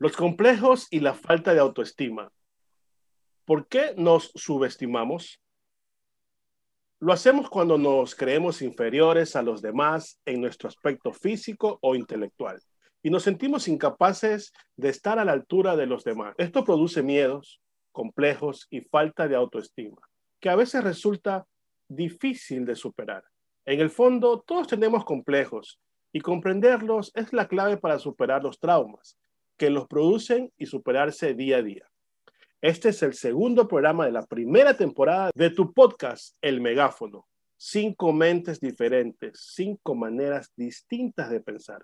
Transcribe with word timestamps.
Los 0.00 0.16
complejos 0.16 0.86
y 0.92 1.00
la 1.00 1.12
falta 1.12 1.52
de 1.54 1.58
autoestima. 1.58 2.30
¿Por 3.44 3.66
qué 3.66 3.94
nos 3.96 4.30
subestimamos? 4.36 5.40
Lo 7.00 7.12
hacemos 7.12 7.50
cuando 7.50 7.78
nos 7.78 8.14
creemos 8.14 8.62
inferiores 8.62 9.34
a 9.34 9.42
los 9.42 9.60
demás 9.60 10.20
en 10.24 10.40
nuestro 10.40 10.68
aspecto 10.68 11.12
físico 11.12 11.80
o 11.82 11.96
intelectual 11.96 12.60
y 13.02 13.10
nos 13.10 13.24
sentimos 13.24 13.66
incapaces 13.66 14.52
de 14.76 14.88
estar 14.88 15.18
a 15.18 15.24
la 15.24 15.32
altura 15.32 15.74
de 15.74 15.86
los 15.86 16.04
demás. 16.04 16.32
Esto 16.38 16.62
produce 16.62 17.02
miedos, 17.02 17.60
complejos 17.90 18.68
y 18.70 18.82
falta 18.82 19.26
de 19.26 19.34
autoestima, 19.34 19.98
que 20.38 20.48
a 20.48 20.54
veces 20.54 20.84
resulta 20.84 21.44
difícil 21.88 22.64
de 22.64 22.76
superar. 22.76 23.24
En 23.64 23.80
el 23.80 23.90
fondo, 23.90 24.44
todos 24.46 24.68
tenemos 24.68 25.04
complejos 25.04 25.80
y 26.12 26.20
comprenderlos 26.20 27.10
es 27.16 27.32
la 27.32 27.48
clave 27.48 27.78
para 27.78 27.98
superar 27.98 28.44
los 28.44 28.60
traumas 28.60 29.18
que 29.58 29.68
los 29.70 29.86
producen 29.88 30.52
y 30.56 30.66
superarse 30.66 31.34
día 31.34 31.58
a 31.58 31.62
día. 31.62 31.84
Este 32.62 32.90
es 32.90 33.02
el 33.02 33.14
segundo 33.14 33.68
programa 33.68 34.06
de 34.06 34.12
la 34.12 34.22
primera 34.22 34.76
temporada 34.76 35.30
de 35.34 35.50
tu 35.50 35.72
podcast, 35.74 36.36
El 36.40 36.60
Megáfono. 36.60 37.26
Cinco 37.56 38.12
mentes 38.12 38.60
diferentes, 38.60 39.52
cinco 39.54 39.94
maneras 39.94 40.52
distintas 40.56 41.28
de 41.28 41.40
pensar. 41.40 41.82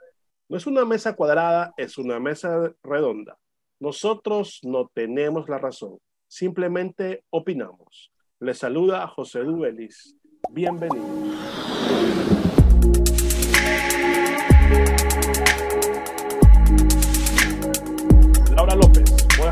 No 0.48 0.56
es 0.56 0.66
una 0.66 0.84
mesa 0.84 1.16
cuadrada, 1.16 1.74
es 1.77 1.98
una 1.98 2.20
mesa 2.20 2.73
redonda. 2.83 3.37
Nosotros 3.80 4.61
no 4.62 4.91
tenemos 4.95 5.48
la 5.48 5.59
razón, 5.59 5.98
simplemente 6.28 7.25
opinamos. 7.30 8.12
Les 8.38 8.59
saluda 8.59 9.06
José 9.09 9.41
Duelis. 9.41 10.16
Bienvenido. 10.50 11.05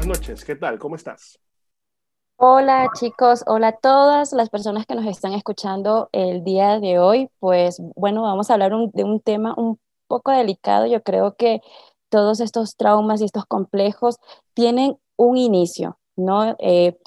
Buenas 0.03 0.19
noches. 0.19 0.45
¿Qué 0.45 0.57
tal? 0.57 0.79
¿Cómo 0.79 0.97
estás? 0.97 1.39
Hola 2.37 2.89
chicos, 2.99 3.45
hola 3.47 3.69
a 3.69 3.77
todas 3.77 4.33
las 4.33 4.51
personas 4.51 4.85
que 4.85 4.97
nos 4.97 5.07
están 5.07 5.33
escuchando 5.33 6.09
el 6.11 6.43
día 6.43 6.81
de 6.81 6.99
hoy. 6.99 7.29
Pues 7.39 7.81
bueno, 7.95 8.23
vamos 8.23 8.51
a 8.51 8.55
hablar 8.55 8.73
de 8.93 9.05
un 9.05 9.21
tema 9.21 9.55
un 9.57 9.79
poco 10.09 10.33
delicado. 10.33 10.87
Yo 10.87 11.03
creo 11.03 11.37
que 11.37 11.61
todos 12.09 12.41
estos 12.41 12.77
traumas 12.77 13.21
y 13.21 13.27
estos 13.27 13.47
complejos 13.47 14.17
tienen 14.55 14.97
un 15.17 15.37
inicio, 15.37 15.99
¿no? 16.17 16.57
Eh, 16.59 16.99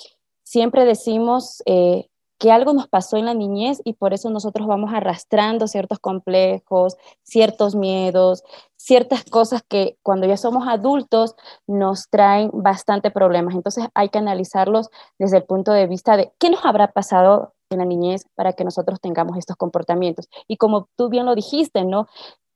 siempre 0.44 0.86
decimos 0.86 1.62
eh, 1.66 2.08
que 2.38 2.52
algo 2.52 2.74
nos 2.74 2.88
pasó 2.88 3.18
en 3.18 3.26
la 3.26 3.34
niñez 3.34 3.82
y 3.86 3.94
por 3.94 4.14
eso 4.14 4.30
nosotros 4.30 4.68
vamos 4.68 4.94
arrastrando 4.94 5.68
ciertos 5.68 6.00
complejos, 6.00 6.98
ciertos 7.24 7.76
miedos, 7.76 8.44
ciertas 8.76 9.24
cosas 9.24 9.64
que 9.68 9.98
cuando 10.04 10.28
ya 10.28 10.38
somos 10.38 10.68
adultos 10.68 11.36
nos 11.68 12.10
traen 12.10 12.52
bastante 12.54 13.12
problemas. 13.12 13.56
Entonces 13.56 13.88
hay 13.94 14.10
que 14.10 14.20
analizarlos 14.20 14.90
desde 15.18 15.38
el 15.38 15.44
punto 15.44 15.72
de 15.72 15.88
vista 15.88 16.18
de 16.18 16.32
qué 16.40 16.50
nos 16.50 16.66
habrá 16.66 16.92
pasado 16.92 17.54
en 17.70 17.80
la 17.80 17.86
niñez 17.86 18.26
para 18.36 18.54
que 18.54 18.64
nosotros 18.64 19.00
tengamos 19.02 19.38
estos 19.38 19.56
comportamientos. 19.56 20.30
Y 20.48 20.58
como 20.58 20.88
tú 20.96 21.10
bien 21.10 21.26
lo 21.26 21.36
dijiste, 21.36 21.84
¿no? 21.84 22.08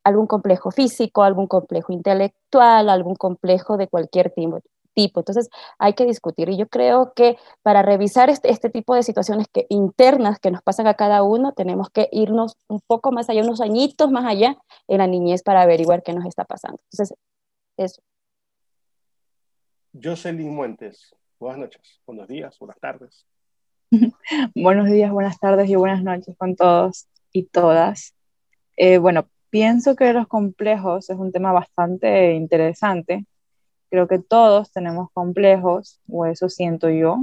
Algún 0.03 0.27
complejo 0.27 0.71
físico, 0.71 1.23
algún 1.23 1.47
complejo 1.47 1.93
intelectual, 1.93 2.89
algún 2.89 3.15
complejo 3.15 3.77
de 3.77 3.87
cualquier 3.87 4.31
tipo, 4.31 4.59
tipo. 4.93 5.21
Entonces 5.21 5.49
hay 5.77 5.93
que 5.93 6.05
discutir 6.05 6.49
y 6.49 6.57
yo 6.57 6.67
creo 6.67 7.13
que 7.15 7.37
para 7.61 7.81
revisar 7.81 8.29
este, 8.29 8.51
este, 8.51 8.69
tipo 8.69 8.95
de 8.95 9.03
situaciones 9.03 9.47
que, 9.47 9.65
internas 9.69 10.39
que 10.39 10.51
nos 10.51 10.61
pasan 10.61 10.87
a 10.87 10.95
cada 10.95 11.23
uno, 11.23 11.53
tenemos 11.53 11.89
que 11.89 12.09
irnos 12.11 12.57
un 12.67 12.81
poco 12.81 13.11
más 13.11 13.29
allá, 13.29 13.43
unos 13.43 13.61
añitos 13.61 14.11
más 14.11 14.25
allá 14.25 14.57
en 14.87 14.99
la 14.99 15.07
niñez 15.07 15.43
para 15.43 15.61
averiguar 15.61 16.03
qué 16.03 16.13
nos 16.13 16.25
está 16.25 16.45
pasando. 16.45 16.79
Entonces, 16.91 17.17
eso. 17.77 18.01
Jocelyn 20.01 20.53
Muentes, 20.53 21.15
buenas 21.39 21.59
noches, 21.59 21.99
buenos 22.05 22.27
días, 22.27 22.57
buenas 22.59 22.79
tardes. 22.79 23.25
buenos 24.55 24.89
días, 24.89 25.11
buenas 25.11 25.39
tardes 25.39 25.69
y 25.69 25.75
buenas 25.75 26.03
noches 26.03 26.35
con 26.37 26.55
todos 26.55 27.07
y 27.31 27.43
todas. 27.43 28.13
Eh, 28.77 28.97
bueno, 28.97 29.27
pienso 29.49 29.95
que 29.95 30.13
los 30.13 30.27
complejos 30.27 31.09
es 31.09 31.17
un 31.17 31.31
tema 31.31 31.51
bastante 31.51 32.33
interesante 32.33 33.25
Creo 33.89 34.07
que 34.07 34.19
todos 34.19 34.71
tenemos 34.71 35.09
complejos, 35.13 35.99
o 36.07 36.25
eso 36.25 36.49
siento 36.49 36.89
yo, 36.89 37.17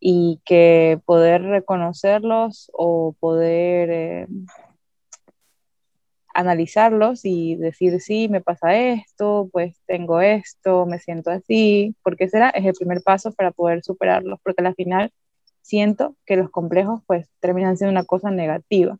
y 0.00 0.40
que 0.44 1.00
poder 1.04 1.42
reconocerlos 1.42 2.70
o 2.74 3.14
poder 3.20 3.90
eh, 3.90 4.26
analizarlos 6.36 7.24
y 7.24 7.56
decir, 7.56 8.00
sí, 8.00 8.28
me 8.28 8.40
pasa 8.40 8.76
esto, 8.76 9.48
pues 9.52 9.80
tengo 9.86 10.20
esto, 10.20 10.86
me 10.86 10.98
siento 10.98 11.30
así, 11.30 11.96
porque 12.02 12.28
será 12.28 12.50
es 12.50 12.64
el 12.66 12.74
primer 12.74 13.02
paso 13.02 13.32
para 13.32 13.50
poder 13.52 13.82
superarlos, 13.82 14.38
porque 14.42 14.62
al 14.64 14.74
final 14.74 15.12
siento 15.62 16.16
que 16.26 16.36
los 16.36 16.50
complejos 16.50 17.02
pues 17.06 17.28
terminan 17.40 17.76
siendo 17.76 17.92
una 17.92 18.04
cosa 18.04 18.30
negativa, 18.30 18.98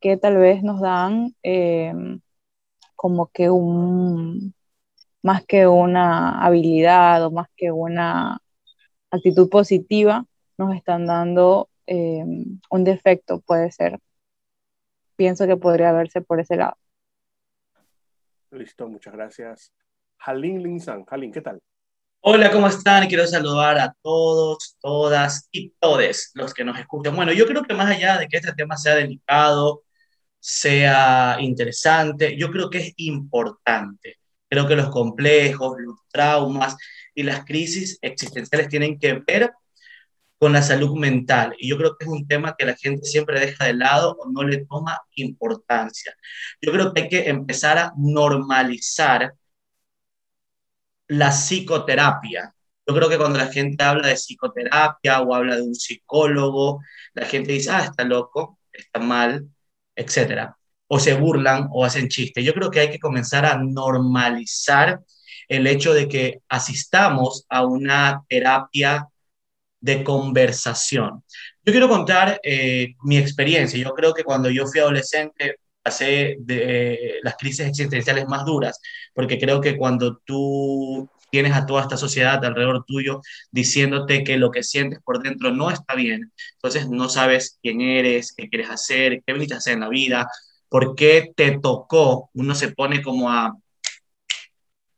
que 0.00 0.16
tal 0.16 0.36
vez 0.36 0.62
nos 0.62 0.80
dan 0.80 1.34
eh, 1.42 1.92
como 2.96 3.28
que 3.28 3.50
un, 3.50 4.54
más 5.24 5.42
que 5.46 5.66
una 5.66 6.44
habilidad 6.44 7.24
o 7.24 7.30
más 7.30 7.48
que 7.56 7.72
una 7.72 8.38
actitud 9.10 9.48
positiva, 9.48 10.26
nos 10.58 10.76
están 10.76 11.06
dando 11.06 11.70
eh, 11.86 12.22
un 12.68 12.84
defecto, 12.84 13.40
puede 13.40 13.72
ser. 13.72 13.98
Pienso 15.16 15.46
que 15.46 15.56
podría 15.56 15.92
verse 15.92 16.20
por 16.20 16.40
ese 16.40 16.56
lado. 16.56 16.76
Listo, 18.50 18.86
muchas 18.86 19.14
gracias. 19.14 19.72
Jalín 20.18 20.62
Linsan, 20.62 21.06
Jalín, 21.06 21.32
¿qué 21.32 21.40
tal? 21.40 21.58
Hola, 22.20 22.50
¿cómo 22.50 22.66
están? 22.66 23.08
Quiero 23.08 23.26
saludar 23.26 23.78
a 23.78 23.96
todos, 24.02 24.76
todas 24.78 25.48
y 25.50 25.70
todes 25.80 26.32
los 26.34 26.52
que 26.52 26.64
nos 26.64 26.78
escuchan. 26.78 27.16
Bueno, 27.16 27.32
yo 27.32 27.46
creo 27.46 27.62
que 27.62 27.72
más 27.72 27.90
allá 27.90 28.18
de 28.18 28.28
que 28.28 28.36
este 28.36 28.52
tema 28.52 28.76
sea 28.76 28.94
delicado, 28.94 29.84
sea 30.38 31.38
interesante, 31.40 32.36
yo 32.36 32.50
creo 32.50 32.68
que 32.68 32.78
es 32.78 32.92
importante 32.96 34.18
Creo 34.54 34.68
que 34.68 34.76
los 34.76 34.90
complejos, 34.90 35.76
los 35.80 35.96
traumas 36.12 36.76
y 37.12 37.24
las 37.24 37.44
crisis 37.44 37.98
existenciales 38.00 38.68
tienen 38.68 39.00
que 39.00 39.14
ver 39.14 39.52
con 40.38 40.52
la 40.52 40.62
salud 40.62 40.96
mental. 40.96 41.56
Y 41.58 41.68
yo 41.68 41.76
creo 41.76 41.96
que 41.96 42.04
es 42.04 42.10
un 42.12 42.28
tema 42.28 42.54
que 42.56 42.64
la 42.64 42.76
gente 42.76 43.04
siempre 43.04 43.40
deja 43.40 43.64
de 43.64 43.74
lado 43.74 44.16
o 44.16 44.30
no 44.30 44.44
le 44.44 44.64
toma 44.66 45.00
importancia. 45.16 46.14
Yo 46.62 46.70
creo 46.70 46.92
que 46.94 47.02
hay 47.02 47.08
que 47.08 47.28
empezar 47.28 47.78
a 47.78 47.92
normalizar 47.96 49.34
la 51.08 51.30
psicoterapia. 51.30 52.54
Yo 52.86 52.94
creo 52.94 53.08
que 53.08 53.18
cuando 53.18 53.38
la 53.38 53.48
gente 53.48 53.82
habla 53.82 54.06
de 54.06 54.14
psicoterapia 54.14 55.20
o 55.20 55.34
habla 55.34 55.56
de 55.56 55.62
un 55.62 55.74
psicólogo, 55.74 56.80
la 57.14 57.26
gente 57.26 57.50
dice, 57.52 57.70
ah, 57.72 57.84
está 57.84 58.04
loco, 58.04 58.60
está 58.72 59.00
mal, 59.00 59.48
etcétera 59.96 60.56
o 60.86 60.98
se 60.98 61.14
burlan 61.14 61.68
o 61.72 61.84
hacen 61.84 62.08
chistes. 62.08 62.44
Yo 62.44 62.54
creo 62.54 62.70
que 62.70 62.80
hay 62.80 62.90
que 62.90 62.98
comenzar 62.98 63.46
a 63.46 63.58
normalizar 63.58 65.00
el 65.48 65.66
hecho 65.66 65.92
de 65.94 66.08
que 66.08 66.40
asistamos 66.48 67.44
a 67.48 67.64
una 67.64 68.22
terapia 68.28 69.08
de 69.80 70.02
conversación. 70.02 71.22
Yo 71.64 71.72
quiero 71.72 71.88
contar 71.88 72.40
eh, 72.42 72.94
mi 73.02 73.18
experiencia. 73.18 73.78
Yo 73.78 73.92
creo 73.94 74.14
que 74.14 74.24
cuando 74.24 74.50
yo 74.50 74.66
fui 74.66 74.80
adolescente 74.80 75.56
pasé 75.82 76.36
de 76.40 77.20
las 77.22 77.36
crisis 77.36 77.66
existenciales 77.66 78.26
más 78.26 78.46
duras, 78.46 78.80
porque 79.12 79.38
creo 79.38 79.60
que 79.60 79.76
cuando 79.76 80.16
tú 80.24 81.10
tienes 81.30 81.52
a 81.52 81.66
toda 81.66 81.82
esta 81.82 81.98
sociedad 81.98 82.42
alrededor 82.42 82.84
tuyo 82.86 83.20
diciéndote 83.50 84.24
que 84.24 84.38
lo 84.38 84.50
que 84.50 84.62
sientes 84.62 85.00
por 85.04 85.22
dentro 85.22 85.50
no 85.50 85.70
está 85.70 85.94
bien, 85.94 86.32
entonces 86.54 86.88
no 86.88 87.10
sabes 87.10 87.58
quién 87.62 87.82
eres, 87.82 88.32
qué 88.34 88.48
quieres 88.48 88.70
hacer, 88.70 89.22
qué 89.26 89.34
viniste 89.34 89.54
a 89.54 89.58
hacer 89.58 89.74
en 89.74 89.80
la 89.80 89.88
vida, 89.90 90.28
por 90.74 90.96
qué 90.96 91.32
te 91.36 91.60
tocó, 91.60 92.30
uno 92.34 92.52
se 92.52 92.72
pone 92.72 93.00
como 93.00 93.30
a, 93.30 93.56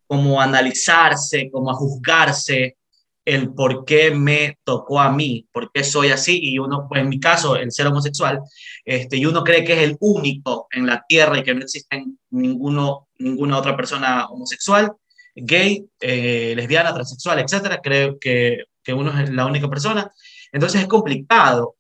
como 0.07 0.41
analizarse, 0.41 1.51
como 1.53 1.71
a 1.71 1.75
juzgarse 1.75 2.79
el 3.27 3.53
por 3.53 3.85
qué 3.85 4.11
me 4.11 4.57
tocó 4.65 4.99
a 4.99 5.13
mí, 5.13 5.47
por 5.53 5.71
qué 5.71 5.85
soy 5.85 6.09
así, 6.09 6.41
y 6.43 6.59
uno, 6.59 6.87
pues 6.89 7.03
en 7.03 7.11
mi 7.11 7.21
caso, 7.21 7.57
el 7.57 7.71
ser 7.73 7.89
homosexual, 7.89 8.41
este, 8.87 9.19
y 9.19 9.27
uno 9.27 9.45
cree 9.45 9.65
que 9.65 9.75
es 9.75 9.81
el 9.81 9.99
único 10.01 10.67
en 10.71 10.87
la 10.87 11.05
tierra 11.07 11.37
y 11.37 11.43
que 11.43 11.53
no 11.53 11.61
existe 11.61 12.03
ninguno, 12.31 13.09
ninguna 13.19 13.59
otra 13.59 13.77
persona 13.77 14.29
homosexual, 14.31 14.93
gay, 15.35 15.85
eh, 16.01 16.55
lesbiana, 16.57 16.95
transexual, 16.95 17.39
etcétera, 17.41 17.83
creo 17.83 18.19
que, 18.19 18.65
que 18.83 18.95
uno 18.95 19.21
es 19.21 19.29
la 19.29 19.45
única 19.45 19.69
persona. 19.69 20.11
Entonces 20.53 20.81
es 20.81 20.87
complicado. 20.87 21.75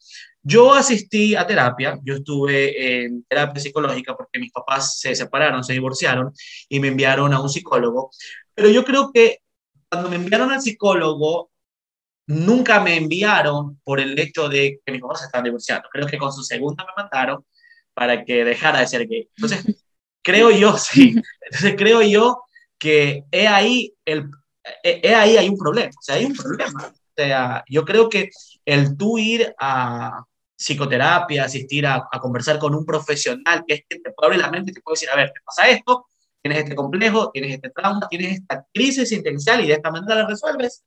Yo 0.48 0.72
asistí 0.72 1.34
a 1.34 1.44
terapia, 1.44 1.98
yo 2.04 2.14
estuve 2.14 3.02
en 3.04 3.24
terapia 3.24 3.60
psicológica 3.60 4.16
porque 4.16 4.38
mis 4.38 4.52
papás 4.52 5.00
se 5.00 5.12
separaron, 5.16 5.64
se 5.64 5.72
divorciaron 5.72 6.32
y 6.68 6.78
me 6.78 6.86
enviaron 6.86 7.32
a 7.34 7.40
un 7.40 7.48
psicólogo, 7.48 8.10
pero 8.54 8.68
yo 8.68 8.84
creo 8.84 9.10
que 9.12 9.40
cuando 9.90 10.08
me 10.08 10.14
enviaron 10.14 10.52
al 10.52 10.62
psicólogo, 10.62 11.50
nunca 12.28 12.78
me 12.78 12.96
enviaron 12.96 13.80
por 13.82 13.98
el 13.98 14.16
hecho 14.20 14.48
de 14.48 14.78
que 14.86 14.92
mis 14.92 15.00
papás 15.00 15.18
se 15.18 15.26
estaban 15.26 15.46
divorciando. 15.46 15.88
Creo 15.90 16.06
que 16.06 16.16
con 16.16 16.32
su 16.32 16.44
segunda 16.44 16.84
me 16.84 17.02
mandaron 17.02 17.44
para 17.92 18.24
que 18.24 18.44
dejara 18.44 18.78
de 18.78 18.86
ser 18.86 19.08
gay. 19.08 19.28
Entonces, 19.36 19.84
creo 20.22 20.52
yo, 20.52 20.78
sí, 20.78 21.20
entonces 21.40 21.74
creo 21.76 22.02
yo 22.02 22.40
que 22.78 23.24
he 23.32 23.48
ahí 23.48 23.94
el, 24.04 24.30
eh, 24.84 25.12
ahí 25.12 25.36
hay 25.36 25.48
un 25.48 25.58
problema, 25.58 25.90
o 25.90 26.02
sea, 26.02 26.14
hay 26.14 26.26
un 26.26 26.36
problema. 26.36 26.86
O 26.86 27.12
sea, 27.16 27.64
yo 27.68 27.84
creo 27.84 28.08
que 28.08 28.30
el 28.64 28.96
tú 28.96 29.18
ir 29.18 29.52
a 29.58 30.24
psicoterapia, 30.56 31.44
asistir 31.44 31.86
a, 31.86 32.08
a 32.10 32.20
conversar 32.20 32.58
con 32.58 32.74
un 32.74 32.84
profesional 32.84 33.64
que 33.66 33.74
es 33.74 33.80
que 33.88 34.00
te 34.00 34.10
puede 34.12 34.28
abrir 34.28 34.40
la 34.40 34.50
mente 34.50 34.70
y 34.70 34.74
te 34.74 34.80
puede 34.80 34.94
decir, 34.94 35.10
a 35.10 35.16
ver, 35.16 35.30
te 35.32 35.40
pasa 35.44 35.68
esto, 35.68 36.06
tienes 36.42 36.64
este 36.64 36.74
complejo, 36.74 37.30
tienes 37.32 37.54
este 37.54 37.70
trauma, 37.70 38.06
tienes 38.08 38.38
esta 38.38 38.66
crisis 38.72 39.00
existencial 39.00 39.64
y 39.64 39.68
de 39.68 39.74
esta 39.74 39.90
manera 39.90 40.22
la 40.22 40.26
resuelves. 40.26 40.84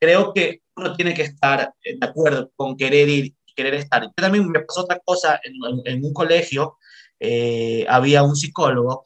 Creo 0.00 0.32
que 0.32 0.62
uno 0.76 0.94
tiene 0.94 1.14
que 1.14 1.22
estar 1.22 1.72
de 1.82 1.98
acuerdo 2.06 2.50
con 2.54 2.76
querer 2.76 3.08
ir 3.08 3.34
y 3.46 3.54
querer 3.54 3.74
estar. 3.74 4.02
Yo 4.02 4.12
también 4.16 4.48
me 4.48 4.60
pasó 4.60 4.82
otra 4.82 5.00
cosa 5.04 5.40
en, 5.42 5.54
en, 5.84 6.04
un 6.04 6.12
colegio, 6.12 6.78
eh, 7.18 7.84
había 7.88 8.22
un 8.22 8.36
psicólogo, 8.36 9.04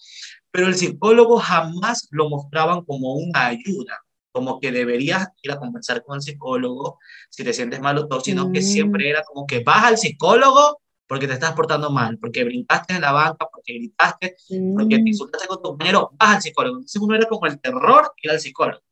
pero 0.51 0.67
el 0.67 0.75
psicólogo 0.75 1.39
jamás 1.39 2.09
lo 2.11 2.29
mostraban 2.29 2.85
como 2.85 3.15
una 3.15 3.47
ayuda, 3.47 4.03
como 4.33 4.59
que 4.59 4.73
deberías 4.73 5.29
ir 5.43 5.53
a 5.53 5.59
conversar 5.59 6.03
con 6.03 6.17
el 6.17 6.23
psicólogo 6.23 6.99
si 7.31 7.45
te 7.45 7.53
sientes 7.53 7.81
mal 7.81 7.99
o 7.99 8.09
todo, 8.09 8.21
sino 8.21 8.51
que 8.51 8.63
siempre 8.63 9.09
era 9.09 9.23
como 9.23 9.47
que 9.47 9.63
vas 9.63 9.85
al 9.85 9.99
psicólogo 9.99 10.81
porque 11.07 11.27
te 11.27 11.35
estás 11.35 11.53
portando 11.53 11.91
mal, 11.91 12.17
porque 12.19 12.43
brincaste 12.43 12.95
en 12.95 13.03
la 13.03 13.13
banca, 13.13 13.47
porque 13.53 13.75
gritaste, 13.75 14.35
porque 14.75 14.97
te 14.97 15.11
insultaste 15.11 15.47
con 15.47 15.59
tu 15.59 15.69
compañero, 15.69 16.11
vas 16.19 16.37
al 16.37 16.43
psicólogo. 16.43 16.77
Entonces 16.77 17.03
uno 17.03 17.15
era 17.15 17.27
como 17.27 17.47
el 17.47 17.61
terror 17.61 18.15
ir 18.23 18.31
al 18.31 18.41
psicólogo. 18.41 18.83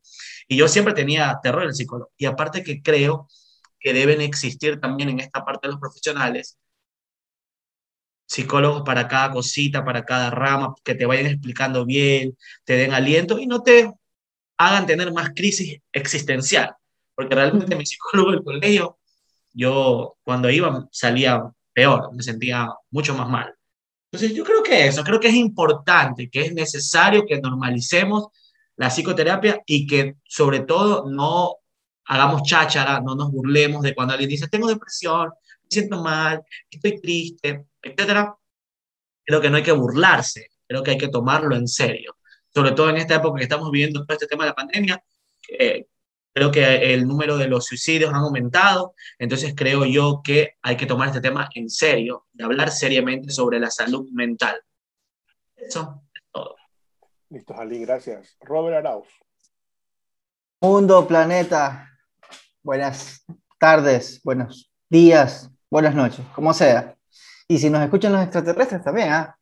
Y 0.47 0.57
yo 0.57 0.69
siempre 0.69 0.93
tenía 0.93 1.41
terror 1.43 1.63
el 1.63 1.75
psicólogo. 1.75 2.13
Y 2.19 2.27
aparte 2.27 2.63
que 2.63 2.83
creo 2.83 3.27
que 3.79 3.95
deben 3.95 4.21
existir 4.21 4.79
también 4.81 5.09
en 5.09 5.21
esta 5.21 5.45
parte 5.47 5.67
de 5.67 5.73
los 5.73 5.81
profesionales 5.81 6.59
psicólogos 8.27 8.83
para 8.83 9.09
cada 9.09 9.33
cosita, 9.33 9.85
para 9.85 10.05
cada 10.05 10.31
rama, 10.31 10.75
que 10.85 10.95
te 10.95 11.07
vayan 11.07 11.27
explicando 11.27 11.85
bien, 11.85 12.37
te 12.65 12.75
den 12.75 12.93
aliento 12.93 13.39
y 13.39 13.47
no 13.47 13.63
te 13.63 13.91
hagan 14.61 14.85
tener 14.85 15.11
más 15.11 15.31
crisis 15.31 15.81
existencial. 15.91 16.75
Porque 17.15 17.35
realmente 17.35 17.75
mi 17.77 17.87
psicólogo 17.87 18.33
del 18.33 18.45
colegio, 18.45 18.99
yo 19.55 20.17
cuando 20.23 20.51
iba 20.51 20.87
salía 20.93 21.43
peor, 21.73 22.15
me 22.15 22.23
sentía 22.23 22.69
mucho 22.91 23.15
más 23.15 23.29
mal. 23.29 23.55
Entonces 24.13 24.37
yo 24.37 24.45
creo 24.45 24.63
que 24.63 24.87
eso, 24.87 25.03
creo 25.03 25.19
que 25.19 25.29
es 25.29 25.35
importante, 25.35 26.29
que 26.29 26.43
es 26.43 26.53
necesario 26.53 27.25
que 27.27 27.41
normalicemos 27.41 28.29
la 28.77 28.91
psicoterapia 28.91 29.63
y 29.65 29.87
que 29.87 30.17
sobre 30.25 30.61
todo 30.61 31.11
no 31.11 31.57
hagamos 32.05 32.43
cháchara, 32.43 33.01
no 33.01 33.15
nos 33.15 33.31
burlemos 33.31 33.83
de 33.83 33.95
cuando 33.95 34.13
alguien 34.13 34.29
dice, 34.29 34.49
tengo 34.49 34.69
depresión, 34.69 35.29
me 35.63 35.69
siento 35.71 36.03
mal, 36.03 36.43
estoy 36.71 37.01
triste, 37.01 37.67
etcétera, 37.81 38.35
creo 39.25 39.41
que 39.41 39.49
no 39.49 39.57
hay 39.57 39.63
que 39.63 39.73
burlarse, 39.73 40.49
creo 40.67 40.83
que 40.83 40.91
hay 40.91 40.99
que 40.99 41.09
tomarlo 41.09 41.57
en 41.57 41.69
serio. 41.69 42.17
Sobre 42.53 42.73
todo 42.73 42.91
en 42.91 42.97
esta 42.97 43.17
época 43.17 43.39
que 43.39 43.45
estamos 43.45 43.71
viviendo 43.71 44.05
todo 44.05 44.15
este 44.15 44.27
tema 44.27 44.45
de 44.45 44.51
la 44.51 44.57
pandemia, 44.57 45.05
eh, 45.49 45.87
creo 46.33 46.51
que 46.51 46.95
el 46.95 47.07
número 47.07 47.37
de 47.37 47.49
los 47.49 47.67
suicidios 47.67 48.11
han 48.11 48.23
aumentado, 48.23 48.95
entonces 49.19 49.55
creo 49.57 49.85
yo 49.85 50.21
que 50.23 50.55
hay 50.63 50.77
que 50.77 50.87
tomar 50.87 51.09
este 51.09 51.21
tema 51.21 51.49
en 51.55 51.69
serio 51.69 52.27
y 52.35 52.43
hablar 52.43 52.71
seriamente 52.71 53.31
sobre 53.31 53.59
la 53.61 53.71
salud 53.71 54.09
mental. 54.13 54.61
Eso 55.57 56.03
es 56.15 56.23
todo. 56.33 56.57
Listo, 57.29 57.55
Jalín, 57.55 57.83
gracias. 57.83 58.37
Robert 58.41 58.79
Arauz. 58.79 59.09
Mundo, 60.61 61.07
planeta, 61.07 61.89
buenas 62.63 63.25
tardes, 63.59 64.21
buenos 64.23 64.71
días, 64.89 65.51
buenas 65.71 65.95
noches, 65.95 66.25
como 66.35 66.53
sea. 66.53 66.97
Y 67.49 67.59
si 67.59 67.71
nos 67.71 67.83
escuchan 67.83 68.13
los 68.13 68.23
extraterrestres 68.23 68.83
también, 68.83 69.11
¿ah? 69.11 69.37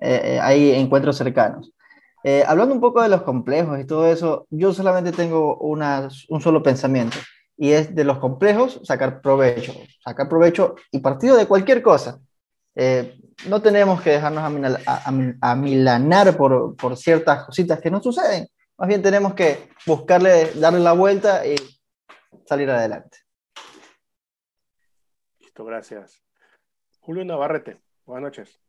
Eh, 0.00 0.20
eh, 0.24 0.40
hay 0.40 0.72
encuentros 0.72 1.16
cercanos. 1.16 1.73
Eh, 2.26 2.42
hablando 2.46 2.74
un 2.74 2.80
poco 2.80 3.02
de 3.02 3.10
los 3.10 3.22
complejos 3.22 3.78
y 3.78 3.84
todo 3.84 4.06
eso, 4.06 4.46
yo 4.50 4.72
solamente 4.72 5.12
tengo 5.12 5.58
una, 5.58 6.08
un 6.30 6.40
solo 6.40 6.62
pensamiento 6.62 7.18
y 7.56 7.72
es 7.72 7.94
de 7.94 8.02
los 8.02 8.18
complejos 8.18 8.80
sacar 8.82 9.20
provecho, 9.20 9.74
sacar 10.02 10.28
provecho 10.28 10.74
y 10.90 11.00
partido 11.00 11.36
de 11.36 11.46
cualquier 11.46 11.82
cosa. 11.82 12.18
no 13.46 13.62
tenemos 13.62 14.00
que 14.00 14.10
dejarnos 14.10 14.42
amilanar 15.40 16.36
por, 16.36 16.74
por 16.76 16.96
ciertas 16.96 17.44
cositas 17.44 17.80
que 17.80 17.90
no 17.90 18.02
suceden, 18.02 18.48
más 18.76 18.88
bien 18.88 19.02
tenemos 19.02 19.34
que 19.34 19.68
buscarle, 19.86 20.52
darle 20.54 20.80
la 20.80 20.92
vuelta 20.92 21.46
y 21.46 21.54
salir 22.46 22.70
adelante. 22.70 23.18
Listo, 25.38 25.64
gracias. 25.64 26.22
Julio 27.00 27.24
Navarrete, 27.24 27.80
buenas 28.06 28.22
noches. 28.22 28.63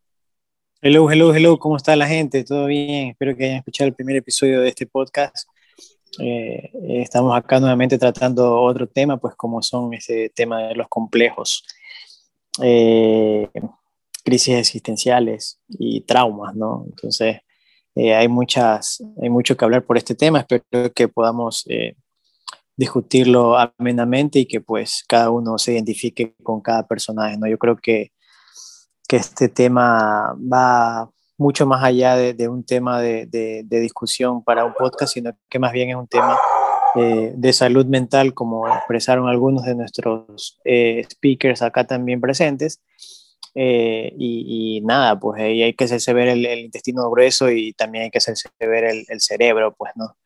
Hello, 0.87 1.09
hello, 1.09 1.33
hello, 1.33 1.57
¿cómo 1.57 1.77
está 1.77 1.95
la 1.95 2.05
gente? 2.05 2.43
¿Todo 2.43 2.67
bien? 2.67 3.07
Espero 3.09 3.35
que 3.35 3.45
hayan 3.45 3.57
escuchado 3.57 3.87
el 3.87 3.95
primer 3.95 4.17
episodio 4.17 4.61
de 4.61 4.69
este 4.69 4.85
podcast. 4.85 5.49
Eh, 6.19 6.69
estamos 7.01 7.35
acá 7.35 7.59
nuevamente 7.59 7.97
tratando 7.97 8.61
otro 8.61 8.87
tema, 8.87 9.17
pues 9.17 9.33
como 9.33 9.63
son 9.63 9.95
ese 9.95 10.29
tema 10.29 10.67
de 10.67 10.75
los 10.75 10.87
complejos, 10.87 11.65
eh, 12.61 13.49
crisis 14.23 14.57
existenciales 14.57 15.59
y 15.69 16.01
traumas, 16.01 16.53
¿no? 16.53 16.83
Entonces, 16.85 17.37
eh, 17.95 18.13
hay, 18.13 18.27
muchas, 18.27 19.03
hay 19.19 19.31
mucho 19.31 19.57
que 19.57 19.65
hablar 19.65 19.83
por 19.85 19.97
este 19.97 20.13
tema, 20.13 20.41
espero 20.41 20.93
que 20.93 21.07
podamos 21.07 21.65
discutirlo 22.77 23.57
amenamente 23.57 24.37
y 24.37 24.45
que 24.45 24.61
pues 24.61 25.03
cada 25.07 25.31
uno 25.31 25.57
se 25.57 25.73
identifique 25.73 26.35
con 26.43 26.61
cada 26.61 26.87
personaje, 26.87 27.37
¿no? 27.39 27.47
Yo 27.47 27.57
creo 27.57 27.75
que 27.75 28.11
que 29.07 29.17
este 29.17 29.49
tema 29.49 30.35
va 30.51 31.09
mucho 31.37 31.65
más 31.65 31.83
allá 31.83 32.15
de, 32.15 32.47
un 32.47 32.63
tema 32.63 33.01
de, 33.01 33.65
discusión 33.69 34.43
para 34.43 34.65
un 34.65 34.73
podcast, 34.73 35.13
sino 35.13 35.31
que 35.49 35.59
más 35.59 35.73
bien 35.73 35.89
es 35.89 35.95
un 35.95 36.07
tema 36.07 36.37
eh, 36.95 37.33
de 37.35 37.53
salud 37.53 37.85
mental, 37.85 38.33
como 38.33 38.67
expresaron 38.67 39.27
algunos 39.27 39.65
de 39.65 39.75
nuestros 39.75 40.59
eh, 40.63 41.05
speakers 41.11 41.61
acá 41.61 41.85
también 41.85 42.21
presentes. 42.21 42.81
Eh, 43.53 44.13
y, 44.17 44.81
nada, 44.83 45.17
pues 45.19 45.41
ahí 45.41 45.61
hay 45.61 45.73
que 45.73 45.85
hacerse 45.85 46.13
ver 46.13 46.27
el, 46.29 46.45
intestino 46.45 47.09
grueso 47.09 47.49
y 47.49 47.73
también 47.73 48.05
hay 48.05 48.11
que 48.11 48.17
hacerse 48.17 48.49
ver 48.59 48.83
el, 48.85 49.21
cerebro, 49.21 49.73
pues 49.77 49.91
no. 49.95 50.17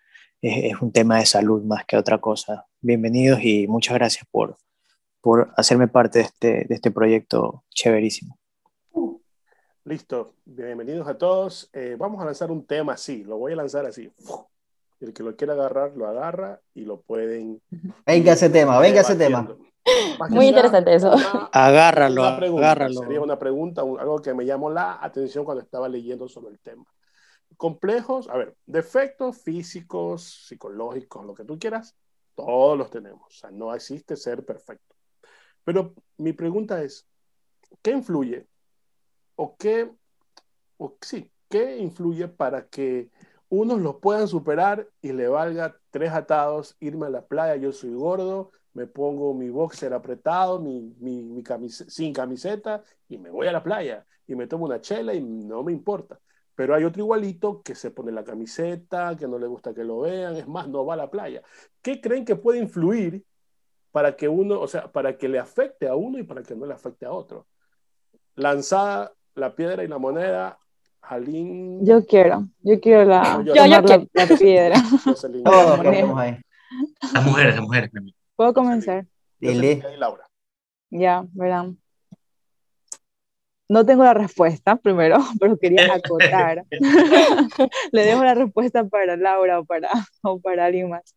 Es, 0.41 0.73
es, 0.73 0.81
un 0.81 0.91
tema 0.91 1.19
de 1.19 1.25
salud 1.25 1.63
más 1.63 1.85
que 1.85 1.97
otra 1.97 2.19
cosa. 2.19 2.65
Bienvenidos 2.81 3.41
y 3.43 3.67
muchas 3.67 3.95
gracias 3.95 4.25
por, 4.31 4.57
por 5.21 5.51
hacerme 5.57 5.87
parte 5.87 6.19
de 6.19 6.25
este, 6.25 6.65
de 6.67 6.75
este 6.75 6.91
proyecto 6.91 7.63
chéverísimo. 7.69 8.39
Listo, 9.89 10.35
bienvenidos 10.45 11.07
a 11.07 11.17
todos. 11.17 11.67
Eh, 11.73 11.95
vamos 11.97 12.21
a 12.21 12.25
lanzar 12.25 12.51
un 12.51 12.63
tema 12.63 12.93
así, 12.93 13.23
lo 13.23 13.39
voy 13.39 13.53
a 13.53 13.55
lanzar 13.55 13.87
así. 13.87 14.13
El 14.99 15.13
que 15.15 15.23
lo 15.23 15.35
quiera 15.35 15.53
agarrar, 15.53 15.97
lo 15.97 16.05
agarra 16.05 16.61
y 16.75 16.85
lo 16.85 17.01
pueden. 17.01 17.59
Venga 18.05 18.33
ese 18.33 18.51
tema, 18.51 18.77
venga 18.77 19.01
ese 19.01 19.15
tema. 19.15 19.57
Muy 20.29 20.45
interesante 20.45 20.93
eso. 20.93 21.11
agárralo, 21.51 22.23
agárralo. 22.23 23.01
Sería 23.01 23.19
una 23.19 23.39
pregunta, 23.39 23.81
algo 23.81 24.21
que 24.21 24.31
me 24.35 24.45
llamó 24.45 24.69
la 24.69 25.03
atención 25.03 25.43
cuando 25.43 25.63
estaba 25.63 25.89
leyendo 25.89 26.29
sobre 26.29 26.51
el 26.51 26.59
tema. 26.59 26.85
Complejos, 27.57 28.29
a 28.29 28.37
ver, 28.37 28.55
defectos 28.67 29.41
físicos, 29.41 30.45
psicológicos, 30.47 31.25
lo 31.25 31.33
que 31.33 31.45
tú 31.45 31.57
quieras, 31.57 31.95
todos 32.35 32.77
los 32.77 32.91
tenemos. 32.91 33.23
O 33.25 33.39
sea, 33.39 33.49
no 33.49 33.73
existe 33.73 34.15
ser 34.15 34.45
perfecto. 34.45 34.95
Pero 35.63 35.95
mi 36.17 36.33
pregunta 36.33 36.79
es, 36.83 37.07
¿qué 37.81 37.89
influye 37.89 38.45
o 39.41 39.55
qué, 39.55 39.89
o 40.75 40.97
sí, 40.99 41.31
qué 41.49 41.77
influye 41.77 42.27
para 42.27 42.67
que 42.67 43.09
unos 43.47 43.79
lo 43.79 44.01
puedan 44.01 44.27
superar 44.27 44.89
y 45.01 45.13
le 45.13 45.29
valga 45.29 45.79
tres 45.91 46.11
atados 46.11 46.75
irme 46.81 47.05
a 47.05 47.09
la 47.09 47.25
playa, 47.25 47.55
yo 47.55 47.71
soy 47.71 47.93
gordo, 47.93 48.51
me 48.73 48.85
pongo 48.85 49.33
mi 49.33 49.49
boxer 49.49 49.93
apretado, 49.93 50.59
mi, 50.59 50.93
mi, 50.99 51.41
sin 51.69 52.11
camiseta 52.11 52.83
y 53.07 53.17
me 53.17 53.29
voy 53.29 53.47
a 53.47 53.53
la 53.53 53.63
playa 53.63 54.05
y 54.27 54.35
me 54.35 54.45
tomo 54.45 54.65
una 54.65 54.81
chela 54.81 55.13
y 55.13 55.21
no 55.21 55.63
me 55.63 55.71
importa. 55.71 56.19
Pero 56.53 56.75
hay 56.75 56.83
otro 56.83 57.01
igualito 57.01 57.61
que 57.63 57.75
se 57.75 57.91
pone 57.91 58.11
la 58.11 58.25
camiseta, 58.25 59.15
que 59.15 59.25
no 59.25 59.39
le 59.39 59.47
gusta 59.47 59.73
que 59.73 59.85
lo 59.85 60.01
vean, 60.01 60.35
es 60.35 60.49
más, 60.49 60.67
no 60.67 60.85
va 60.85 60.95
a 60.95 60.97
la 60.97 61.09
playa. 61.09 61.41
¿Qué 61.81 62.01
creen 62.01 62.25
que 62.25 62.35
puede 62.35 62.59
influir 62.59 63.23
para 63.91 64.17
que 64.17 64.27
uno, 64.27 64.59
o 64.59 64.67
sea, 64.67 64.91
para 64.91 65.17
que 65.17 65.29
le 65.29 65.39
afecte 65.39 65.87
a 65.87 65.95
uno 65.95 66.19
y 66.19 66.23
para 66.23 66.43
que 66.43 66.57
no 66.57 66.65
le 66.65 66.73
afecte 66.73 67.05
a 67.05 67.13
otro? 67.13 67.47
Lanzada 68.35 69.13
la 69.39 69.55
piedra 69.55 69.83
y 69.83 69.87
la 69.87 69.97
moneda. 69.97 70.59
Jalín. 71.01 71.85
Yo 71.85 72.05
quiero, 72.05 72.47
yo 72.61 72.79
quiero 72.79 73.05
la, 73.05 73.41
yo, 73.43 73.55
yo, 73.55 73.65
la, 73.65 73.81
la, 73.81 74.37
piedra. 74.37 74.75
Todos 75.43 75.79
ahí. 76.17 76.37
Las 77.13 77.25
mujeres, 77.25 77.55
las 77.55 77.63
mujeres. 77.63 77.91
¿Puedo 78.35 78.53
comenzar? 78.53 79.07
Dile. 79.39 79.81
Laura. 79.97 80.29
Ya, 80.91 81.25
verán. 81.33 81.79
No 83.67 83.85
tengo 83.85 84.03
la 84.03 84.15
respuesta 84.15 84.75
primero, 84.77 85.17
pero 85.39 85.57
quería 85.57 85.93
acotar. 85.93 86.65
Le 87.91 88.03
dejo 88.03 88.23
la 88.23 88.33
respuesta 88.33 88.83
para 88.85 89.15
Laura 89.15 89.59
o 89.59 89.65
para, 89.65 89.89
o 90.23 90.39
para 90.39 90.65
alguien 90.65 90.89
más. 90.89 91.15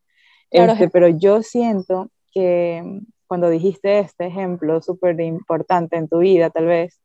Este, 0.51 0.91
pero 0.91 1.09
yo 1.09 1.43
siento 1.43 2.11
que 2.31 3.01
cuando 3.27 3.49
dijiste 3.49 4.01
este 4.01 4.27
ejemplo 4.27 4.83
súper 4.83 5.19
importante 5.21 5.97
en 5.97 6.09
tu 6.09 6.19
vida, 6.19 6.51
tal 6.51 6.67
vez, 6.67 7.01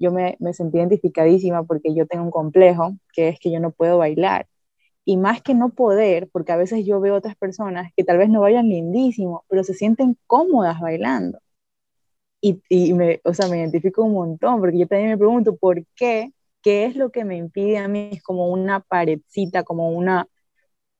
yo 0.00 0.12
me, 0.12 0.36
me 0.40 0.54
sentí 0.54 0.78
identificadísima 0.78 1.64
porque 1.64 1.94
yo 1.94 2.06
tengo 2.08 2.24
un 2.26 2.32
complejo, 2.32 2.94
que 3.14 3.28
es 3.30 3.40
que 3.40 3.52
yo 3.52 3.60
no 3.60 3.72
puedo 3.72 3.98
bailar. 3.98 4.48
Y 5.06 5.16
más 5.18 5.42
que 5.42 5.54
no 5.54 5.70
poder, 5.70 6.30
porque 6.32 6.52
a 6.52 6.56
veces 6.58 6.86
yo 6.86 7.00
veo 7.00 7.16
otras 7.16 7.36
personas 7.36 7.92
que 7.96 8.04
tal 8.04 8.18
vez 8.18 8.30
no 8.30 8.40
bailan 8.42 8.68
lindísimo, 8.68 9.44
pero 9.48 9.64
se 9.64 9.74
sienten 9.74 10.18
cómodas 10.28 10.80
bailando. 10.80 11.40
Y, 12.40 12.62
y 12.68 12.94
me, 12.94 13.20
o 13.24 13.34
sea, 13.34 13.48
me 13.48 13.58
identifico 13.58 14.02
un 14.04 14.14
montón, 14.14 14.60
porque 14.60 14.78
yo 14.78 14.86
también 14.86 15.10
me 15.10 15.18
pregunto, 15.18 15.56
¿por 15.56 15.84
qué? 15.94 16.32
¿Qué 16.62 16.84
es 16.86 16.96
lo 16.96 17.10
que 17.10 17.24
me 17.24 17.36
impide 17.36 17.78
a 17.78 17.88
mí? 17.88 18.10
Es 18.12 18.22
como 18.22 18.48
una 18.50 18.80
paredcita, 18.80 19.62
como 19.64 19.90
una, 19.90 20.26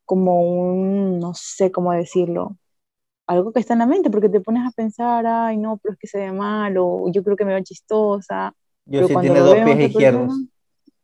como 0.07 0.42
un, 0.42 1.21
no 1.21 1.35
sé 1.35 1.73
cómo 1.73 1.92
decirlo, 1.92 2.59
algo 3.26 3.52
que 3.52 3.61
está 3.61 3.75
en 3.75 3.80
la 3.80 3.87
mente, 3.87 4.11
porque 4.11 4.28
te 4.30 4.40
pones 4.40 4.66
a 4.69 4.73
pensar, 4.73 5.26
ay, 5.26 5.59
no, 5.59 5.78
pero 5.78 5.95
es 5.95 5.99
que 6.00 6.09
se 6.09 6.19
ve 6.21 6.33
mal, 6.33 6.76
o 6.78 7.11
yo 7.12 7.25
creo 7.25 7.37
que 7.37 7.45
me 7.47 7.54
veo 7.54 7.64
chistosa. 7.64 8.54
Yo 8.87 8.99
pero 9.01 9.07
sí 9.09 9.13
cuando 9.15 9.33
tiene 9.33 9.47
dos 9.47 9.55
pies 9.65 9.91
izquierdos. 9.91 10.23
persona- 10.29 10.47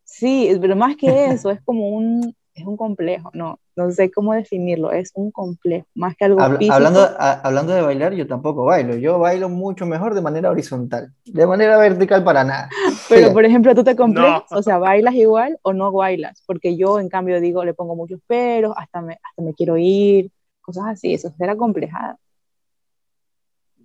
Sí, 0.03 0.57
pero 0.61 0.75
más 0.75 0.95
que 0.95 1.27
eso, 1.27 1.51
es 1.51 1.61
como 1.61 1.89
un, 1.89 2.33
es 2.55 2.65
un 2.65 2.75
complejo, 2.77 3.29
no, 3.33 3.59
no 3.75 3.91
sé 3.91 4.09
cómo 4.09 4.33
definirlo, 4.33 4.91
es 4.91 5.11
un 5.13 5.29
complejo, 5.31 5.85
más 5.93 6.15
que 6.15 6.25
algo 6.25 6.39
Habla- 6.41 6.57
físico. 6.57 6.73
hablando, 6.75 7.01
a- 7.01 7.41
hablando 7.41 7.73
de 7.73 7.81
bailar, 7.81 8.13
yo 8.13 8.25
tampoco 8.25 8.63
bailo. 8.65 8.95
Yo 8.95 9.19
bailo 9.19 9.47
mucho 9.49 9.85
mejor 9.85 10.15
de 10.15 10.21
manera 10.21 10.49
horizontal. 10.49 11.11
De 11.25 11.45
manera 11.45 11.77
vertical 11.77 12.23
para 12.23 12.43
nada. 12.43 12.69
Pero, 13.09 13.21
Siga. 13.23 13.33
por 13.33 13.45
ejemplo, 13.45 13.75
tú 13.75 13.83
te 13.83 13.95
complejas, 13.95 14.43
No. 14.49 14.57
o 14.57 14.63
sea, 14.63 14.77
bailas 14.79 15.13
igual 15.13 15.59
o 15.61 15.73
no 15.73 15.91
bailas, 15.91 16.41
porque 16.47 16.75
yo, 16.77 16.99
en 16.99 17.09
cambio, 17.09 17.39
digo, 17.39 17.63
le 17.63 17.73
pongo 17.75 17.95
muchos 17.95 18.19
peros, 18.25 18.73
hasta 18.77 19.01
me, 19.01 19.19
hasta 19.21 19.41
me 19.43 19.53
quiero 19.53 19.77
ir, 19.77 20.31
cosas 20.61 20.85
así, 20.87 21.13
eso 21.13 21.31
será 21.37 21.55
complejada. 21.55 22.17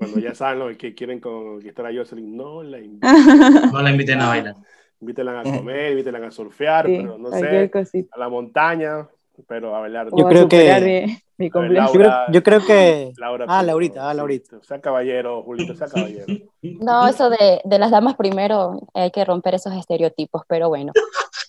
Bueno, 0.03 0.19
ya 0.19 0.35
saben 0.35 0.59
lo 0.59 0.77
que 0.77 0.95
quieren 0.95 1.21
conquistar 1.21 1.87
a 1.87 1.95
Jocelyn. 1.95 2.37
No 2.37 2.63
la 2.63 2.79
inviten, 2.79 3.01
No 3.73 3.83
la 3.83 3.91
inviten 3.91 4.21
a 4.21 4.29
bailar. 4.29 4.57
invítenla 5.01 5.41
a 5.41 5.43
comer, 5.43 5.91
invítenla 5.93 6.27
a 6.27 6.31
surfear, 6.31 6.87
Sí, 6.87 6.99
pero 7.01 7.19
no 7.19 7.31
sé, 7.31 7.71
cosita. 7.71 8.09
a 8.15 8.19
la 8.21 8.29
montaña, 8.29 9.09
pero 9.49 9.75
a 9.75 9.81
bailar. 9.81 10.09
Yo 10.17 10.27
creo 10.29 10.49
que- 10.49 11.17
mi, 11.39 11.45
mi 11.45 11.45
ver, 11.47 11.51
complejo. 11.51 11.87
Yo 11.87 11.93
creo, 11.93 12.09
Laura- 12.11 12.27
yo 12.33 12.43
creo 12.43 12.61
que... 12.65 13.13
Laura 13.17 13.47
Ah, 13.49 13.63
Laurita, 13.65 14.09
ah. 14.11 14.15
Laurita. 14.15 14.59
Sea 14.63 14.81
caballero, 14.81 15.43
Julito, 15.43 15.75
sea 15.75 15.89
caballero. 15.89 16.27
No, 16.63 17.09
eso 17.09 17.31
de, 17.31 17.61
de 17.65 17.79
las 17.81 17.91
damas 17.91 18.15
primero, 18.15 18.81
hay 18.95 19.11
que 19.11 19.25
romper 19.25 19.55
esos 19.57 19.73
estereotipos, 19.75 20.43
pero 20.47 20.69
bueno. 20.69 20.93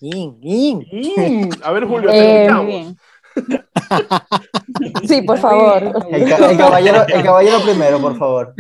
In, 0.02 0.38
in. 0.42 0.80
Mm, 0.80 1.50
a 1.64 1.72
ver, 1.72 1.86
Julio, 1.86 2.10
Eh, 2.10 2.14
te 2.14 2.22
Muy 2.24 2.32
escuchamos. 2.42 2.66
bien. 2.66 2.98
Sí, 5.08 5.22
por 5.22 5.38
favor. 5.38 5.84
El, 6.10 6.30
ca- 6.30 6.50
el 6.52 6.58
caballero, 6.58 7.06
el 7.08 7.24
caballero 7.24 7.60
primero, 7.62 8.00
por 8.00 8.18
favor. 8.18 8.54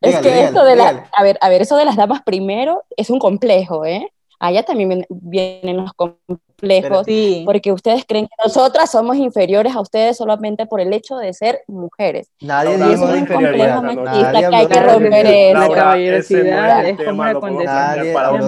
Es 0.00 0.10
Dígale, 0.10 0.22
que 0.22 0.28
dígale, 0.34 0.44
esto 0.48 0.64
de 0.64 0.76
la, 0.76 0.90
dígale. 0.92 1.08
a 1.12 1.22
ver, 1.22 1.38
a 1.40 1.48
ver, 1.48 1.62
eso 1.62 1.76
de 1.76 1.84
las 1.84 1.96
damas 1.96 2.22
primero 2.22 2.84
es 2.96 3.10
un 3.10 3.18
complejo, 3.18 3.84
¿eh? 3.84 4.12
Allá 4.40 4.62
también 4.62 5.04
vienen 5.10 5.76
los 5.76 5.92
complejos, 5.92 7.04
Sí, 7.06 7.42
porque 7.46 7.72
ustedes 7.72 8.04
creen 8.06 8.26
que 8.26 8.34
nosotras 8.42 8.90
somos 8.90 9.16
inferiores 9.16 9.74
a 9.74 9.80
ustedes 9.80 10.16
solamente 10.16 10.66
por 10.66 10.80
el 10.80 10.92
hecho 10.92 11.16
de 11.16 11.32
ser 11.34 11.60
mujeres. 11.66 12.30
Nadie 12.40 12.76
Laura, 12.76 12.88
dijo 12.94 13.04
es 13.04 13.08
de 13.12 13.14
un 13.14 13.18
inferioridad. 13.20 13.82
Nadie 13.82 13.96
machista 13.96 14.32
que 14.32 14.46
hay 14.56 14.66
que 14.66 14.80
romper 14.80 15.26
eso. 15.26 15.58
La 15.58 15.68
caballerosidad 15.74 16.82
no 16.82 16.88
es 16.88 16.96
como 16.96 17.22
una 17.22 17.34
condescendencia. 17.34 18.22
No, 18.22 18.38
no, 18.38 18.40
no. 18.40 18.46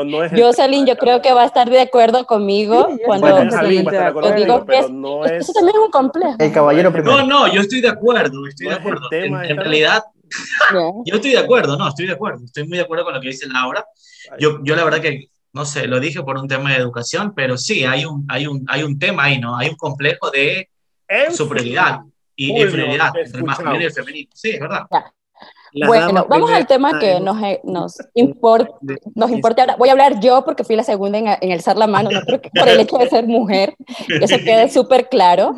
No 0.00 0.22
el 0.22 0.40
Jocelyn, 0.42 0.86
yo 0.86 0.96
creo 0.96 1.20
que 1.20 1.32
va 1.32 1.42
a 1.42 1.46
estar 1.46 1.68
de 1.68 1.80
acuerdo 1.80 2.26
conmigo 2.26 2.88
yo 2.90 2.96
cuando 3.06 3.28
yo 3.28 3.50
Yo 3.50 4.32
digo 4.34 4.64
que 4.66 4.88
no 4.90 5.24
eso 5.24 5.52
también 5.52 5.76
es 5.76 5.82
un 5.84 5.90
complejo. 5.90 6.34
El 6.38 6.52
caballero 6.52 6.90
No 6.90 6.96
es- 6.98 7.04
No, 7.04 7.12
primero. 7.12 7.26
no, 7.26 7.52
yo 7.52 7.60
estoy 7.60 7.80
de 7.80 7.88
acuerdo, 7.88 8.46
estoy 8.46 8.66
No 8.66 8.72
de 8.72 8.78
acuerdo. 8.78 9.08
En, 9.12 9.56
realidad, 9.56 10.04
Yo 11.06 11.16
estoy 11.16 11.30
de 11.32 11.38
acuerdo, 11.38 11.76
no, 11.76 11.88
estoy 11.88 12.06
de 12.06 12.12
acuerdo. 12.12 12.44
Estoy 12.44 12.66
muy 12.66 12.78
de 12.78 12.84
acuerdo 12.84 13.04
con 13.04 13.14
lo 13.14 13.20
que 13.20 13.28
dice 13.28 13.46
Laura. 13.48 13.84
Yo, 14.38 14.58
yo 14.62 14.76
la 14.76 14.84
verdad 14.84 15.00
que, 15.00 15.26
no 15.52 15.64
sé, 15.64 15.86
lo 15.86 15.98
dije 16.00 16.22
por 16.22 16.36
un 16.38 16.46
tema 16.48 16.70
de 16.70 16.76
educación, 16.76 17.32
pero 17.34 17.56
sí, 17.58 17.84
hay 17.84 18.04
un, 18.04 18.24
hay 18.28 18.46
un, 18.46 18.64
hay 18.68 18.82
un 18.82 18.98
tema 18.98 19.24
ahí, 19.24 19.38
¿no? 19.40 19.56
Hay 19.56 19.68
un 19.68 19.76
complejo 19.76 20.30
de 20.30 20.68
superioridad 21.34 22.00
y 22.36 22.52
inferioridad 22.62 23.10
entre 23.16 23.38
el 23.40 23.44
masculino 23.44 23.80
y 23.82 23.84
el 23.86 23.92
femenino. 23.92 24.30
Sí, 24.34 24.50
es 24.50 24.60
verdad. 24.60 24.82
Las 25.72 25.86
Bueno, 25.88 26.26
vamos 26.28 26.50
al 26.52 26.66
tema 26.66 26.98
que 26.98 27.20
nos, 27.20 27.36
nos, 27.64 27.96
impor- 28.14 28.68
nos 29.14 29.30
importa 29.30 29.62
ahora. 29.62 29.76
Voy 29.76 29.88
a 29.88 29.92
hablar 29.92 30.20
yo 30.20 30.44
porque 30.44 30.64
fui 30.64 30.74
la 30.76 30.82
segunda 30.84 31.18
en, 31.18 31.26
en 31.40 31.52
alzar 31.52 31.76
la 31.76 31.86
mano, 31.86 32.10
no 32.10 32.20
creo 32.22 32.40
que 32.40 32.50
por 32.50 32.68
el 32.68 32.80
hecho 32.80 32.98
de 32.98 33.08
ser 33.08 33.26
mujer, 33.26 33.74
que 34.06 34.16
eso 34.24 34.36
quede 34.38 34.68
súper 34.70 35.08
claro. 35.08 35.54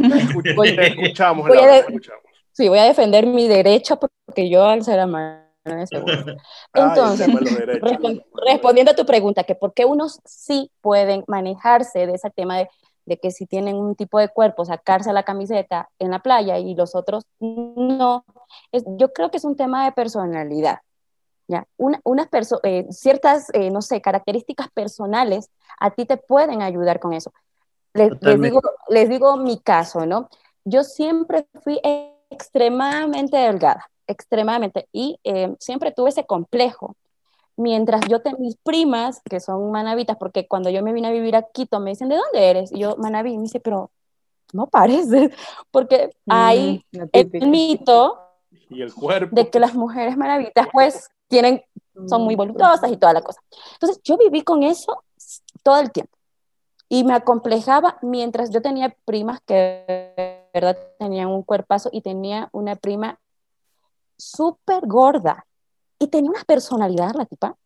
Voy- 0.55 0.77
Te 0.77 0.89
escuchamos, 0.89 1.49
voy 1.49 1.59
a 1.59 1.79
escuchamos. 1.79 2.22
Sí, 2.53 2.69
voy 2.69 2.79
a 2.79 2.85
defender 2.85 3.27
mi 3.27 3.49
derecho 3.49 3.99
porque 3.99 4.49
yo 4.51 4.71
es 4.73 4.85
seguro. 4.87 6.13
Ay, 6.25 6.37
el 6.75 6.83
Entonces, 6.83 7.27
tema 7.27 7.41
de 7.41 7.45
los 7.47 7.59
derechos. 7.59 7.83
respon- 7.93 8.25
respondiendo 8.47 8.93
a 8.93 8.97
tu 8.97 9.07
pregunta, 9.07 9.45
que 9.45 9.55
por 9.55 9.73
qué 9.75 9.85
unos 9.85 10.21
sí 10.25 10.71
pueden 10.81 11.25
manejarse 11.29 12.07
de 12.07 12.15
ese 12.15 12.31
tema 12.31 12.59
de, 12.59 12.69
de 13.07 13.17
que 13.19 13.31
si 13.31 13.47
tienen 13.47 13.77
un 13.77 13.95
tipo 13.95 14.19
de 14.19 14.29
cuerpo, 14.29 14.65
sacarse 14.65 15.13
la 15.13 15.23
camiseta 15.23 15.89
en 15.99 16.11
la 16.11 16.19
playa 16.21 16.59
y 16.59 16.75
los 16.75 16.95
otros 16.95 17.25
no, 17.41 18.25
es- 18.73 18.85
yo 18.99 19.13
creo 19.13 19.31
que 19.31 19.37
es 19.39 19.45
un 19.45 19.57
tema 19.57 19.85
de 19.85 19.93
personalidad. 19.93 20.79
¿ya? 21.49 21.67
Una- 21.77 22.01
unas 22.05 22.29
perso- 22.31 22.61
eh, 22.63 22.87
ciertas, 22.91 23.49
eh, 23.55 23.71
no 23.71 23.83
sé, 23.83 24.01
características 24.01 24.69
personales 24.71 25.51
a 25.79 25.91
ti 25.91 26.07
te 26.07 26.17
pueden 26.17 26.63
ayudar 26.63 27.01
con 27.01 27.13
eso. 27.13 27.33
Les, 27.95 28.11
les 28.23 28.41
digo, 28.41 28.61
les 28.89 29.09
digo 29.09 29.37
mi 29.37 29.59
caso, 29.61 30.07
¿no? 30.07 30.29
Yo 30.65 30.85
siempre 30.85 31.47
fui 31.63 31.81
extremadamente 32.33 33.37
delgada, 33.37 33.91
extremadamente, 34.07 34.89
y 34.93 35.19
eh, 35.25 35.55
siempre 35.59 35.93
tuve 35.93 36.11
ese 36.11 36.25
complejo. 36.25 36.97
Mientras 37.57 38.01
yo, 38.09 38.21
te, 38.23 38.35
mis 38.39 38.57
primas, 38.57 39.21
que 39.29 39.39
son 39.39 39.71
manavitas, 39.71 40.17
porque 40.17 40.47
cuando 40.49 40.71
yo 40.71 40.83
me 40.83 40.93
vine 40.93 41.09
a 41.09 41.13
vivir 41.13 41.37
a 41.37 41.43
Quito, 41.43 41.81
me 41.81 41.91
dicen, 41.91 42.09
¿de 42.09 42.17
dónde 42.17 42.51
eres? 42.51 42.73
Y 42.73 42.81
yo, 42.81 42.97
manaví, 42.97 43.33
y 43.33 43.37
me 43.37 43.43
dice, 43.45 43.61
pero 43.61 43.91
no 44.53 44.67
pareces, 44.67 45.31
porque 45.71 46.11
hay 46.29 46.85
Mm, 46.93 46.99
el 47.13 47.49
mito 47.49 48.19
Y 48.71 48.83
el 48.83 48.93
cuerpo. 48.93 49.35
de 49.35 49.51
que 49.51 49.61
las 49.61 49.75
mujeres 49.75 50.17
maravitas, 50.17 50.67
pues, 50.73 51.11
tienen, 51.29 51.63
son 52.09 52.23
muy 52.23 52.37
voluptuosas 52.37 52.91
y 52.91 52.97
toda 52.97 53.13
la 53.13 53.23
cosa. 53.23 53.41
Entonces, 53.75 54.01
yo 54.03 54.17
viví 54.17 54.43
con 54.43 54.63
eso 54.63 55.03
todo 55.63 55.79
el 55.79 55.93
tiempo. 55.93 56.17
Y 56.93 57.05
me 57.05 57.15
acomplejaba 57.15 57.97
mientras 58.03 58.51
yo 58.51 58.61
tenía 58.61 58.95
primas 59.07 59.41
que 59.47 60.47
verdad 60.53 60.77
tenían 60.99 61.29
un 61.29 61.43
cuerpazo 61.43 61.89
y 61.91 62.03
tenía 62.03 62.51
una 62.53 62.77
prima 62.77 63.19
súper 64.19 64.87
gorda 64.87 65.47
y 65.99 66.09
tenía 66.09 66.31
una 66.31 66.45
personalidad 66.45 67.15
la 67.15 67.25
tipa. 67.25 67.57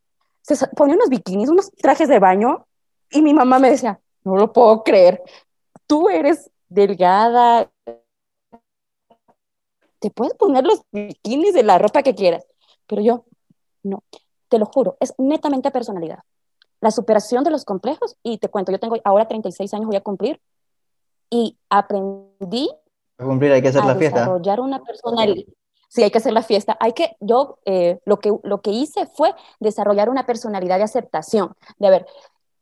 Se 0.42 0.68
ponía 0.68 0.94
unos 0.94 1.08
bikinis, 1.08 1.48
unos 1.48 1.72
trajes 1.72 2.08
de 2.08 2.20
baño 2.20 2.68
y 3.10 3.20
mi 3.20 3.34
mamá 3.34 3.58
me 3.58 3.70
decía, 3.70 3.98
no 4.22 4.36
lo 4.36 4.52
puedo 4.52 4.84
creer, 4.84 5.20
tú 5.88 6.08
eres 6.08 6.48
delgada, 6.68 7.68
te 9.98 10.08
puedes 10.12 10.34
poner 10.34 10.64
los 10.64 10.82
bikinis 10.92 11.52
de 11.52 11.64
la 11.64 11.78
ropa 11.78 12.04
que 12.04 12.14
quieras, 12.14 12.46
pero 12.86 13.02
yo 13.02 13.24
no, 13.82 14.04
te 14.48 14.60
lo 14.60 14.66
juro, 14.66 14.96
es 15.00 15.14
netamente 15.18 15.72
personalidad. 15.72 16.20
La 16.86 16.92
superación 16.92 17.42
de 17.42 17.50
los 17.50 17.64
complejos, 17.64 18.16
y 18.22 18.38
te 18.38 18.48
cuento, 18.48 18.70
yo 18.70 18.78
tengo 18.78 18.96
ahora 19.02 19.26
36 19.26 19.74
años, 19.74 19.88
voy 19.88 19.96
a 19.96 20.02
cumplir, 20.02 20.40
y 21.28 21.58
aprendí 21.68 22.70
Para 23.16 23.28
cumplir 23.28 23.50
hay 23.50 23.60
que 23.60 23.66
hacer 23.66 23.82
a 23.82 23.86
la 23.86 23.96
fiesta. 23.96 24.20
desarrollar 24.20 24.60
una 24.60 24.80
personalidad. 24.84 25.52
Sí, 25.88 26.04
hay 26.04 26.12
que 26.12 26.18
hacer 26.18 26.32
la 26.32 26.44
fiesta. 26.44 26.76
Hay 26.78 26.92
que, 26.92 27.16
yo 27.18 27.58
eh, 27.64 27.98
lo, 28.04 28.20
que, 28.20 28.32
lo 28.44 28.60
que 28.60 28.70
hice 28.70 29.06
fue 29.06 29.34
desarrollar 29.58 30.08
una 30.10 30.26
personalidad 30.26 30.76
de 30.76 30.84
aceptación, 30.84 31.56
de 31.78 31.90
ver, 31.90 32.06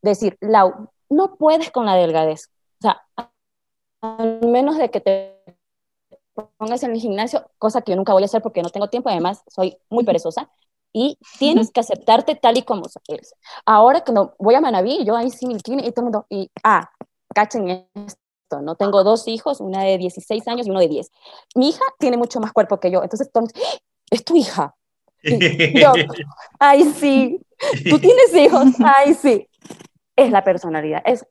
decir, 0.01 0.39
Lau, 0.41 0.89
no 1.11 1.37
puedes 1.37 1.71
con 1.71 1.85
la 1.85 1.95
delgadez. 1.95 2.49
O 2.79 2.81
sea, 2.81 3.03
a 3.17 4.25
menos 4.43 4.79
de 4.79 4.91
que 4.91 5.03
te 5.03 5.45
pongas 6.57 6.83
en 6.83 6.93
el 6.93 6.99
gimnasio, 6.99 7.51
cosa 7.59 7.83
que 7.83 7.93
yo 7.93 7.97
nunca 7.97 8.15
voy 8.15 8.23
a 8.23 8.25
hacer 8.25 8.41
porque 8.41 8.63
no 8.63 8.71
tengo 8.71 8.89
tiempo, 8.89 9.11
además 9.11 9.43
soy 9.49 9.77
muy 9.91 10.03
perezosa, 10.03 10.49
y 10.95 11.19
tienes 11.41 11.73
que 11.73 11.81
aceptarte 11.81 12.37
tal 12.37 12.57
y 12.57 12.63
como 12.63 12.85
eres. 13.09 13.35
Ahora 13.67 14.03
que 14.03 14.13
no, 14.13 14.35
voy 14.39 14.55
a 14.55 14.61
Manaví, 14.61 15.05
yo 15.05 15.17
ahí 15.17 15.29
sí, 15.29 15.47
bikini, 15.47 15.85
y 15.85 15.91
todo 15.91 16.03
el 16.03 16.13
mundo, 16.13 16.27
y, 16.31 16.51
ah, 16.63 16.89
cachen 17.35 17.69
esto, 17.69 18.63
¿no? 18.63 18.77
Tengo 18.77 19.03
dos 19.03 19.27
hijos, 19.27 19.61
una 19.61 19.83
de 19.83 19.99
16 19.99 20.47
años 20.47 20.69
y 20.69 20.71
uno 20.71 20.79
de 20.79 20.87
10. 20.87 21.11
Mi 21.57 21.71
hija 21.71 21.85
tiene 21.99 22.17
mucho 22.17 22.39
más 22.39 22.53
cuerpo 22.53 22.79
que 22.79 22.93
yo, 22.93 23.03
entonces, 23.03 23.29
todos, 23.33 23.51
¡Ah! 23.57 23.79
es 24.09 24.25
tu 24.25 24.37
hija. 24.37 24.77
Y 25.25 25.81
yo, 25.81 25.93
ay, 26.61 26.85
sí, 26.85 27.41
tú 27.91 27.99
tienes 27.99 28.33
hijos, 28.33 28.69
ay, 28.85 29.15
sí. 29.15 29.49
Es 30.15 30.31
la 30.31 30.45
personalidad, 30.45 31.03
es 31.05 31.27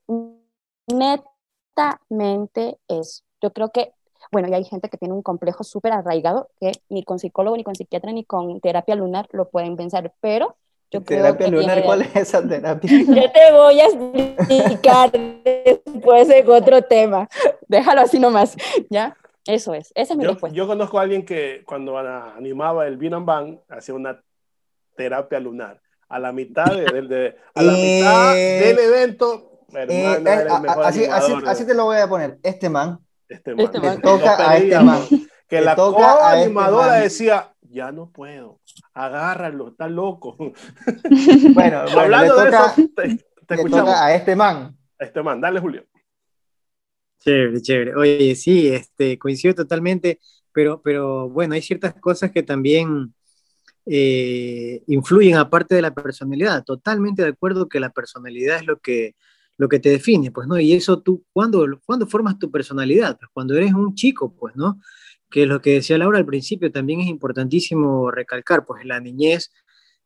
netamente 0.87 2.79
eso. 2.89 3.23
Yo 3.41 3.53
creo 3.53 3.69
que, 3.69 3.93
bueno, 4.33 4.49
y 4.49 4.53
hay 4.53 4.65
gente 4.65 4.89
que 4.89 4.97
tiene 4.97 5.13
un 5.13 5.21
complejo 5.21 5.63
súper 5.63 5.93
arraigado 5.93 6.49
que 6.59 6.73
ni 6.89 7.03
con 7.03 7.19
psicólogo, 7.19 7.55
ni 7.55 7.63
con 7.63 7.75
psiquiatra, 7.75 8.11
ni 8.11 8.25
con 8.25 8.59
terapia 8.59 8.95
lunar 8.95 9.29
lo 9.31 9.47
pueden 9.49 9.77
vencer, 9.77 10.11
pero 10.19 10.57
yo 10.91 11.03
creo 11.03 11.21
Terapia 11.23 11.45
que 11.45 11.51
lunar, 11.51 11.83
¿cuál 11.83 12.01
es 12.01 12.15
esa 12.15 12.45
terapia? 12.47 12.89
Yo 13.07 13.31
te 13.31 13.51
voy 13.51 13.79
a 13.79 13.85
explicar 13.87 15.11
después 15.11 16.29
en 16.29 16.49
otro 16.51 16.81
tema. 16.83 17.27
Déjalo 17.67 18.01
así 18.01 18.19
nomás, 18.19 18.55
¿ya? 18.89 19.15
Eso 19.45 19.73
es, 19.73 19.91
esa 19.95 20.13
es 20.13 20.17
mi 20.17 20.23
Yo, 20.23 20.31
respuesta. 20.31 20.55
yo 20.55 20.67
conozco 20.67 20.99
a 20.99 21.01
alguien 21.01 21.25
que 21.25 21.63
cuando 21.65 21.97
animaba 21.97 22.85
el 22.87 22.97
Bin 22.97 23.13
and 23.15 23.25
Bang 23.25 23.59
hacía 23.69 23.95
una 23.95 24.21
terapia 24.95 25.39
lunar. 25.39 25.81
A 26.09 26.19
la 26.19 26.31
mitad, 26.31 26.65
de, 26.75 26.85
de- 26.85 27.01
de- 27.07 27.35
a 27.55 27.61
la 27.63 27.73
Eh. 27.73 27.97
mitad 27.97 28.33
del 28.67 28.79
evento 28.79 29.49
Hermano, 29.73 30.29
eh, 30.29 30.65
a- 30.67 30.87
así, 30.87 31.05
así- 31.05 31.33
así 31.47 31.65
te 31.65 31.73
lo 31.73 31.85
voy 31.85 31.97
a 31.97 32.07
poner. 32.07 32.37
Este 32.43 32.69
man, 32.69 32.99
Este 33.27 33.55
man. 33.55 33.65
Este 33.65 33.79
le 33.79 33.87
man. 33.87 34.01
toca 34.01 34.37
No 34.37 34.49
a 34.49 34.57
este 34.57 34.61
pedía, 34.61 34.81
man. 34.81 35.01
Que 35.47 35.57
Le 35.57 35.61
la 35.61 35.75
toca 35.75 35.97
a 36.29 36.43
este 36.43 36.53
coanimadora 36.53 36.87
man. 36.87 37.01
decía, 37.03 37.53
ya 37.61 37.91
no 37.91 38.11
puedo, 38.11 38.59
agárralo, 38.93 39.69
está 39.69 39.87
loco. 39.87 40.37
Bueno, 41.53 41.85
bueno, 41.85 41.85
le 41.85 41.91
Hablando 41.91 42.35
de 42.37 42.49
eso, 42.49 42.73
te, 42.95 43.03
te 43.47 43.55
le 43.55 43.63
escuchamos. 43.63 43.85
toca 43.85 44.05
a 44.05 44.15
este 44.15 44.35
man. 44.35 44.77
Este 44.99 45.21
man, 45.23 45.41
dale 45.41 45.59
Julio. 45.59 45.85
Chévere, 47.19 47.61
chévere. 47.61 47.95
Oye, 47.95 48.35
sí, 48.35 48.67
este, 48.69 49.17
coincido 49.17 49.55
totalmente, 49.55 50.19
pero, 50.51 50.81
pero 50.81 51.29
bueno, 51.29 51.53
hay 51.53 51.61
ciertas 51.61 51.93
cosas 51.95 52.31
que 52.31 52.43
también 52.43 53.13
eh, 53.85 54.83
influyen 54.87 55.37
aparte 55.37 55.75
de 55.75 55.81
la 55.81 55.93
personalidad. 55.93 56.63
Totalmente 56.63 57.21
de 57.23 57.29
acuerdo 57.29 57.69
que 57.69 57.79
la 57.79 57.91
personalidad 57.91 58.57
es 58.57 58.65
lo 58.65 58.79
que, 58.79 59.15
lo 59.57 59.69
que 59.69 59.79
te 59.79 59.89
define, 59.89 60.31
pues, 60.31 60.47
¿no? 60.47 60.59
Y 60.59 60.73
eso 60.73 61.01
tú, 61.01 61.25
¿cuándo, 61.33 61.65
¿cuándo 61.85 62.07
formas 62.07 62.39
tu 62.39 62.51
personalidad? 62.51 63.17
Pues 63.19 63.29
cuando 63.33 63.55
eres 63.55 63.73
un 63.73 63.93
chico, 63.95 64.33
pues, 64.35 64.55
¿no? 64.55 64.79
Que 65.29 65.45
lo 65.45 65.61
que 65.61 65.73
decía 65.75 65.97
Laura 65.97 66.19
al 66.19 66.25
principio, 66.25 66.71
también 66.71 67.01
es 67.01 67.07
importantísimo 67.07 68.11
recalcar, 68.11 68.65
pues 68.65 68.85
la 68.85 68.99
niñez 68.99 69.51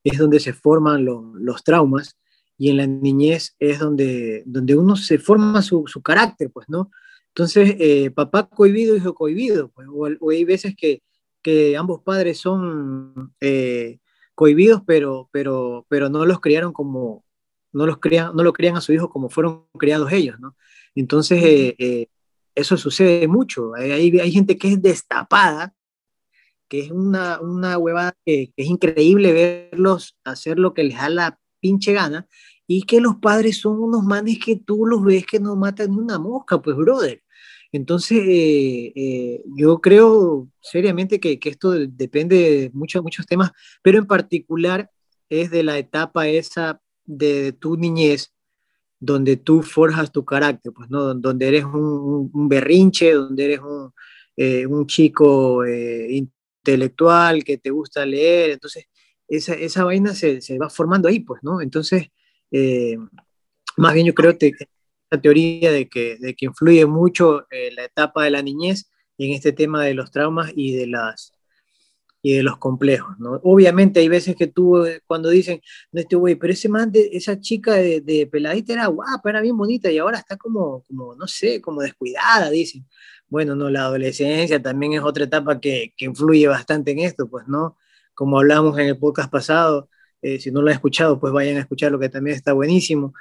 es 0.03 0.17
donde 0.17 0.39
se 0.39 0.53
forman 0.53 1.05
lo- 1.05 1.33
los 1.35 1.63
traumas 1.63 2.17
y 2.57 2.69
en 2.69 2.77
la 2.77 2.87
niñez 2.87 3.55
es 3.59 3.79
donde, 3.79 4.43
donde 4.45 4.75
uno 4.75 4.95
se 4.95 5.19
forma 5.19 5.61
su, 5.61 5.85
su 5.87 6.01
carácter, 6.01 6.49
pues, 6.51 6.67
¿no? 6.69 6.91
Entonces, 7.29 7.75
eh, 7.79 8.09
papá 8.11 8.49
cohibido, 8.49 8.95
hijo 8.95 9.13
cohibido, 9.13 9.69
pues, 9.69 9.87
o, 9.89 10.07
o 10.19 10.29
hay 10.31 10.43
veces 10.45 10.75
que, 10.75 11.03
que 11.41 11.77
ambos 11.77 12.01
padres 12.03 12.39
son 12.39 13.33
eh, 13.41 13.99
cohibidos, 14.35 14.81
pero, 14.87 15.29
pero, 15.31 15.85
pero 15.89 16.09
no 16.09 16.25
los 16.25 16.39
criaron 16.39 16.73
como, 16.73 17.23
no 17.71 17.85
los 17.85 17.99
crían, 17.99 18.35
no 18.35 18.43
lo 18.43 18.53
crían 18.53 18.77
a 18.77 18.81
su 18.81 18.93
hijo 18.93 19.09
como 19.09 19.29
fueron 19.29 19.65
criados 19.77 20.11
ellos, 20.11 20.39
¿no? 20.39 20.55
Entonces, 20.95 21.43
eh, 21.43 21.75
eh, 21.77 22.07
eso 22.55 22.77
sucede 22.77 23.27
mucho. 23.27 23.75
Hay, 23.75 23.91
hay, 23.91 24.19
hay 24.19 24.31
gente 24.31 24.57
que 24.57 24.69
es 24.69 24.81
destapada, 24.81 25.75
que 26.67 26.81
es 26.81 26.91
una, 26.91 27.39
una 27.39 27.77
huevada 27.77 28.13
que, 28.25 28.51
que 28.55 28.63
es 28.63 28.69
increíble 28.69 29.31
verlos 29.31 30.17
hacer 30.23 30.59
lo 30.59 30.73
que 30.73 30.83
les 30.83 30.97
da 30.97 31.09
la 31.09 31.39
pinche 31.59 31.93
gana, 31.93 32.27
y 32.67 32.83
que 32.83 32.99
los 32.99 33.15
padres 33.17 33.59
son 33.59 33.79
unos 33.79 34.03
manes 34.03 34.39
que 34.43 34.57
tú 34.57 34.85
los 34.85 35.03
ves 35.03 35.25
que 35.25 35.39
no 35.39 35.55
matan 35.55 35.91
una 35.91 36.19
mosca, 36.19 36.61
pues, 36.61 36.75
brother. 36.75 37.23
Entonces, 37.71 38.19
eh, 38.25 38.93
eh, 38.95 39.43
yo 39.55 39.79
creo 39.79 40.49
seriamente 40.61 41.19
que, 41.19 41.39
que 41.39 41.49
esto 41.49 41.71
depende 41.71 42.35
de 42.35 42.71
muchos, 42.73 43.03
muchos 43.03 43.25
temas, 43.25 43.51
pero 43.81 43.97
en 43.97 44.05
particular 44.05 44.89
es 45.29 45.51
de 45.51 45.63
la 45.63 45.77
etapa 45.77 46.27
esa 46.27 46.81
de, 47.07 47.53
tu 47.53 47.77
niñez, 47.77 48.33
donde 48.99 49.37
tú 49.37 49.63
forjas 49.63 50.11
tu 50.11 50.25
carácter, 50.25 50.73
pues, 50.73 50.89
¿no? 50.89 51.13
Donde 51.15 51.47
eres 51.47 51.65
un, 51.65 52.49
berrinche, 52.49 53.13
donde 53.13 53.45
eres 53.45 53.59
un, 53.61 53.91
eh, 54.35 54.67
chico 54.85 55.63
eh, 55.65 56.07
intelectual 56.11 57.43
que 57.43 57.57
te 57.57 57.71
gusta 57.71 58.05
leer, 58.05 58.51
entonces 58.51 58.85
esa, 59.27 59.53
esa 59.55 59.83
vaina 59.83 60.13
se, 60.13 60.41
se, 60.41 60.57
va 60.59 60.69
formando 60.69 61.07
ahí, 61.07 61.19
pues, 61.21 61.41
¿no? 61.43 61.61
Entonces, 61.61 62.09
eh, 62.51 62.97
más 63.77 63.93
bien 63.93 64.05
yo 64.07 64.13
creo 64.13 64.37
que 64.37 64.51
la 65.09 65.21
teoría 65.21 65.71
de 65.71 65.87
que, 65.89 66.17
de 66.17 66.35
que 66.35 66.45
influye 66.45 66.85
mucho 66.85 67.47
la 67.75 67.85
etapa 67.85 68.23
de 68.25 68.31
la 68.31 68.41
niñez 68.41 68.89
en 69.17 69.31
este 69.31 69.53
tema 69.53 69.83
de 69.83 69.93
los 69.93 70.11
traumas 70.11 70.51
y 70.55 70.75
de 70.75 70.87
las 70.87 71.36
y 72.27 72.33
de 72.33 72.43
los 72.43 72.57
complejos, 72.57 73.17
¿no? 73.19 73.39
Obviamente 73.43 74.01
hay 74.01 74.09
veces 74.09 74.35
que 74.35 74.47
tú 74.47 74.85
eh, 74.85 75.01
cuando 75.07 75.29
dicen, 75.29 75.61
no 75.93 76.01
este 76.01 76.17
güey, 76.17 76.35
pero 76.35 76.51
ese 76.51 76.67
man, 76.67 76.91
de, 76.91 77.09
esa 77.13 77.39
chica 77.39 77.73
de, 77.75 78.01
de, 78.01 78.27
peladita 78.27 78.73
era 78.73 78.87
guapa, 78.87 79.29
era 79.29 79.39
bien 79.39 79.55
bonita 79.55 79.89
y 79.89 79.97
ahora 79.97 80.17
está 80.17 80.35
como, 80.35 80.83
como, 80.83 81.15
no 81.15 81.25
sé, 81.27 81.61
como 81.61 81.81
descuidada, 81.81 82.49
dicen. 82.49 82.85
Bueno, 83.29 83.55
no, 83.55 83.69
la 83.69 83.81
adolescencia 83.85 84.61
también 84.61 84.93
es 84.93 85.01
otra 85.03 85.23
etapa 85.23 85.59
que, 85.61 85.93
que 85.95 86.05
influye 86.05 86.47
bastante 86.47 86.91
en 86.91 86.99
esto, 86.99 87.29
pues, 87.29 87.47
¿no? 87.47 87.77
Como 88.13 88.39
hablamos 88.39 88.77
en 88.77 88.87
el 88.87 88.97
podcast 88.97 89.31
pasado, 89.31 89.89
eh, 90.21 90.39
si 90.39 90.51
no 90.51 90.61
lo 90.61 90.67
han 90.67 90.73
escuchado, 90.75 91.19
pues 91.19 91.31
vayan 91.31 91.57
a 91.57 91.61
escuchar 91.61 91.93
lo 91.93 91.99
que 91.99 92.09
también 92.09 92.35
está 92.35 92.51
buenísimo 92.53 93.13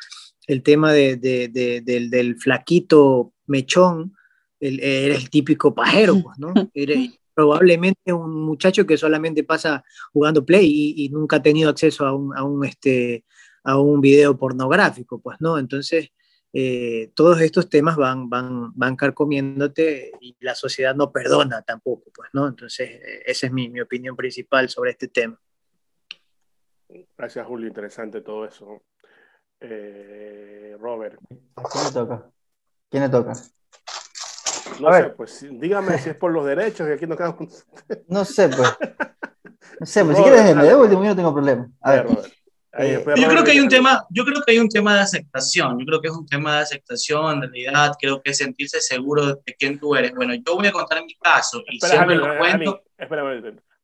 el 0.46 0.62
tema 0.62 0.92
de, 0.92 1.16
de, 1.16 1.48
de, 1.48 1.80
del, 1.80 2.08
del, 2.08 2.36
flaquito 2.36 3.34
mechón, 3.46 4.14
el, 4.60 4.80
era 4.80 5.16
el 5.16 5.28
típico 5.28 5.74
pajero, 5.74 6.20
pues, 6.22 6.38
¿no? 6.38 6.54
Era 6.74 6.94
probablemente 7.36 8.14
un 8.14 8.46
muchacho 8.46 8.86
que 8.86 8.96
solamente 8.96 9.44
pasa 9.44 9.84
jugando 10.14 10.44
play 10.44 10.66
y, 10.66 11.04
y 11.04 11.08
nunca 11.10 11.36
ha 11.36 11.42
tenido 11.42 11.68
acceso 11.68 12.06
a 12.06 12.14
un, 12.14 12.34
a 12.34 12.42
un, 12.42 12.64
este, 12.64 13.26
a 13.62 13.78
un 13.78 14.00
video 14.00 14.38
pornográfico, 14.38 15.20
pues, 15.20 15.36
¿no? 15.40 15.58
Entonces, 15.58 16.12
eh, 16.54 17.12
todos 17.14 17.38
estos 17.42 17.68
temas 17.68 17.96
van, 17.96 18.30
van, 18.30 18.72
van 18.74 18.96
carcomiéndote 18.96 20.12
y 20.18 20.34
la 20.40 20.54
sociedad 20.54 20.94
no 20.94 21.12
perdona 21.12 21.60
tampoco, 21.60 22.10
pues, 22.14 22.30
¿no? 22.32 22.48
Entonces, 22.48 22.88
eh, 22.90 23.22
esa 23.26 23.48
es 23.48 23.52
mi, 23.52 23.68
mi 23.68 23.82
opinión 23.82 24.16
principal 24.16 24.70
sobre 24.70 24.92
este 24.92 25.08
tema. 25.08 25.38
Gracias, 27.18 27.46
Julio. 27.46 27.68
Interesante 27.68 28.22
todo 28.22 28.46
eso. 28.46 28.82
Eh, 29.60 30.74
Robert. 30.80 31.20
¿A 31.56 31.62
quién 31.64 31.84
le 31.84 31.92
toca? 31.92 32.30
¿Quién 32.88 33.02
le 33.02 33.08
toca? 33.10 33.32
No 34.80 34.92
sé, 34.92 35.04
pues 35.16 35.46
dígame 35.50 35.98
si 35.98 36.10
es 36.10 36.16
por 36.16 36.32
los 36.32 36.44
derechos 36.46 36.88
y 36.88 36.92
aquí 36.92 37.06
no 37.06 37.16
quedamos. 37.16 37.66
No 38.08 38.24
sé, 38.24 38.48
pues. 38.48 38.76
No 39.80 39.84
sé, 39.84 40.04
pues 40.04 40.16
si 40.16 40.22
quieres 40.22 40.44
desde 40.44 40.62
de 40.62 40.74
último 40.74 41.02
yo 41.02 41.10
no 41.10 41.16
tengo 41.16 41.34
problema. 41.34 41.68
A 41.82 41.92
ver. 41.92 42.04
Robert. 42.06 42.32
Ahí, 42.72 42.90
eh, 42.90 43.04
yo 43.16 43.28
creo 43.28 43.42
que 43.42 43.50
hay 43.52 43.60
un 43.60 43.68
tema, 43.68 44.06
yo 44.10 44.24
creo 44.24 44.42
que 44.42 44.52
hay 44.52 44.58
un 44.58 44.68
tema 44.68 44.94
de 44.94 45.00
aceptación, 45.00 45.78
yo 45.78 45.86
creo 45.86 46.00
que 46.00 46.08
es 46.08 46.14
un 46.14 46.26
tema 46.26 46.56
de 46.56 46.62
aceptación, 46.62 47.40
de 47.40 47.46
realidad, 47.46 47.92
creo 47.98 48.22
que 48.22 48.30
es 48.30 48.38
sentirse 48.38 48.80
seguro 48.80 49.34
de 49.34 49.54
quién 49.58 49.78
tú 49.78 49.94
eres. 49.96 50.14
Bueno, 50.14 50.34
yo 50.34 50.56
voy 50.56 50.66
a 50.66 50.72
contar 50.72 51.02
mi 51.04 51.14
caso 51.14 51.62
y 51.68 51.76
espera, 51.76 51.94
siempre 51.94 52.16
lo 52.16 52.38
cuento. 52.38 52.82
Espera, 52.98 53.22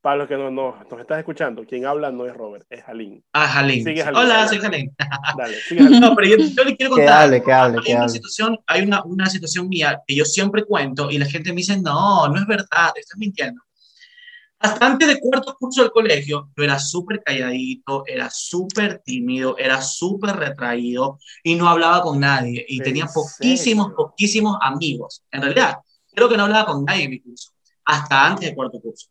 para 0.02 0.16
los 0.16 0.28
que 0.28 0.36
no, 0.36 0.50
no, 0.50 0.76
nos 0.90 1.00
estás 1.00 1.18
escuchando, 1.20 1.64
quien 1.64 1.86
habla 1.86 2.10
no 2.10 2.26
es 2.26 2.34
Robert, 2.34 2.66
es 2.68 2.82
Jalín. 2.84 3.24
Ah, 3.32 3.46
Jalín. 3.48 3.84
Sigue, 3.84 4.02
Jalín 4.02 4.20
Hola, 4.20 4.48
soy 4.48 4.58
Jalín. 4.58 4.92
Dale, 5.32 5.62
sigue 5.68 5.82
Jalín. 5.84 6.00
No, 6.00 6.14
pero 6.16 6.28
yo, 6.28 6.36
yo 6.56 6.64
le 6.64 6.76
quiero 6.76 6.90
contar. 6.92 7.06
Que 7.06 7.08
hable, 7.08 7.42
que 7.42 7.52
hable, 7.52 7.78
hay 7.78 7.84
que 7.84 7.94
una 7.94 8.06
hable. 8.06 8.12
situación, 8.12 8.58
hay 8.66 8.82
una, 8.82 9.04
una 9.04 9.26
situación 9.30 9.68
mía 9.68 10.02
que 10.06 10.16
yo 10.16 10.24
siempre 10.24 10.64
cuento 10.64 11.10
y 11.10 11.18
la 11.18 11.26
gente 11.26 11.50
me 11.50 11.58
dice, 11.58 11.80
no, 11.80 12.28
no 12.28 12.36
es 12.40 12.46
verdad, 12.46 12.92
estás 12.96 13.16
mintiendo. 13.16 13.62
Hasta 14.58 14.86
antes 14.86 15.08
de 15.08 15.20
cuarto 15.20 15.56
curso 15.58 15.82
del 15.82 15.90
colegio, 15.90 16.50
yo 16.56 16.64
era 16.64 16.78
súper 16.78 17.22
calladito, 17.22 18.04
era 18.06 18.30
súper 18.30 19.00
tímido, 19.04 19.56
era 19.58 19.82
súper 19.82 20.36
retraído 20.36 21.18
y 21.42 21.56
no 21.56 21.68
hablaba 21.68 22.02
con 22.02 22.20
nadie. 22.20 22.64
Y 22.68 22.78
¿En 22.78 22.84
tenía 22.84 23.06
poquísimos, 23.06 23.86
serio? 23.86 23.96
poquísimos 23.96 24.58
amigos. 24.60 25.24
En 25.32 25.42
realidad, 25.42 25.78
creo 26.12 26.28
que 26.28 26.36
no 26.36 26.44
hablaba 26.44 26.66
con 26.66 26.84
nadie 26.84 27.04
en 27.04 27.10
mi 27.10 27.20
curso, 27.20 27.50
hasta 27.84 28.26
antes 28.26 28.50
de 28.50 28.54
cuarto 28.54 28.80
curso. 28.80 29.08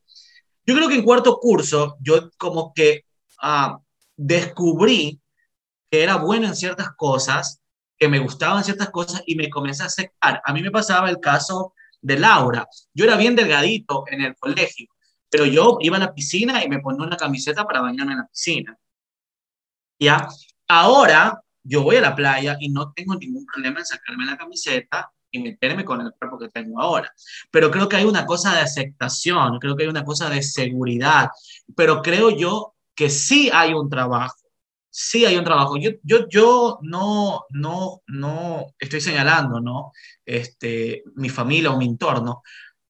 Yo 0.65 0.75
creo 0.75 0.87
que 0.87 0.95
en 0.95 1.03
cuarto 1.03 1.37
curso, 1.39 1.97
yo 2.01 2.29
como 2.37 2.73
que 2.73 3.05
ah, 3.41 3.79
descubrí 4.15 5.19
que 5.89 6.03
era 6.03 6.17
bueno 6.17 6.47
en 6.47 6.55
ciertas 6.55 6.91
cosas, 6.95 7.61
que 7.97 8.07
me 8.07 8.19
gustaban 8.19 8.63
ciertas 8.63 8.89
cosas 8.89 9.21
y 9.25 9.35
me 9.35 9.49
comencé 9.49 9.83
a 9.83 9.87
aceptar. 9.87 10.41
A 10.45 10.53
mí 10.53 10.61
me 10.61 10.71
pasaba 10.71 11.09
el 11.09 11.19
caso 11.19 11.73
de 12.01 12.17
Laura. 12.17 12.67
Yo 12.93 13.05
era 13.05 13.17
bien 13.17 13.35
delgadito 13.35 14.05
en 14.07 14.21
el 14.21 14.35
colegio, 14.35 14.87
pero 15.29 15.45
yo 15.45 15.77
iba 15.81 15.97
a 15.97 15.99
la 15.99 16.13
piscina 16.13 16.63
y 16.63 16.69
me 16.69 16.79
ponía 16.79 17.05
una 17.05 17.17
camiseta 17.17 17.65
para 17.65 17.81
bañarme 17.81 18.13
en 18.13 18.19
la 18.19 18.27
piscina. 18.27 18.77
¿Ya? 19.99 20.27
Ahora 20.67 21.43
yo 21.63 21.83
voy 21.83 21.97
a 21.97 22.01
la 22.01 22.15
playa 22.15 22.57
y 22.59 22.69
no 22.69 22.91
tengo 22.93 23.15
ningún 23.15 23.45
problema 23.45 23.79
en 23.79 23.85
sacarme 23.85 24.25
la 24.25 24.37
camiseta 24.37 25.11
y 25.31 25.39
meterme 25.39 25.85
con 25.85 26.01
el 26.01 26.13
cuerpo 26.13 26.37
que 26.37 26.49
tengo 26.49 26.81
ahora. 26.81 27.11
Pero 27.51 27.71
creo 27.71 27.87
que 27.87 27.95
hay 27.95 28.05
una 28.05 28.25
cosa 28.25 28.53
de 28.53 28.61
aceptación, 28.61 29.59
creo 29.59 29.75
que 29.75 29.83
hay 29.83 29.89
una 29.89 30.05
cosa 30.05 30.29
de 30.29 30.43
seguridad, 30.43 31.29
pero 31.75 32.01
creo 32.01 32.29
yo 32.29 32.75
que 32.95 33.09
sí 33.09 33.49
hay 33.53 33.73
un 33.73 33.89
trabajo, 33.89 34.35
sí 34.89 35.25
hay 35.25 35.37
un 35.37 35.45
trabajo. 35.45 35.77
Yo, 35.77 35.91
yo, 36.03 36.27
yo 36.29 36.79
no, 36.81 37.45
no, 37.49 38.01
no 38.07 38.65
estoy 38.77 39.01
señalando, 39.01 39.61
¿no? 39.61 39.91
Este, 40.25 41.03
mi 41.15 41.29
familia 41.29 41.71
o 41.71 41.77
mi 41.77 41.85
entorno, 41.85 42.43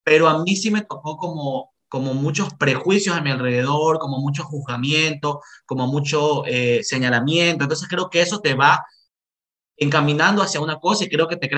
pero 0.03 0.27
a 0.27 0.43
mí 0.43 0.55
sí 0.55 0.71
me 0.71 0.81
tocó 0.81 1.15
como, 1.17 1.73
como 1.87 2.13
muchos 2.13 2.53
prejuicios 2.55 3.15
a 3.15 3.21
mi 3.21 3.31
alrededor, 3.31 3.99
como 3.99 4.19
mucho 4.19 4.43
juzgamiento, 4.43 5.41
como 5.65 5.87
mucho 5.87 6.43
eh, 6.47 6.81
señalamiento. 6.83 7.63
Entonces 7.63 7.87
creo 7.87 8.09
que 8.09 8.21
eso 8.21 8.39
te 8.41 8.55
va 8.55 8.83
encaminando 9.81 10.43
hacia 10.43 10.61
una 10.61 10.79
cosa 10.79 11.03
y 11.03 11.09
creo 11.09 11.27
que 11.27 11.37
te, 11.37 11.49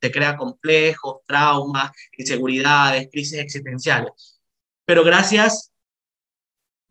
te 0.00 0.10
crea 0.10 0.36
complejos, 0.36 1.18
traumas, 1.26 1.92
inseguridades, 2.16 3.08
crisis 3.10 3.38
existenciales. 3.38 4.40
Pero 4.84 5.04
gracias, 5.04 5.72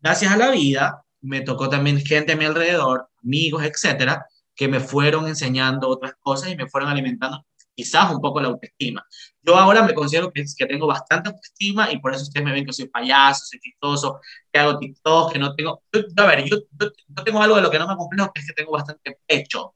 gracias 0.00 0.32
a 0.32 0.38
la 0.38 0.50
vida, 0.50 1.04
me 1.20 1.42
tocó 1.42 1.68
también 1.68 2.00
gente 2.00 2.32
a 2.32 2.36
mi 2.36 2.46
alrededor, 2.46 3.10
amigos, 3.22 3.64
etcétera, 3.64 4.26
que 4.54 4.66
me 4.66 4.80
fueron 4.80 5.28
enseñando 5.28 5.90
otras 5.90 6.14
cosas 6.20 6.50
y 6.50 6.56
me 6.56 6.68
fueron 6.68 6.88
alimentando 6.88 7.44
quizás 7.74 8.10
un 8.10 8.20
poco 8.22 8.40
la 8.40 8.48
autoestima. 8.48 9.06
Yo 9.42 9.56
ahora 9.56 9.82
me 9.82 9.92
considero 9.92 10.32
que, 10.32 10.42
que 10.56 10.66
tengo 10.66 10.86
bastante 10.86 11.28
autoestima 11.28 11.92
y 11.92 12.00
por 12.00 12.14
eso 12.14 12.22
ustedes 12.22 12.46
me 12.46 12.52
ven 12.52 12.64
que 12.64 12.72
soy 12.72 12.88
payaso, 12.88 13.44
soy 13.44 13.60
chistoso, 13.60 14.20
que 14.50 14.58
hago 14.58 14.78
TikTok, 14.78 15.32
que 15.34 15.38
no 15.38 15.54
tengo... 15.54 15.82
Yo, 15.92 16.00
a 16.16 16.26
ver, 16.26 16.44
yo, 16.44 16.56
yo, 16.72 16.90
yo, 17.08 17.24
tengo 17.24 17.42
algo 17.42 17.56
de 17.56 17.62
lo 17.62 17.70
que 17.70 17.78
no 17.78 17.86
me 17.86 17.94
complejo, 17.94 18.32
que 18.32 18.40
es 18.40 18.46
que 18.46 18.54
tengo 18.54 18.72
bastante 18.72 19.18
pecho. 19.26 19.74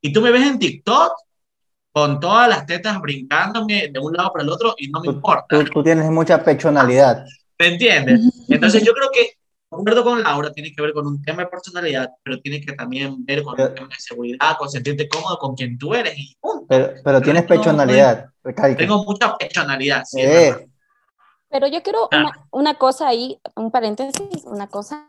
Y 0.00 0.12
tú 0.12 0.20
me 0.20 0.30
ves 0.30 0.42
en 0.46 0.58
TikTok 0.58 1.12
con 1.92 2.20
todas 2.20 2.48
las 2.48 2.66
tetas 2.66 3.00
brincándome 3.00 3.88
de 3.88 3.98
un 3.98 4.12
lado 4.12 4.32
para 4.32 4.44
el 4.44 4.50
otro 4.50 4.74
y 4.78 4.88
no 4.88 5.00
me 5.00 5.06
Tú, 5.08 5.12
importa. 5.14 5.44
tú- 5.48 5.64
tú 5.64 5.82
tienes 5.82 6.08
mucha 6.10 6.42
pechonalidad. 6.42 7.24
¿Me 7.58 7.66
entiendes? 7.66 8.20
Entonces 8.48 8.82
yo 8.84 8.92
creo 8.94 9.08
que, 9.12 9.20
de 9.22 9.76
acuerdo 9.76 10.02
con 10.04 10.22
Laura, 10.22 10.52
tiene 10.52 10.72
que 10.72 10.80
ver 10.80 10.92
con 10.92 11.06
un 11.06 11.20
tema 11.22 11.42
de 11.42 11.48
personalidad, 11.48 12.08
pero 12.22 12.40
tiene 12.40 12.60
que 12.60 12.72
también 12.72 13.24
ver 13.26 13.42
con 13.42 13.60
un 13.60 13.74
tema 13.74 13.88
de 13.88 13.94
seguridad, 13.98 14.56
con 14.58 14.70
sentirte 14.70 15.08
cómodo 15.08 15.36
con 15.38 15.54
quien 15.54 15.76
tú 15.76 15.92
eres. 15.94 16.14
Y 16.16 16.34
punto. 16.40 16.66
Pero, 16.68 16.94
pero 17.04 17.20
tienes 17.20 17.42
No, 17.42 17.48
pechonalidad. 17.48 18.30
Tengo 18.78 19.04
mucha 19.04 19.36
personalidad. 19.36 20.02
sí, 20.06 20.20
es 20.20 20.28
Eh. 20.56 20.66
Pero 21.50 21.66
yo 21.66 21.82
quiero 21.82 22.08
Ah. 22.12 22.18
una, 22.20 22.46
una 22.52 22.74
cosa 22.78 23.08
ahí, 23.08 23.38
un 23.56 23.72
paréntesis, 23.72 24.44
una 24.44 24.68
cosa. 24.68 25.08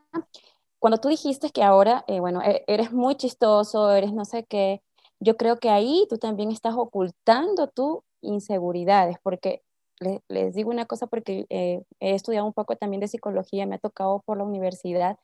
Cuando 0.82 1.00
tú 1.00 1.10
dijiste 1.10 1.52
que 1.52 1.64
ahora, 1.64 2.06
eh, 2.10 2.22
bueno, 2.22 2.42
e- 2.44 2.66
eres 2.68 2.94
muy 2.94 3.16
chistoso, 3.16 3.92
eres 3.92 4.14
no 4.14 4.26
sé 4.26 4.46
qué, 4.46 4.84
yo 5.22 5.38
creo 5.38 5.60
que 5.60 5.70
ahí 5.72 6.08
tú 6.10 6.20
también 6.20 6.52
estás 6.52 6.76
ocultando 6.78 7.70
tus 7.70 8.00
inseguridades, 8.22 9.18
porque 9.24 9.64
le- 10.02 10.24
les 10.30 10.56
digo 10.56 10.72
una 10.72 10.88
cosa, 10.88 11.08
porque 11.08 11.46
eh, 11.50 11.84
he 12.02 12.16
estudiado 12.16 12.48
un 12.48 12.54
poco 12.54 12.76
también 12.78 13.02
de 13.02 13.08
psicología, 13.10 13.68
me 13.68 13.76
ha 13.76 13.80
tocado 13.80 14.22
por 14.26 14.38
la 14.40 14.46
universidad, 14.46 15.18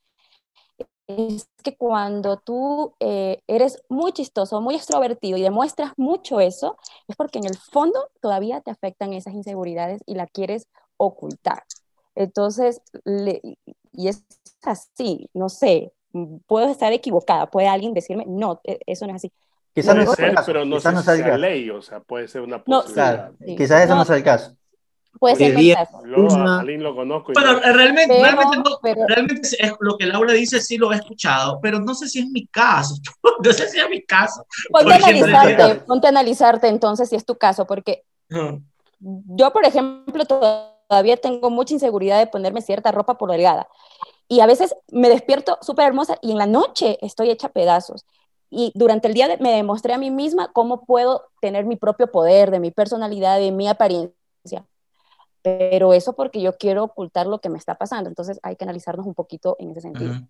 es 1.08 1.50
que 1.64 1.76
cuando 1.78 2.38
tú 2.38 2.94
eh, 3.00 3.42
eres 3.48 3.82
muy 3.90 4.12
chistoso, 4.12 4.60
muy 4.62 4.76
extrovertido 4.76 5.38
y 5.38 5.42
demuestras 5.42 5.94
mucho 5.98 6.40
eso, 6.42 6.78
es 7.08 7.16
porque 7.16 7.40
en 7.40 7.46
el 7.46 7.58
fondo 7.58 8.10
todavía 8.22 8.62
te 8.62 8.72
afectan 8.72 9.14
esas 9.14 9.34
inseguridades 9.34 10.02
y 10.06 10.16
la 10.16 10.28
quieres 10.28 10.68
ocultar. 10.98 11.64
Entonces, 12.16 12.82
le- 13.06 13.42
y 13.94 14.08
es 14.10 14.26
así, 14.68 15.30
no 15.34 15.50
sé, 15.50 15.94
puedo 16.46 16.70
estar 16.70 16.92
equivocada, 16.94 17.48
puede 17.50 17.68
alguien 17.68 17.94
decirme, 17.94 18.26
no, 18.28 18.60
e- 18.64 18.80
eso 18.86 19.06
no 19.06 19.12
es 19.12 19.18
así. 19.18 19.32
quizás 19.74 19.96
no 19.96 20.02
el 20.02 20.08
caso, 20.34 20.46
pero 20.48 20.66
no 20.66 20.78
quizás 20.78 20.94
no 20.94 21.02
sea 21.04 21.14
el 21.16 21.24
caso. 21.24 21.38
ley, 21.38 21.70
o 21.70 21.82
sea, 21.82 22.00
puede 22.00 22.28
ser 22.28 22.42
una 22.42 22.58
No, 22.66 22.82
posibilidad. 22.82 23.14
Claro, 23.16 23.36
Sí. 23.46 23.56
quizás 23.56 23.82
ese 23.84 23.90
no 23.90 23.96
No. 23.98 24.06
sea 24.06 24.16
el 24.18 24.24
caso. 24.24 24.56
Puede 25.20 25.36
ser 25.36 25.58
el 25.58 25.74
caso. 25.76 26.00
Yo 26.06 26.16
a 26.16 26.34
Una- 26.36 26.60
Alin 26.60 26.84
lo 26.84 26.96
conozco. 26.96 27.32
y 27.32 27.36
no- 27.36 27.58
eh, 27.60 27.74
realmente, 27.74 28.08
Pero- 28.16 28.22
realmente, 28.24 28.58
no- 28.58 28.80
pero- 28.82 29.08
realmente 29.08 29.50
es 29.60 29.74
lo 29.80 29.98
que 29.98 30.06
Laura 30.06 30.34
dice, 30.34 30.60
sí 30.62 30.78
lo 30.78 30.92
he 30.94 30.96
escuchado, 30.96 31.60
pero 31.62 31.80
no 31.80 31.94
sé 31.96 32.08
si 32.08 32.20
es 32.20 32.28
mi 32.30 32.46
caso. 32.48 32.96
No 33.44 33.54
sé 33.54 33.68
si 33.70 33.80
es 33.80 33.90
mi 33.90 34.04
caso. 34.04 34.46
Ponte 34.72 34.94
a 34.94 34.96
analizarte, 34.98 35.76
ponte 35.86 36.08
a 36.08 36.10
analizarte 36.10 36.68
entonces 36.68 37.10
si 37.10 37.16
es 37.16 37.24
tu 37.26 37.36
caso, 37.36 37.66
porque 37.68 38.04
yo, 39.00 39.54
por 39.54 39.64
ejemplo, 39.66 40.26
todavía 40.26 41.18
tengo 41.18 41.50
mucha 41.52 41.74
inseguridad 41.74 42.18
de 42.20 42.28
ponerme 42.28 42.62
cierta 42.62 42.92
ropa 42.92 43.18
por 43.18 43.30
delgada. 43.32 43.68
Y 44.28 44.42
a 44.42 44.46
veces 44.46 44.76
me 44.92 45.10
despierto 45.10 45.58
súper 45.62 45.86
hermosa 45.86 46.18
y 46.22 46.32
en 46.32 46.38
la 46.38 46.46
noche 46.48 46.98
estoy 47.02 47.30
hecha 47.30 47.50
pedazos. 47.50 48.06
Y 48.50 48.72
durante 48.76 49.08
el 49.08 49.14
día 49.14 49.28
me 49.40 49.52
demostré 49.52 49.94
a 49.94 49.98
mí 49.98 50.12
misma 50.12 50.52
cómo 50.54 50.86
puedo 50.86 51.26
tener 51.42 51.66
mi 51.66 51.76
propio 51.76 52.12
poder, 52.12 52.52
de 52.52 52.60
mi 52.60 52.72
personalidad, 52.72 53.40
de 53.40 53.52
mi 53.52 53.68
apariencia. 53.68 54.14
Pero 55.42 55.94
eso 55.94 56.14
porque 56.14 56.42
yo 56.42 56.58
quiero 56.58 56.84
ocultar 56.84 57.28
lo 57.28 57.40
que 57.40 57.50
me 57.50 57.58
está 57.58 57.76
pasando. 57.76 58.10
Entonces 58.10 58.40
hay 58.44 58.56
que 58.56 58.66
analizarnos 58.66 59.06
un 59.06 59.14
poquito 59.14 59.56
en 59.60 59.72
ese 59.72 59.82
sentido. 59.82 60.12
Ujú. 60.12 60.28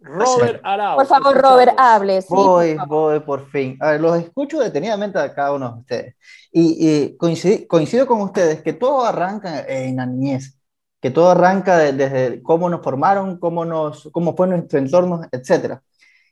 Robert 0.00 0.60
Arau. 0.64 0.96
Por 0.96 1.06
favor, 1.06 1.34
Robert, 1.40 1.72
hable. 1.78 2.20
sí, 2.20 2.28
por 2.28 2.38
Voy, 2.38 2.74
favor. 2.76 2.88
voy 2.88 3.20
por 3.20 3.50
fin. 3.50 3.78
A 3.80 3.92
ver, 3.92 4.00
los 4.00 4.18
escucho 4.18 4.58
detenidamente 4.60 5.18
a 5.18 5.32
cada 5.32 5.52
uno 5.52 5.72
de 5.72 5.80
ustedes. 5.80 6.16
Y, 6.52 6.76
y 6.88 7.16
coincido, 7.16 7.66
coincido 7.68 8.06
con 8.06 8.20
ustedes 8.20 8.62
que 8.62 8.74
todo 8.74 9.04
arranca 9.04 9.64
en 9.66 9.96
la 9.96 10.04
niñez, 10.06 10.58
que 11.04 11.10
todo 11.10 11.28
arranca 11.32 11.76
de- 11.76 11.92
desde 11.92 12.42
cómo 12.42 12.70
nos 12.70 12.82
formaron, 12.82 13.36
cómo, 13.38 13.66
nos, 13.66 14.08
cómo 14.10 14.34
fue 14.34 14.46
nuestro 14.46 14.78
entorno, 14.78 15.20
etc. 15.32 15.82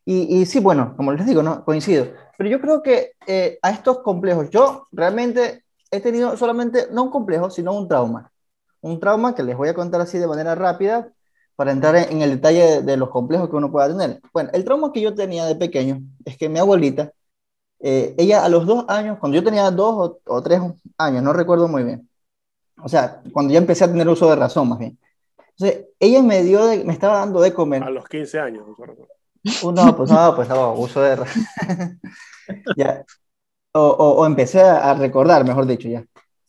Y, 0.07 0.39
y 0.41 0.47
sí, 0.47 0.61
bueno, 0.61 0.95
como 0.97 1.13
les 1.13 1.27
digo, 1.27 1.43
no 1.43 1.63
coincido. 1.63 2.07
Pero 2.39 2.49
yo 2.49 2.59
creo 2.59 2.83
que 2.83 3.13
eh, 3.27 3.59
a 3.61 3.71
estos 3.71 3.99
complejos, 3.99 4.49
yo 4.49 4.89
realmente 4.91 5.65
he 5.91 6.01
tenido 6.01 6.39
solamente, 6.39 6.87
no 6.91 7.03
un 7.03 7.11
complejo, 7.11 7.51
sino 7.51 7.75
un 7.75 7.87
trauma. 7.87 8.33
Un 8.81 8.99
trauma 8.99 9.35
que 9.35 9.43
les 9.43 9.59
voy 9.59 9.69
a 9.69 9.75
contar 9.75 10.01
así 10.01 10.17
de 10.19 10.27
manera 10.27 10.55
rápida 10.55 11.13
para 11.55 11.73
entrar 11.73 11.95
en, 11.97 12.23
el 12.23 12.31
detalle 12.31 12.81
de, 12.81 12.97
los 12.97 13.11
complejos 13.11 13.51
que 13.51 13.57
uno 13.57 13.71
pueda 13.71 13.89
tener. 13.89 14.23
Bueno, 14.33 14.49
el 14.55 14.65
trauma 14.65 14.91
que 14.91 15.03
yo 15.03 15.15
tenía 15.15 15.45
de 15.45 15.57
pequeño 15.57 16.01
es 16.25 16.39
que 16.39 16.49
mi 16.49 16.59
abuelita, 16.59 17.13
eh, 17.81 18.15
ella 18.17 18.43
a 18.43 18.49
los 18.49 18.65
dos 18.67 18.87
años, 18.89 19.19
cuando 19.19 19.37
yo 19.37 19.45
tenía 19.45 19.71
dos 19.71 20.17
o 20.25 20.43
tres 20.43 20.63
años, 20.97 21.23
no 21.23 21.35
recuerdo 21.35 21.69
muy 21.69 21.85
bien, 21.85 22.09
o 22.83 22.89
sea, 22.89 23.23
cuando 23.33 23.53
ya 23.53 23.59
empecé 23.59 23.85
a 23.85 23.89
tener 23.89 24.09
uso 24.09 24.29
de 24.31 24.37
razón 24.37 24.69
más 24.69 24.79
bien, 24.79 24.99
entonces 25.51 25.87
ella 25.99 26.23
me 26.23 26.43
dio, 26.43 26.67
de- 26.67 26.85
me 26.85 26.93
estaba 26.93 27.19
dando 27.19 27.41
de 27.41 27.53
comer 27.53 27.83
A 27.83 27.91
los 27.91 28.07
15 28.09 28.39
años. 28.41 28.65
Uh, 29.63 29.73
No, 29.73 29.97
pues 29.97 30.11
no, 30.11 30.35
pues 30.37 30.49
no, 30.49 30.73
uso 30.75 31.01
de 31.03 31.17
razón. 31.17 31.45
ya. 32.77 33.05
O, 33.73 33.81
o- 33.81 34.21
o 34.23 34.27
empecé 34.27 34.61
a, 34.63 34.95
recordar, 34.95 35.45
mejor 35.45 35.67
dicho, 35.67 35.89
ya. 35.89 36.05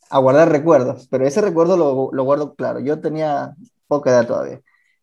A 0.09 0.19
guardar 0.19 0.49
recuerdos, 0.49 1.07
pero 1.09 1.25
ese 1.25 1.41
recuerdo 1.41 1.75
lo, 1.77 2.09
lo 2.11 2.23
guardo 2.23 2.55
claro. 2.55 2.79
Yo 2.79 2.99
tenía 3.01 3.55
poca 3.87 4.11
edad 4.11 4.27
todavía. 4.27 4.61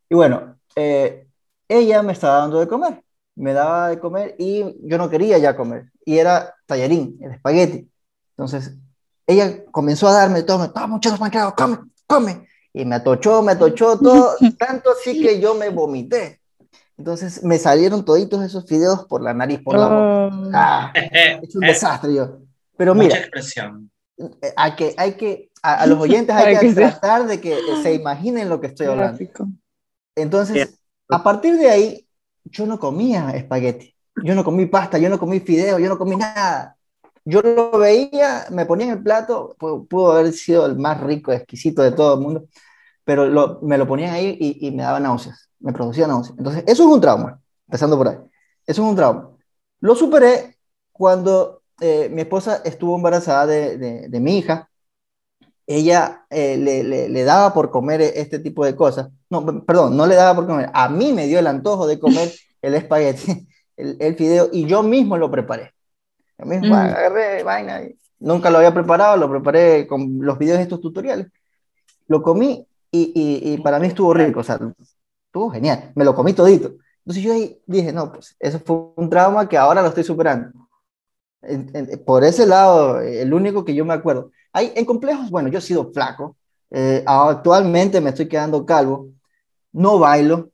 Y 0.08 0.14
bueno, 0.14 0.56
eh, 0.76 1.26
ella 1.68 2.02
me 2.02 2.12
estaba 2.12 2.38
dando 2.38 2.60
de 2.60 2.68
comer. 2.68 3.02
Me 3.36 3.52
daba 3.52 3.88
de 3.88 3.98
comer 3.98 4.34
y 4.38 4.76
yo 4.86 4.98
no 4.98 5.08
quería 5.08 5.38
ya 5.38 5.56
comer. 5.56 5.90
Y 6.04 6.18
era 6.18 6.54
tallarín, 6.66 7.18
el 7.20 7.32
espagueti. 7.32 7.90
Entonces, 8.30 8.76
ella 9.30 9.64
comenzó 9.70 10.08
a 10.08 10.12
darme 10.12 10.42
todo, 10.42 10.70
toma 10.70 10.86
mucho 10.86 11.16
manchado, 11.18 11.54
come, 11.54 11.78
come. 12.06 12.46
Y 12.72 12.84
me 12.84 12.96
atochó, 12.96 13.42
me 13.42 13.52
atochó 13.52 13.98
todo, 13.98 14.34
tanto 14.58 14.90
así 14.90 15.20
que 15.20 15.40
yo 15.40 15.54
me 15.54 15.68
vomité. 15.70 16.40
Entonces 16.96 17.42
me 17.42 17.58
salieron 17.58 18.04
toditos 18.04 18.42
esos 18.42 18.66
fideos 18.66 19.06
por 19.06 19.22
la 19.22 19.32
nariz, 19.32 19.60
por 19.62 19.78
la 19.78 19.86
boca. 19.86 20.36
Oh. 20.36 20.50
Ah, 20.52 20.92
es 21.42 21.54
un 21.54 21.62
desastre 21.62 22.14
yo. 22.14 22.38
Pero 22.76 22.94
Mucha 22.94 23.08
mira, 23.08 23.18
expresión. 23.18 23.90
eh, 24.18 24.52
hay 24.56 24.74
que, 24.76 24.94
hay 24.96 25.12
que, 25.14 25.50
a, 25.62 25.82
a 25.82 25.86
los 25.86 25.98
oyentes 25.98 26.34
hay 26.34 26.56
que 26.60 26.74
tratar 26.74 27.26
de 27.26 27.40
que 27.40 27.58
se 27.82 27.94
imaginen 27.94 28.48
lo 28.48 28.60
que 28.60 28.68
estoy 28.68 28.86
hablando. 28.86 29.16
Gráfico. 29.18 29.48
Entonces, 30.14 30.78
a 31.08 31.22
partir 31.22 31.56
de 31.56 31.70
ahí, 31.70 32.06
yo 32.44 32.66
no 32.66 32.78
comía 32.78 33.30
espagueti, 33.30 33.94
yo 34.22 34.34
no 34.34 34.44
comí 34.44 34.66
pasta, 34.66 34.98
yo 34.98 35.08
no 35.08 35.18
comí 35.18 35.40
fideo, 35.40 35.78
yo 35.78 35.88
no 35.88 35.96
comí 35.98 36.16
nada. 36.16 36.76
Yo 37.24 37.42
lo 37.42 37.70
veía, 37.78 38.46
me 38.50 38.66
ponía 38.66 38.86
en 38.86 38.92
el 38.94 39.02
plato, 39.02 39.54
pu- 39.58 39.86
pudo 39.88 40.12
haber 40.12 40.32
sido 40.32 40.66
el 40.66 40.76
más 40.76 41.00
rico, 41.00 41.32
exquisito 41.32 41.82
de 41.82 41.92
todo 41.92 42.14
el 42.14 42.20
mundo, 42.20 42.44
pero 43.04 43.26
lo- 43.26 43.60
me 43.62 43.78
lo 43.78 43.86
ponían 43.88 44.14
ahí 44.14 44.36
y, 44.40 44.66
y 44.68 44.70
me 44.72 44.82
daba 44.84 45.00
náuseas, 45.00 45.50
me 45.60 45.72
producía 45.72 46.06
náuseas. 46.08 46.38
Entonces, 46.38 46.64
eso 46.66 46.84
es 46.84 46.90
un 46.94 47.00
trauma, 47.00 47.40
empezando 47.68 47.96
por 47.98 48.08
ahí. 48.08 48.16
Eso 48.66 48.82
es 48.84 48.88
un 48.90 48.96
trauma. 48.96 49.30
Lo 49.80 49.94
superé 49.96 50.58
cuando 50.92 51.62
eh, 51.80 52.08
mi 52.12 52.22
esposa 52.22 52.62
estuvo 52.64 52.96
embarazada 52.96 53.46
de, 53.46 53.78
de- 53.78 54.08
de 54.08 54.20
mi 54.20 54.38
hija. 54.38 54.70
Ella 55.66 56.26
eh, 56.30 56.56
le, 56.56 56.82
le- 56.84 57.08
le 57.08 57.24
daba 57.24 57.54
por 57.54 57.70
comer 57.70 58.00
este 58.02 58.38
tipo 58.40 58.64
de 58.64 58.74
cosas. 58.76 59.10
No, 59.30 59.44
perdón, 59.64 59.96
no 59.96 60.06
le 60.06 60.16
daba 60.16 60.34
por 60.36 60.46
comer. 60.46 60.70
A 60.74 60.88
mí 60.88 61.12
me 61.12 61.26
dio 61.26 61.38
el 61.38 61.46
antojo 61.46 61.86
de 61.86 62.00
comer 62.00 62.32
el 62.62 62.74
espagueti, 62.74 63.48
el, 63.76 63.96
el 64.00 64.16
fideo, 64.16 64.48
y 64.52 64.66
yo 64.66 64.82
mismo 64.82 65.16
lo 65.16 65.30
preparé. 65.30 65.72
Mismo 66.44 66.68
Mm. 66.74 66.78
agarré 66.78 67.42
vaina. 67.42 67.82
y 67.82 67.96
nunca 68.18 68.50
lo 68.50 68.58
había 68.58 68.72
preparado, 68.74 69.16
lo 69.16 69.30
preparé 69.30 69.86
con 69.86 70.18
los 70.20 70.38
videos 70.38 70.58
de 70.58 70.64
estos 70.64 70.80
tutoriales. 70.80 71.26
Lo 72.08 72.22
comí 72.22 72.66
y, 72.90 73.12
y- 73.14 73.52
y 73.54 73.58
para 73.58 73.78
mí 73.78 73.86
estuvo 73.86 74.12
rico, 74.12 74.40
o 74.40 74.44
sea, 74.44 74.58
estuvo 75.26 75.50
genial. 75.50 75.92
Me 75.94 76.04
lo 76.04 76.14
comí 76.14 76.32
todito. 76.32 76.72
Entonces 76.98 77.22
yo 77.24 77.32
ahí 77.32 77.58
dije, 77.66 77.92
no, 77.92 78.12
pues 78.12 78.36
eso 78.38 78.60
fue 78.60 78.76
un 78.96 79.08
trauma 79.08 79.48
que 79.48 79.56
ahora 79.56 79.80
lo 79.82 79.88
estoy 79.88 80.04
superando. 80.04 80.50
En- 81.42 81.70
en- 81.74 82.04
por 82.04 82.22
ese 82.24 82.46
lado, 82.46 83.00
el 83.00 83.32
único 83.32 83.64
que 83.64 83.74
yo 83.74 83.84
me 83.84 83.94
acuerdo. 83.94 84.30
Hay, 84.52 84.72
en 84.76 84.84
complejos, 84.84 85.30
bueno, 85.30 85.48
yo 85.48 85.58
he 85.58 85.62
sido 85.62 85.90
flaco. 85.92 86.36
eh, 86.72 87.02
actualmente 87.06 88.00
me 88.00 88.10
estoy 88.10 88.28
quedando 88.28 88.64
calvo. 88.64 89.08
No 89.72 89.98
bailo. 89.98 90.50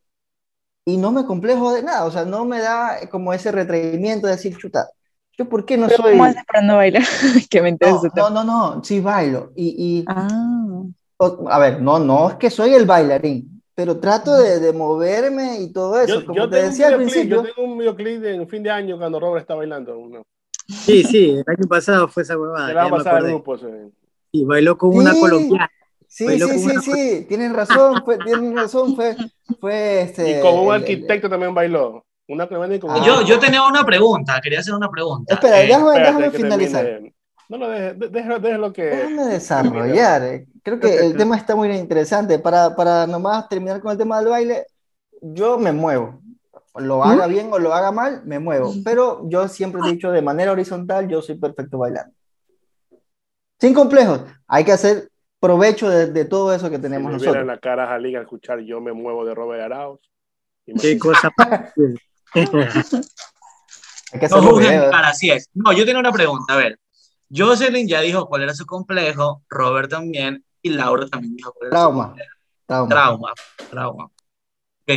Y 0.87 0.97
no 0.97 1.11
me 1.13 1.27
complejo 1.27 1.73
de 1.75 1.83
nada. 1.83 2.05
O 2.07 2.11
sea, 2.11 2.25
no 2.25 2.45
me 2.47 2.61
da 2.61 3.01
como 3.11 3.33
ese 3.35 3.51
retraimiento 3.53 4.27
de 4.27 4.35
decir, 4.35 4.57
chuta, 4.57 4.89
¿yo 5.37 5.49
por 5.49 5.65
qué 5.65 5.77
no 5.77 5.87
Pero 5.89 6.03
soy...? 6.03 6.13
¿Cómo 6.13 6.25
haces 6.25 6.45
para 6.47 6.63
no 6.63 6.77
bailar? 6.77 7.03
que 7.51 7.63
me 7.63 7.69
interesa 7.71 8.09
No, 8.17 8.31
no, 8.31 8.45
no, 8.45 8.75
no, 8.77 8.85
sí 8.85 9.01
bailo. 9.01 9.53
Y, 9.57 9.75
y 10.01 10.05
Ah. 10.07 10.83
o- 11.19 11.45
a 11.49 11.59
ver, 11.59 11.81
no, 11.81 11.99
no 11.99 12.31
es 12.31 12.37
que 12.37 12.51
soy 12.51 12.75
el 12.75 12.87
bailarín, 12.87 13.63
pero 13.75 13.99
trato 13.99 14.37
de, 14.37 14.59
de 14.61 14.73
moverme 14.73 15.61
y 15.61 15.73
todo 15.73 16.01
eso. 16.01 16.21
Yo, 16.21 16.27
Como 16.27 16.39
yo 16.39 16.49
te 16.49 16.63
decía 16.63 16.89
al 16.89 16.97
principio, 16.97 17.43
yo 17.45 17.53
tengo 17.55 17.69
un 17.73 17.79
videoclip 17.79 18.21
de 18.21 18.35
en 18.37 18.49
fin 18.49 18.63
de 18.63 18.71
año 18.71 18.99
cuando 18.99 19.21
Robert 19.21 19.43
está 19.43 19.55
bailando. 19.55 19.99
Una, 19.99 20.23
Sí, 20.69 21.05
sí, 21.05 21.31
el 21.31 21.45
año 21.47 21.69
pasado 21.69 22.09
fue 22.09 22.23
esa 22.25 22.37
huevada. 22.39 22.69
se 22.69 22.75
la 22.75 22.83
va 22.85 22.89
ya 22.89 22.89
a 22.89 22.91
me 22.91 22.97
pasar 22.99 23.13
al 23.13 23.19
acordé. 23.19 23.33
grupo. 23.35 23.55
ese. 23.57 23.91
Y 24.33 24.45
bailó 24.45 24.77
con 24.79 24.97
una 24.97 25.13
Sí. 25.13 25.21
colombiana. 25.21 25.71
sí, 26.09 26.25
bailó 26.25 26.49
sí, 26.49 26.59
sí, 26.59 26.65
una- 26.71 26.81
sí, 26.83 27.27
tienen 27.29 27.53
razón, 27.55 28.03
fue, 28.05 28.17
tienen 28.19 28.57
razón, 28.57 28.97
fue, 28.97 29.17
fue 29.61 30.01
este... 30.03 30.31
Y 30.39 30.41
con 30.43 30.55
un 30.55 30.61
el- 30.61 30.67
el- 30.67 30.71
arquitecto 30.83 31.29
también 31.29 31.53
bailó. 31.55 32.06
Una 32.29 32.45
y 32.75 32.81
con 32.81 32.91
Ah. 32.91 33.03
Yo, 33.05 33.23
yo 33.23 33.39
tenía 33.39 33.63
una 33.67 33.85
pregunta, 33.85 34.41
quería 34.43 34.61
hacer 34.61 34.75
una 34.75 34.91
pregunta. 34.91 35.35
Espera, 35.35 35.63
Eh, 35.63 35.67
déjame, 35.67 35.87
Espérate 35.91 36.07
déjame 36.17 36.31
finalizar. 36.31 36.85
termine. 36.85 37.15
No 37.49 37.59
lo 37.59 37.69
dejes, 37.69 37.99
de- 38.01 38.09
déjalo, 38.09 38.39
déjalo 38.41 38.73
que. 38.73 38.83
Déjame 38.85 39.25
desarrollar. 39.27 40.23
eh. 40.25 40.47
Creo 40.65 40.81
que 40.81 40.97
el 40.97 41.17
tema 41.17 41.37
está 41.37 41.55
muy 41.55 41.69
interesante. 41.71 42.41
Para, 42.41 42.75
para 42.75 43.07
nomás 43.07 43.49
terminar 43.49 43.81
con 43.81 43.93
el 43.93 43.99
tema 43.99 44.19
del 44.19 44.29
baile, 44.29 44.67
yo 45.21 45.57
me 45.59 45.71
muevo. 45.73 46.21
lo 46.79 47.03
haga 47.05 47.27
bien 47.27 47.49
o 47.53 47.59
lo 47.59 47.73
haga 47.73 47.91
mal, 47.93 48.23
me 48.27 48.39
muevo. 48.39 48.71
Pero 48.85 49.23
yo 49.31 49.47
siempre 49.49 49.81
he 49.83 49.93
dicho 49.93 50.11
de 50.11 50.21
manera 50.21 50.53
horizontal, 50.53 51.09
yo 51.09 51.23
soy 51.23 51.37
perfecto 51.37 51.79
bailando. 51.79 52.13
Sin 53.59 53.73
complejos, 53.73 54.21
hay 54.47 54.65
que 54.65 54.73
hacer 54.73 55.09
provecho 55.41 55.89
de, 55.89 56.07
de 56.13 56.25
todo 56.27 56.53
eso 56.53 56.69
que 56.69 56.79
tenemos 56.79 57.11
si 57.13 57.13
me 57.13 57.19
nosotros. 57.19 57.41
en 57.41 57.47
la 57.47 57.59
cara 57.59 57.95
a 57.95 57.99
escuchar 57.99 58.61
Yo 58.61 58.81
me 58.81 58.93
muevo 58.93 59.25
de 59.25 59.35
Robert 59.35 59.63
Arauz. 59.63 60.01
Qué 60.67 60.99
cosa. 60.99 61.31
Hay 62.35 64.21
que 64.21 64.29
No 64.29 64.43
juzguen 64.43 64.81
cara, 64.91 65.09
así 65.09 65.31
es. 65.31 65.49
No, 65.55 65.73
yo 65.73 65.85
tengo 65.85 65.99
una 66.01 66.13
pregunta, 66.13 66.55
a 66.55 66.57
ver. 66.57 66.79
Jocelyn 67.35 67.89
ya 67.89 68.01
dijo 68.01 68.27
cuál 68.27 68.43
era 68.43 68.55
su 68.55 68.65
complejo, 68.67 69.43
Robert 69.49 69.91
también, 69.91 70.45
y 70.63 70.71
Laura 70.71 71.07
también 71.09 71.35
dijo 71.37 71.53
cuál 71.53 71.69
era 71.69 71.77
su 71.79 71.83
Trauma. 71.83 72.07
complejo. 72.09 72.31
Trauma. 72.67 72.89
Trauma, 72.89 73.33
trauma. 73.71 74.05
Ok. 74.05 74.93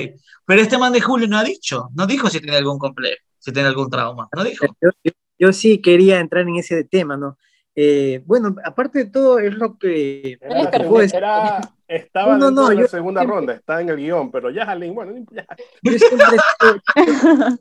Pero 0.45 0.61
este 0.61 0.77
man 0.77 0.93
de 0.93 1.01
Julio 1.01 1.27
no 1.27 1.37
ha 1.37 1.43
dicho, 1.43 1.89
no 1.95 2.05
dijo 2.05 2.29
si 2.29 2.39
tiene 2.39 2.57
algún 2.57 2.77
complejo, 2.77 3.23
si 3.39 3.51
tiene 3.51 3.67
algún 3.69 3.89
trauma, 3.89 4.27
no 4.35 4.43
dijo. 4.43 4.65
yo, 4.81 4.89
yo- 5.03 5.11
yo 5.41 5.53
sí 5.53 5.81
quería 5.81 6.19
entrar 6.19 6.47
en 6.47 6.57
ese 6.57 6.83
tema, 6.83 7.15
¿no? 7.17 7.37
Eh, 7.73 8.21
bueno, 8.25 8.55
aparte 8.65 9.05
de 9.05 9.09
todo, 9.09 9.39
es 9.39 9.53
lo 9.55 9.77
que... 9.77 10.37
Era, 10.41 10.63
lo 10.63 10.69
que 10.71 10.79
puedo 10.81 11.01
decir. 11.01 11.15
era- 11.17 11.61
estaba 11.89 12.37
No, 12.37 12.39
no, 12.39 12.45
dentro 12.45 12.63
no, 12.63 12.69
de 12.69 12.75
la 12.83 12.87
segunda 12.87 13.23
ronda, 13.23 13.53
está 13.53 13.81
en 13.81 13.89
el 13.89 13.97
guion, 13.97 14.31
pero 14.31 14.49
ya 14.51 14.65
Jalín, 14.65 14.93
bueno, 14.95 15.13
ya. 15.31 15.45
Yo 15.83 15.91
siempre 15.97 16.27
he 16.27 17.09
sido- 17.09 17.57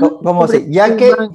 Co- 0.00 0.20
¿Cómo 0.22 0.44
así? 0.44 0.58
siempre 0.58 0.70
he 0.70 0.74
Ya 0.74 0.96
que 0.96 1.10
man- 1.16 1.32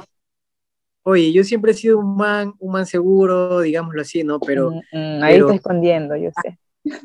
oye, 1.03 1.31
yo 1.33 1.43
siempre 1.43 1.71
he 1.71 1.75
sido 1.75 1.99
un 1.99 2.15
man, 2.15 2.53
un 2.59 2.71
man 2.71 2.85
seguro, 2.85 3.59
digámoslo 3.61 4.01
así, 4.01 4.23
¿no? 4.23 4.39
Pero, 4.39 4.71
Mm, 4.71 4.75
mm, 4.91 5.23
ahí 5.23 5.33
pero- 5.35 5.45
está 5.47 5.55
escondiendo, 5.57 6.15
yo 6.15 6.29
sé. 6.41 6.57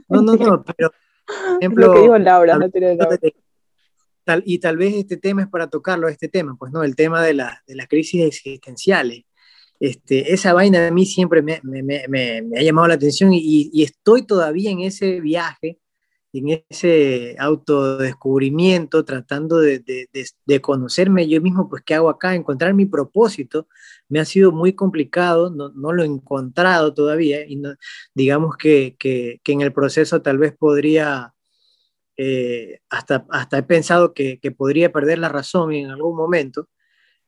no, 0.08 0.22
no, 0.22 0.36
no, 0.36 0.64
pero, 0.76 0.90
por 1.26 1.58
ejemplo, 1.60 1.86
lo 1.88 1.92
que 1.94 2.00
dijo 2.00 2.18
Laura, 2.18 2.56
no 2.58 2.70
tiene 2.70 2.94
Laura. 2.96 3.18
tal, 4.24 4.42
y 4.46 4.58
tal 4.58 4.76
vez 4.76 4.94
este 4.94 5.16
tema 5.16 5.42
es 5.42 5.48
para 5.48 5.68
tocarlo, 5.68 6.08
este 6.08 6.28
tema, 6.28 6.54
pues, 6.58 6.72
¿no? 6.72 6.82
El 6.82 6.94
tema 6.96 7.22
de, 7.22 7.34
la, 7.34 7.62
de 7.66 7.74
las 7.74 7.88
crisis 7.88 8.24
existenciales. 8.24 9.24
Este, 9.84 10.32
esa 10.32 10.54
vaina 10.54 10.88
a 10.88 10.90
mí 10.90 11.04
siempre 11.04 11.42
me, 11.42 11.60
me, 11.62 12.42
ha 12.56 12.62
llamado 12.62 12.88
la 12.88 12.94
atención 12.94 13.34
y, 13.34 13.82
estoy 13.82 14.22
todavía 14.26 14.70
en 14.70 14.80
ese 14.80 15.20
viaje, 15.20 15.78
en 16.32 16.64
ese 16.70 17.36
autodescubrimiento, 17.38 19.04
tratando 19.04 19.58
de, 19.58 19.80
de, 19.80 20.08
de, 20.46 20.60
conocerme 20.62 21.28
yo 21.28 21.42
mismo, 21.42 21.68
pues 21.68 21.82
qué 21.84 21.94
hago 21.94 22.08
acá, 22.08 22.34
encontrar 22.34 22.72
mi 22.72 22.86
propósito. 22.86 23.68
Me 24.08 24.20
ha 24.20 24.24
sido 24.24 24.52
muy 24.52 24.72
complicado, 24.72 25.50
no, 25.50 25.92
lo 25.92 26.02
he 26.02 26.06
encontrado 26.06 26.94
todavía 26.94 27.44
y 27.46 27.60
digamos 28.14 28.56
que, 28.56 28.96
que, 28.98 29.38
en 29.44 29.60
el 29.60 29.74
proceso 29.74 30.22
tal 30.22 30.38
vez 30.38 30.56
podría 30.56 31.34
eh, 32.16 32.78
hasta, 32.88 33.26
hasta 33.28 33.58
he 33.58 33.62
pensado 33.64 34.14
que, 34.14 34.38
podría 34.56 34.90
perder 34.92 35.18
la 35.18 35.28
razón 35.28 35.74
en 35.74 35.90
algún 35.90 36.16
momento, 36.16 36.70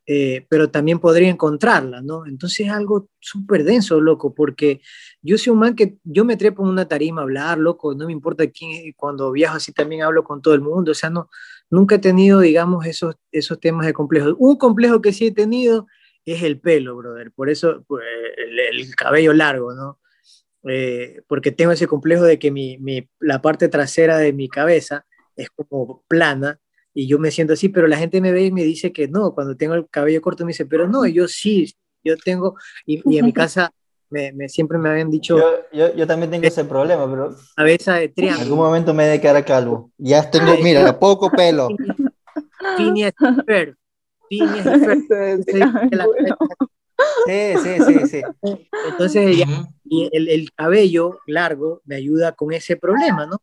eh, 0.07 0.47
pero 0.49 0.71
también 0.71 1.01
podría 1.01 1.29
encontrarla, 1.29 2.01
¿no? 2.01 2.27
Entonces 2.27 2.67
es 2.67 2.73
algo 2.73 3.09
súper 3.21 3.65
denso, 3.65 4.01
loco, 4.01 4.35
porque 4.35 4.81
yo 5.23 5.37
soy 5.37 5.53
un 5.53 5.59
man 5.59 5.75
que 5.75 5.99
yo 6.05 6.25
me 6.25 6.37
trepo 6.37 6.63
en 6.63 6.71
una 6.71 6.87
tarima 6.89 7.23
a 7.23 7.25
hablar, 7.25 7.59
loco, 7.59 7.95
no 7.95 8.07
me 8.07 8.13
importa 8.13 8.47
quién, 8.49 8.93
cuando 8.97 9.33
viajo 9.33 9.57
así 9.57 9.73
también 9.73 10.03
hablo 10.03 10.25
con 10.25 10.41
todo 10.43 10.55
el 10.55 10.61
mundo, 10.61 10.93
o 10.93 10.95
sea, 10.95 11.11
no, 11.11 11.29
nunca 11.71 11.97
he 11.97 11.99
tenido, 11.99 12.41
digamos, 12.41 12.87
esos, 12.87 13.17
esos 13.33 13.59
temas 13.61 13.87
de 13.87 13.93
complejos. 13.93 14.35
Un 14.39 14.57
complejo 14.57 15.03
que 15.03 15.13
sí 15.13 15.27
he 15.27 15.33
tenido 15.33 15.87
es 16.25 16.43
el 16.43 16.61
pelo, 16.61 16.97
brother, 16.97 17.33
por 17.33 17.51
eso 17.51 17.85
pues, 17.87 18.05
el, 18.37 18.81
el 18.81 18.95
cabello 18.97 19.33
largo, 19.33 19.75
¿no? 19.75 19.99
Eh, 20.69 21.23
porque 21.29 21.53
tengo 21.53 21.73
ese 21.73 21.87
complejo 21.87 22.25
de 22.25 22.39
que 22.39 22.51
mi, 22.51 22.79
la 23.21 23.41
parte 23.41 23.69
trasera 23.69 24.19
de 24.19 24.33
mi 24.33 24.49
cabeza 24.49 25.07
es 25.37 25.49
como 25.51 26.05
plana 26.09 26.59
y 26.97 27.07
yo 27.07 27.19
me 27.19 27.31
siento 27.31 27.53
así, 27.53 27.69
pero 27.69 27.87
la 27.87 27.99
gente 27.99 28.23
me 28.23 28.33
ve 28.33 28.47
y 28.47 28.51
me 28.51 28.65
dice 28.65 28.91
que 28.91 29.07
no, 29.07 29.35
cuando 29.35 29.55
tengo 29.55 29.75
el 29.75 29.87
cabello 29.87 30.23
corto 30.23 30.47
me 30.47 30.53
dice, 30.53 30.65
pero 30.65 30.89
no, 30.89 31.05
yo 31.05 31.29
sí, 31.29 31.71
yo 32.03 32.17
tengo, 32.17 32.57
y, 32.87 33.03
y 33.05 33.19
en 33.19 33.27
mi 33.27 33.33
casa 33.35 33.71
me, 34.09 34.33
me, 34.33 34.49
siempre 34.49 34.79
me 34.79 34.89
habían 34.89 35.11
dicho... 35.11 35.37
Yo, 35.37 35.45
yo, 35.73 35.95
yo 35.95 36.07
también 36.07 36.31
tengo 36.31 36.47
ese 36.47 36.65
problema, 36.65 37.09
pero... 37.11 37.37
Cabeza 37.55 37.97
de 37.97 38.09
triángulo. 38.09 38.41
En 38.41 38.51
algún 38.51 38.65
momento 38.65 38.95
me 38.95 39.05
he 39.05 39.09
de 39.09 39.21
quedar 39.21 39.45
calvo. 39.45 39.91
Ya 39.99 40.31
tengo, 40.31 40.53
Ay, 40.53 40.63
mira, 40.63 40.99
poco 40.99 41.31
pelo. 41.31 41.69
Phineas 42.79 43.13
Fer. 43.47 43.77
Phineas 44.31 44.65
Fer. 44.65 45.41
Sí, 47.27 47.55
sí, 47.63 47.85
sí, 47.85 48.07
sí. 48.07 48.23
Entonces, 48.89 49.37
ya, 49.37 49.47
y 49.85 50.09
el, 50.13 50.29
el, 50.29 50.51
cabello 50.53 51.19
largo 51.27 51.83
me 51.85 51.97
ayuda 51.97 52.33
con 52.33 52.55
ese 52.55 52.77
problema, 52.77 53.27
¿no? 53.27 53.43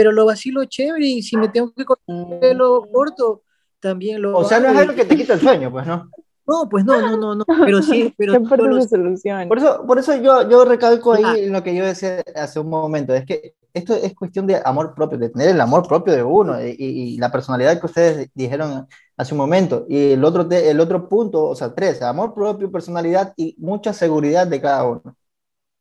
Pero 0.00 0.12
lo 0.12 0.24
vacilo 0.24 0.64
chévere 0.64 1.04
y 1.04 1.22
si 1.22 1.36
me 1.36 1.50
tengo 1.50 1.74
que 1.74 1.84
cortar 1.84 2.16
el 2.16 2.38
pelo 2.38 2.88
corto, 2.90 3.42
también 3.80 4.22
lo 4.22 4.34
O 4.34 4.44
sea, 4.44 4.58
no 4.58 4.70
es 4.70 4.78
algo 4.78 4.94
que 4.94 5.04
te 5.04 5.14
quita 5.14 5.34
el 5.34 5.40
sueño, 5.40 5.70
pues, 5.70 5.86
¿no? 5.86 6.08
No, 6.46 6.66
pues 6.70 6.86
no, 6.86 6.98
no, 7.02 7.18
no, 7.18 7.34
no, 7.34 7.44
pero 7.66 7.82
sí, 7.82 8.14
pero... 8.16 8.32
¿Qué 8.32 8.88
solución? 8.88 9.46
Por 9.46 9.58
eso, 9.58 9.84
por 9.86 9.98
eso 9.98 10.16
yo, 10.16 10.48
yo 10.48 10.64
recalco 10.64 11.12
ahí 11.12 11.22
ah. 11.22 11.36
lo 11.50 11.62
que 11.62 11.74
yo 11.74 11.84
decía 11.84 12.24
hace 12.34 12.60
un 12.60 12.70
momento, 12.70 13.12
es 13.12 13.26
que 13.26 13.52
esto 13.74 13.94
es 13.94 14.14
cuestión 14.14 14.46
de 14.46 14.62
amor 14.64 14.94
propio, 14.94 15.18
de 15.18 15.28
tener 15.28 15.50
el 15.50 15.60
amor 15.60 15.86
propio 15.86 16.14
de 16.14 16.22
uno 16.22 16.58
y, 16.66 16.70
y, 16.70 16.76
y 16.78 17.16
la 17.18 17.30
personalidad 17.30 17.78
que 17.78 17.84
ustedes 17.84 18.30
dijeron 18.32 18.88
hace 19.18 19.34
un 19.34 19.38
momento. 19.38 19.84
Y 19.86 20.12
el 20.12 20.24
otro, 20.24 20.48
el 20.50 20.80
otro 20.80 21.10
punto, 21.10 21.44
o 21.44 21.54
sea, 21.54 21.74
tres, 21.74 22.00
amor 22.00 22.32
propio, 22.32 22.72
personalidad 22.72 23.34
y 23.36 23.54
mucha 23.58 23.92
seguridad 23.92 24.46
de 24.46 24.62
cada 24.62 24.82
uno. 24.84 25.14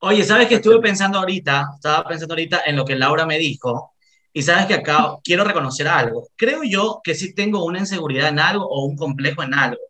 Oye, 0.01 0.23
¿sabes 0.23 0.47
que 0.47 0.55
estuve 0.55 0.79
pensando 0.79 1.19
ahorita? 1.19 1.71
Estaba 1.75 2.07
pensando 2.07 2.33
ahorita 2.33 2.61
en 2.65 2.77
lo 2.77 2.85
que 2.85 2.95
Laura 2.95 3.25
me 3.25 3.37
dijo. 3.37 3.93
Y 4.33 4.43
sabes 4.43 4.67
que 4.67 4.75
acá 4.75 5.15
quiero 5.23 5.43
reconocer 5.43 5.87
algo. 5.87 6.27
Creo 6.35 6.63
yo 6.63 7.01
que 7.03 7.15
sí 7.15 7.33
tengo 7.33 7.65
una 7.65 7.79
inseguridad 7.79 8.29
en 8.29 8.39
algo 8.39 8.65
o 8.67 8.85
un 8.85 8.95
complejo 8.95 9.43
en 9.43 9.53
algo. 9.53 9.81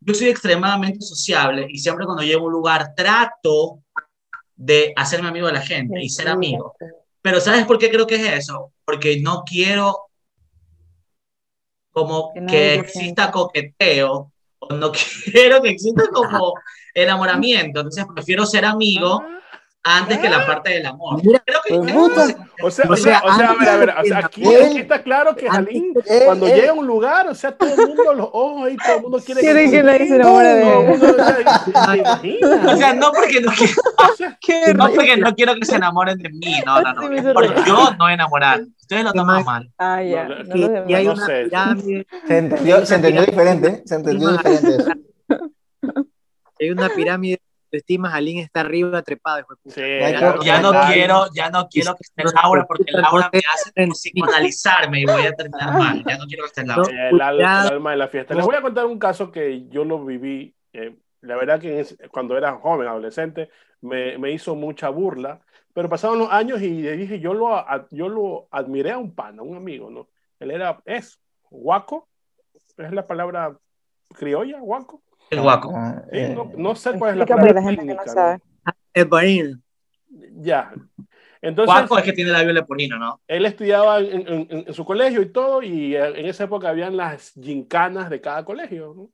Yo 0.00 0.14
soy 0.14 0.28
extremadamente 0.28 1.00
sociable 1.00 1.66
y 1.68 1.78
siempre 1.78 2.06
cuando 2.06 2.22
llego 2.22 2.42
a 2.42 2.46
un 2.46 2.52
lugar 2.52 2.94
trato 2.94 3.82
de 4.54 4.92
hacerme 4.96 5.28
amigo 5.28 5.46
de 5.46 5.54
la 5.54 5.62
gente 5.62 6.00
y 6.00 6.08
ser 6.08 6.28
amigo. 6.28 6.74
Pero 7.22 7.40
¿sabes 7.40 7.66
por 7.66 7.78
qué 7.78 7.90
creo 7.90 8.06
que 8.06 8.16
es 8.16 8.44
eso? 8.44 8.72
Porque 8.84 9.20
no 9.20 9.42
quiero 9.44 10.08
como 11.90 12.32
que, 12.32 12.46
que 12.46 12.74
exista 12.74 13.30
coqueteo 13.30 14.32
o 14.60 14.74
no 14.74 14.92
quiero 15.24 15.60
que 15.60 15.70
exista 15.70 16.06
como 16.12 16.54
enamoramiento. 16.94 17.80
Entonces 17.80 18.06
prefiero 18.14 18.46
ser 18.46 18.64
amigo 18.64 19.22
antes 19.84 20.18
que 20.18 20.28
la 20.28 20.46
parte 20.46 20.70
del 20.70 20.86
amor. 20.86 21.22
Mira, 21.24 21.42
Creo 21.44 21.60
que, 21.62 21.74
pues, 21.74 21.92
puta. 21.92 22.48
O 22.62 22.70
sea, 22.70 22.86
o 22.88 22.96
sea, 22.96 23.22
o 23.24 23.32
sea, 23.34 23.50
a 23.50 23.54
ver, 23.54 23.68
a 23.68 23.76
ver, 23.76 23.90
o 23.90 24.04
sea, 24.04 24.18
aquí, 24.18 24.44
aquí 24.54 24.78
está 24.78 25.02
claro 25.02 25.36
que 25.36 25.48
Jalín, 25.48 25.94
cuando 26.24 26.46
él, 26.46 26.54
llega 26.54 26.70
a 26.70 26.74
un 26.74 26.86
lugar, 26.86 27.28
o 27.28 27.34
sea, 27.34 27.52
todo 27.52 27.70
el 27.70 27.88
mundo, 27.88 28.14
los 28.14 28.28
ojos 28.32 28.66
ahí, 28.66 28.76
todo 28.76 28.96
el 28.96 29.02
mundo 29.02 29.20
quiere 29.24 29.40
que, 29.40 29.70
que 29.70 30.14
enamore 30.14 30.48
de 30.48 30.62
él. 30.62 31.00
O 32.68 32.76
sea, 32.76 32.92
no 32.94 33.12
porque 33.12 33.40
no 33.40 33.52
quiero, 34.40 34.74
no 34.74 34.90
porque 34.92 35.16
no 35.16 35.34
quiero 35.34 35.54
que 35.54 35.64
se 35.64 35.76
enamoren 35.76 36.18
de 36.18 36.28
mí, 36.30 36.60
no, 36.66 36.80
no, 36.82 36.92
no, 36.94 37.12
es 37.12 37.22
por 37.32 37.64
yo 37.64 37.90
no 37.98 38.08
enamorar. 38.08 38.60
Ustedes 38.80 39.04
lo 39.04 39.12
toman 39.12 39.44
mal. 39.44 39.70
Ah, 39.78 40.02
ya. 40.02 40.24
No, 40.24 40.36
no, 40.38 40.54
que, 40.54 40.84
que 40.88 40.96
hay 40.96 41.06
no 41.06 41.12
una 41.12 41.26
sé. 41.26 41.44
pirámide. 41.44 42.06
Se 42.26 42.38
entendió, 42.38 42.86
se 42.86 42.94
entendió 42.94 43.22
diferente, 43.26 43.82
se 43.84 43.94
entendió 43.94 44.30
diferente. 44.32 44.84
Hay 46.60 46.70
una 46.70 46.88
pirámide 46.88 47.38
estimas 47.76 48.14
Alín 48.14 48.38
está 48.38 48.60
arriba 48.60 49.02
trepado. 49.02 49.46
Sí, 49.66 49.80
ya, 49.80 50.10
ya, 50.10 50.38
ya, 50.42 50.60
no 50.60 50.72
quiero, 50.86 51.26
ya 51.34 51.50
no 51.50 51.68
quiero 51.68 51.94
que 51.94 52.02
esté 52.02 52.24
Laura 52.34 52.64
porque 52.66 52.90
Laura 52.92 53.30
me 53.32 53.40
hace 53.52 53.70
psicoanalizarme 53.92 55.00
y 55.00 55.04
voy 55.04 55.26
a 55.26 55.32
terminar 55.32 55.72
mal. 55.72 56.04
Ya 56.06 56.16
no 56.16 56.26
quiero 56.26 56.44
que 56.44 56.48
esté 56.48 56.64
Laura. 56.64 57.08
El, 57.08 57.20
el, 57.20 57.44
alma 57.44 57.90
de 57.90 57.96
la 57.96 58.08
fiesta. 58.08 58.34
Les 58.34 58.44
voy 58.44 58.56
a 58.56 58.62
contar 58.62 58.86
un 58.86 58.98
caso 58.98 59.30
que 59.30 59.68
yo 59.68 59.84
lo 59.84 60.04
viví. 60.04 60.54
Eh, 60.72 60.96
la 61.20 61.36
verdad 61.36 61.60
que 61.60 61.84
cuando 62.10 62.36
era 62.36 62.54
joven, 62.54 62.88
adolescente, 62.88 63.50
me, 63.80 64.18
me, 64.18 64.32
hizo 64.32 64.54
mucha 64.54 64.88
burla. 64.88 65.40
Pero 65.72 65.88
pasaron 65.88 66.18
los 66.18 66.30
años 66.30 66.60
y 66.62 66.82
le 66.82 66.96
dije, 66.96 67.20
yo 67.20 67.34
lo, 67.34 67.64
yo 67.90 68.08
lo 68.08 68.48
admiré 68.50 68.92
a 68.92 68.98
un 68.98 69.14
pana, 69.14 69.42
a 69.42 69.44
un 69.44 69.56
amigo, 69.56 69.90
¿no? 69.90 70.08
Él 70.40 70.50
era, 70.50 70.80
es, 70.84 71.20
guaco, 71.50 72.08
es 72.76 72.92
la 72.92 73.06
palabra 73.06 73.56
criolla, 74.14 74.58
guaco. 74.60 75.02
El 75.30 75.40
guaco. 75.42 75.72
Sí, 76.12 76.20
no, 76.34 76.52
no, 76.56 76.74
sé 76.74 76.98
cuál 76.98 77.12
es 77.12 77.16
la 77.18 77.26
palabra 77.26 77.52
la 77.52 77.62
gente 77.62 77.82
técnica, 77.82 78.02
que 78.02 78.08
no 78.08 78.14
sabe. 78.14 78.38
¿no? 78.64 78.72
El 78.94 79.04
barino. 79.06 79.60
Ya. 80.36 80.72
Entonces, 81.40 81.72
guaco 81.72 81.98
es 81.98 82.04
que 82.04 82.12
tiene 82.12 82.30
labio 82.30 82.52
leporino, 82.52 82.98
¿no? 82.98 83.20
Él 83.28 83.46
estudiaba 83.46 84.00
en, 84.00 84.26
en, 84.28 84.64
en, 84.66 84.74
su 84.74 84.84
colegio 84.84 85.22
y 85.22 85.30
todo, 85.30 85.62
y 85.62 85.94
en 85.94 86.26
esa 86.26 86.44
época 86.44 86.68
habían 86.68 86.96
las 86.96 87.32
gincanas 87.40 88.10
de 88.10 88.20
cada 88.20 88.44
colegio, 88.44 88.94
¿no? 88.96 89.10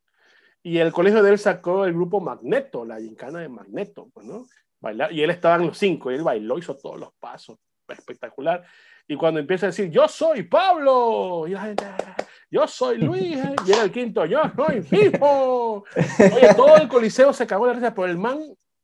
Y 0.62 0.78
el 0.78 0.92
colegio 0.92 1.22
de 1.22 1.30
él 1.30 1.38
sacó 1.38 1.84
el 1.84 1.92
grupo 1.92 2.20
Magneto, 2.20 2.86
la 2.86 2.98
gincana 2.98 3.40
de 3.40 3.50
Magneto, 3.50 4.08
pues, 4.14 4.26
¿no? 4.26 4.46
Bailar, 4.80 5.12
y 5.12 5.22
él 5.22 5.28
estaba 5.28 5.56
en 5.56 5.66
los 5.66 5.76
cinco, 5.76 6.10
y 6.10 6.14
él 6.14 6.22
bailó, 6.22 6.56
hizo 6.56 6.74
todos 6.76 6.98
los 6.98 7.12
pasos, 7.20 7.58
espectacular. 7.86 8.64
Y 9.06 9.16
cuando 9.16 9.40
empieza 9.40 9.66
a 9.66 9.68
decir, 9.68 9.90
yo 9.90 10.08
soy 10.08 10.44
Pablo, 10.44 11.44
y 11.46 11.50
la 11.50 11.60
gente, 11.60 11.84
yo 12.54 12.68
soy 12.68 12.98
Luis, 12.98 13.36
¿eh? 13.36 13.56
y 13.66 13.72
era 13.72 13.82
el 13.82 13.90
quinto, 13.90 14.24
yo 14.26 14.40
soy 14.54 14.80
Fijo. 14.80 15.84
Todo 16.56 16.76
el 16.76 16.86
coliseo 16.86 17.32
se 17.32 17.48
cagó 17.48 17.66
de 17.66 17.74
risa, 17.74 17.92
pero 17.92 18.06
el 18.06 18.16
man, 18.16 18.40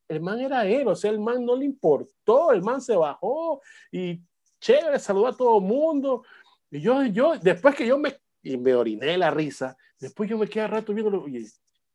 el 0.09 0.21
man 0.21 0.41
era 0.41 0.67
él, 0.67 0.89
o 0.89 0.97
sea, 0.97 1.13
el 1.13 1.21
man 1.21 1.45
no 1.45 1.55
le 1.55 1.67
importó, 1.67 2.51
el 2.51 2.63
man 2.63 2.81
se 2.81 2.97
bajó 2.97 3.63
y 3.93 4.21
chévere, 4.61 4.99
saludó 4.99 5.29
a 5.29 5.37
todo 5.37 5.59
el 5.59 5.65
mundo. 5.65 6.25
Y 6.69 6.81
yo, 6.81 7.05
yo, 7.07 7.39
después 7.39 7.77
que 7.77 7.87
yo 7.87 7.97
me 7.97 8.17
y 8.43 8.57
me 8.57 8.75
oriné 8.75 9.17
la 9.17 9.31
risa. 9.31 9.77
Después 10.01 10.29
yo 10.29 10.37
me 10.37 10.49
quedé 10.49 10.67
rato 10.67 10.93
viéndolo, 10.93 11.23
oye, 11.23 11.47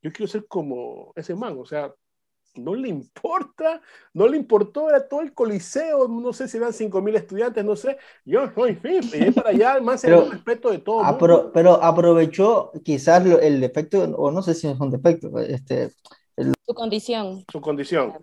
yo 0.02 0.14
quiero 0.14 0.32
ser 0.32 0.48
como 0.48 1.12
ese 1.14 1.36
man, 1.36 1.58
o 1.60 1.66
sea, 1.66 1.94
no 2.56 2.74
le 2.76 2.90
importa, 2.90 3.82
no 4.14 4.28
le 4.28 4.38
importó 4.38 4.90
a 4.94 5.08
todo 5.08 5.22
el 5.22 5.34
coliseo, 5.34 6.08
no 6.08 6.34
sé 6.34 6.48
si 6.48 6.58
eran 6.58 6.74
5 6.74 7.02
mil 7.02 7.16
estudiantes, 7.16 7.64
no 7.66 7.76
sé, 7.76 7.98
yo, 8.26 8.44
en 8.66 8.80
fin, 8.80 9.00
y 9.14 9.32
para 9.32 9.50
allá, 9.50 9.80
más 9.82 10.02
Pero- 10.02 10.24
el 10.26 10.32
respeto 10.32 10.72
de 10.72 10.80
todo. 10.80 11.04
Apro- 11.04 11.52
pero 11.54 11.82
aprovechó 11.84 12.72
quizás 12.84 13.26
lo- 13.26 13.40
el 13.40 13.60
defecto, 13.62 14.04
o 14.04 14.32
no 14.32 14.42
sé 14.42 14.54
si 14.54 14.68
es 14.68 14.80
un 14.80 14.90
defecto, 14.92 15.40
este, 15.40 15.92
Tu 16.66 16.74
condición. 16.74 17.44
su 17.52 17.62
condición. 17.62 18.14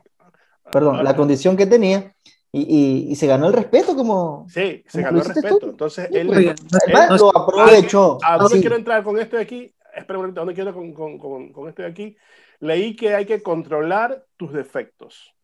perdón, 0.71 1.05
la 1.05 1.15
condición 1.17 1.57
que 1.57 1.67
tenía 1.67 2.15
y, 2.51 2.61
y- 2.63 3.13
y 3.13 3.17
se 3.17 3.27
ganó 3.27 3.47
el 3.49 3.53
respeto 3.53 3.95
como... 3.97 4.47
Sí, 4.49 4.83
se 4.87 5.03
Como 5.03 5.05
ganó 5.05 5.19
el 5.23 5.25
respeto. 5.35 5.59
tú. 5.59 5.67
Entonces, 5.71 6.09
Sí, 6.11 6.19
él, 6.19 6.55
sé, 6.69 7.17
lo 7.19 7.37
aprovechó. 7.37 8.19
¿A 8.25 8.39
dónde 8.39 8.61
quiero 8.61 8.77
entrar 8.77 9.03
con 9.03 9.19
esto 9.19 9.37
de 9.37 9.43
aquí? 9.43 9.75
Espera 9.95 10.19
un 10.19 10.23
momento, 10.25 10.41
¿a 10.41 10.45
dónde 10.45 10.55
quiero 10.55 10.73
con, 10.75 10.93
con, 10.95 11.19
con, 11.19 11.53
con 11.53 11.69
esto 11.69 11.83
de 11.83 11.89
aquí? 11.89 12.17
Leí 12.63 12.95
que 12.95 13.13
hay 13.13 13.27
que 13.27 13.43
controlar 13.43 14.25
tus 14.37 14.53
defectos. 14.53 15.35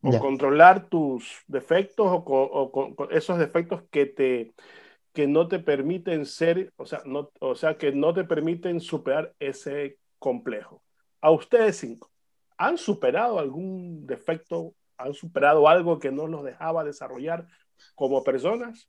O 0.00 0.16
controlar 0.20 0.88
tus 0.88 1.42
defectos 1.48 2.06
o, 2.08 3.08
esos 3.10 3.36
defectos 3.36 3.82
que 3.90 4.06
te 4.06 4.54
que 5.12 5.26
no 5.26 5.48
te 5.48 5.58
permiten 5.58 6.24
ser, 6.24 6.72
o 6.76 6.86
sea, 6.86 7.02
no, 7.04 7.32
o 7.40 7.56
sea, 7.56 7.76
que 7.76 7.90
no 7.90 8.14
te 8.14 8.22
permiten 8.22 8.80
superar 8.80 9.34
ese 9.40 9.98
complejo. 10.20 10.84
A 11.20 11.32
ustedes 11.32 11.78
cinco, 11.78 12.08
¿han 12.56 12.78
superado 12.78 13.40
algún 13.40 14.06
defecto? 14.06 14.72
¿Han 14.98 15.14
superado 15.14 15.66
algo 15.66 15.98
que 15.98 16.12
no 16.12 16.28
los 16.28 16.44
dejaba 16.44 16.84
desarrollar 16.84 17.48
como 17.96 18.22
personas? 18.22 18.88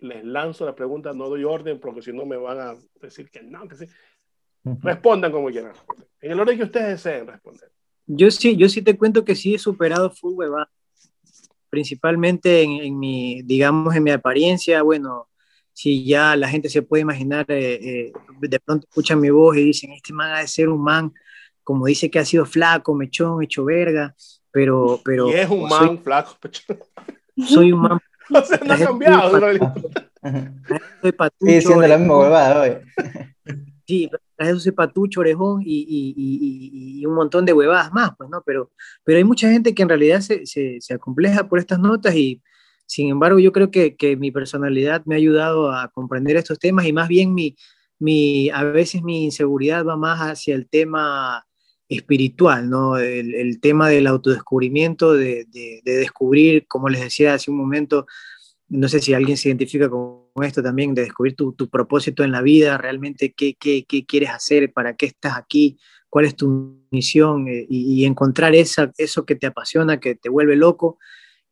Les 0.00 0.22
lanzo 0.22 0.66
la 0.66 0.74
pregunta, 0.74 1.14
no 1.14 1.30
doy 1.30 1.44
orden 1.44 1.80
porque 1.80 2.02
si 2.02 2.12
no 2.12 2.26
me 2.26 2.36
van 2.36 2.60
a 2.60 2.74
decir 3.00 3.30
que 3.30 3.42
no, 3.42 3.66
que 3.66 3.76
sí. 3.76 3.86
Respondan 4.64 5.30
como 5.30 5.48
quieran. 5.48 5.72
En 6.20 6.32
el 6.32 6.40
orden 6.40 6.56
que 6.56 6.64
ustedes 6.64 6.88
deseen 7.04 7.26
responder. 7.26 7.70
Yo 8.06 8.30
sí, 8.30 8.56
yo 8.56 8.68
sí 8.68 8.82
te 8.82 8.96
cuento 8.96 9.24
que 9.24 9.34
sí 9.34 9.54
he 9.54 9.58
superado 9.58 10.10
full 10.10 10.34
huevada. 10.34 10.70
Principalmente 11.70 12.62
en, 12.62 12.70
en 12.82 12.98
mi, 12.98 13.42
digamos, 13.42 13.94
en 13.94 14.02
mi 14.02 14.10
apariencia, 14.10 14.82
bueno, 14.82 15.28
si 15.74 16.04
ya 16.04 16.36
la 16.36 16.48
gente 16.48 16.70
se 16.70 16.82
puede 16.82 17.02
imaginar, 17.02 17.44
eh, 17.48 17.74
eh, 18.06 18.12
de 18.40 18.60
pronto 18.60 18.86
escuchan 18.88 19.20
mi 19.20 19.28
voz 19.30 19.56
y 19.56 19.64
dicen, 19.64 19.92
este 19.92 20.12
man 20.12 20.30
ha 20.30 20.38
de 20.38 20.46
ser 20.46 20.68
un 20.68 20.82
man, 20.82 21.12
como 21.64 21.86
dice 21.86 22.10
que 22.10 22.20
ha 22.20 22.24
sido 22.24 22.46
flaco, 22.46 22.94
mechón, 22.94 23.42
hecho 23.42 23.64
verga, 23.64 24.14
pero, 24.52 25.00
pero 25.04 25.28
y 25.28 25.32
es 25.32 25.50
un 25.50 25.68
soy, 25.68 25.86
man 25.88 25.98
flaco. 25.98 26.36
soy 27.44 27.72
un 27.72 27.80
man, 27.80 27.98
o 28.30 28.42
sea, 28.42 28.60
no 28.64 28.72
ha 28.72 28.78
cambiado. 28.78 29.40
¿no? 29.40 29.74
soy 31.02 31.12
patucho, 31.12 31.46
Sigue 31.46 31.60
siendo 31.60 31.86
la 31.86 31.98
misma 31.98 32.14
orejón, 32.14 32.32
huevada, 32.32 32.62
oye. 32.62 32.80
Sí, 33.86 34.08
tras 34.08 34.22
eso 34.38 34.58
soy 34.60 34.72
patucho, 34.72 35.20
orejón 35.20 35.62
y- 35.64 35.66
y- 35.88 36.14
y- 36.16 37.00
y 37.02 37.06
un 37.06 37.14
montón 37.14 37.44
de 37.44 37.52
huevadas 37.52 37.92
más, 37.92 38.10
pues, 38.16 38.28
¿no? 38.30 38.42
Pero, 38.44 38.70
pero 39.04 39.18
hay 39.18 39.24
mucha 39.24 39.50
gente 39.50 39.74
que 39.74 39.82
en 39.82 39.88
realidad 39.88 40.20
se, 40.20 40.46
se, 40.46 40.78
se 40.80 40.94
acompleja 40.94 41.48
por 41.48 41.58
estas 41.58 41.78
notas 41.78 42.14
y, 42.16 42.42
sin 42.86 43.08
embargo, 43.10 43.38
yo 43.38 43.52
creo 43.52 43.70
que, 43.70 43.96
que 43.96 44.16
mi 44.16 44.30
personalidad 44.30 45.04
me 45.06 45.14
ha 45.14 45.18
ayudado 45.18 45.70
a 45.72 45.88
comprender 45.90 46.36
estos 46.36 46.58
temas 46.58 46.86
y 46.86 46.92
más 46.92 47.08
bien 47.08 47.34
mi, 47.34 47.56
mi, 47.98 48.50
a 48.50 48.64
veces 48.64 49.02
mi 49.02 49.24
inseguridad 49.24 49.84
va 49.84 49.96
más 49.96 50.20
hacia 50.20 50.54
el 50.54 50.68
tema 50.68 51.44
espiritual, 51.88 52.68
¿no? 52.70 52.96
El, 52.98 53.34
el 53.34 53.60
tema 53.60 53.88
del 53.88 54.06
autodescubrimiento, 54.06 55.12
de, 55.14 55.44
de, 55.48 55.80
de 55.84 55.96
descubrir, 55.96 56.66
como 56.66 56.88
les 56.88 57.02
decía 57.02 57.34
hace 57.34 57.50
un 57.50 57.58
momento, 57.58 58.06
no 58.68 58.88
sé 58.88 59.00
si 59.00 59.14
alguien 59.14 59.36
se 59.36 59.48
identifica 59.48 59.88
con 59.90 60.24
esto 60.42 60.62
también, 60.62 60.94
de 60.94 61.02
descubrir 61.02 61.36
tu, 61.36 61.52
tu 61.52 61.68
propósito 61.68 62.24
en 62.24 62.32
la 62.32 62.42
vida, 62.42 62.78
realmente 62.78 63.32
qué, 63.34 63.54
qué, 63.58 63.84
qué 63.86 64.04
quieres 64.06 64.30
hacer, 64.30 64.72
para 64.72 64.96
qué 64.96 65.06
estás 65.06 65.36
aquí, 65.36 65.78
cuál 66.08 66.24
es 66.26 66.36
tu 66.36 66.78
misión 66.90 67.48
eh, 67.48 67.66
y, 67.68 68.04
encontrar 68.04 68.54
esa, 68.54 68.92
eso 68.98 69.24
que 69.26 69.34
te 69.36 69.46
apasiona, 69.46 70.00
que 70.00 70.14
te 70.14 70.28
vuelve 70.28 70.56
loco 70.56 70.98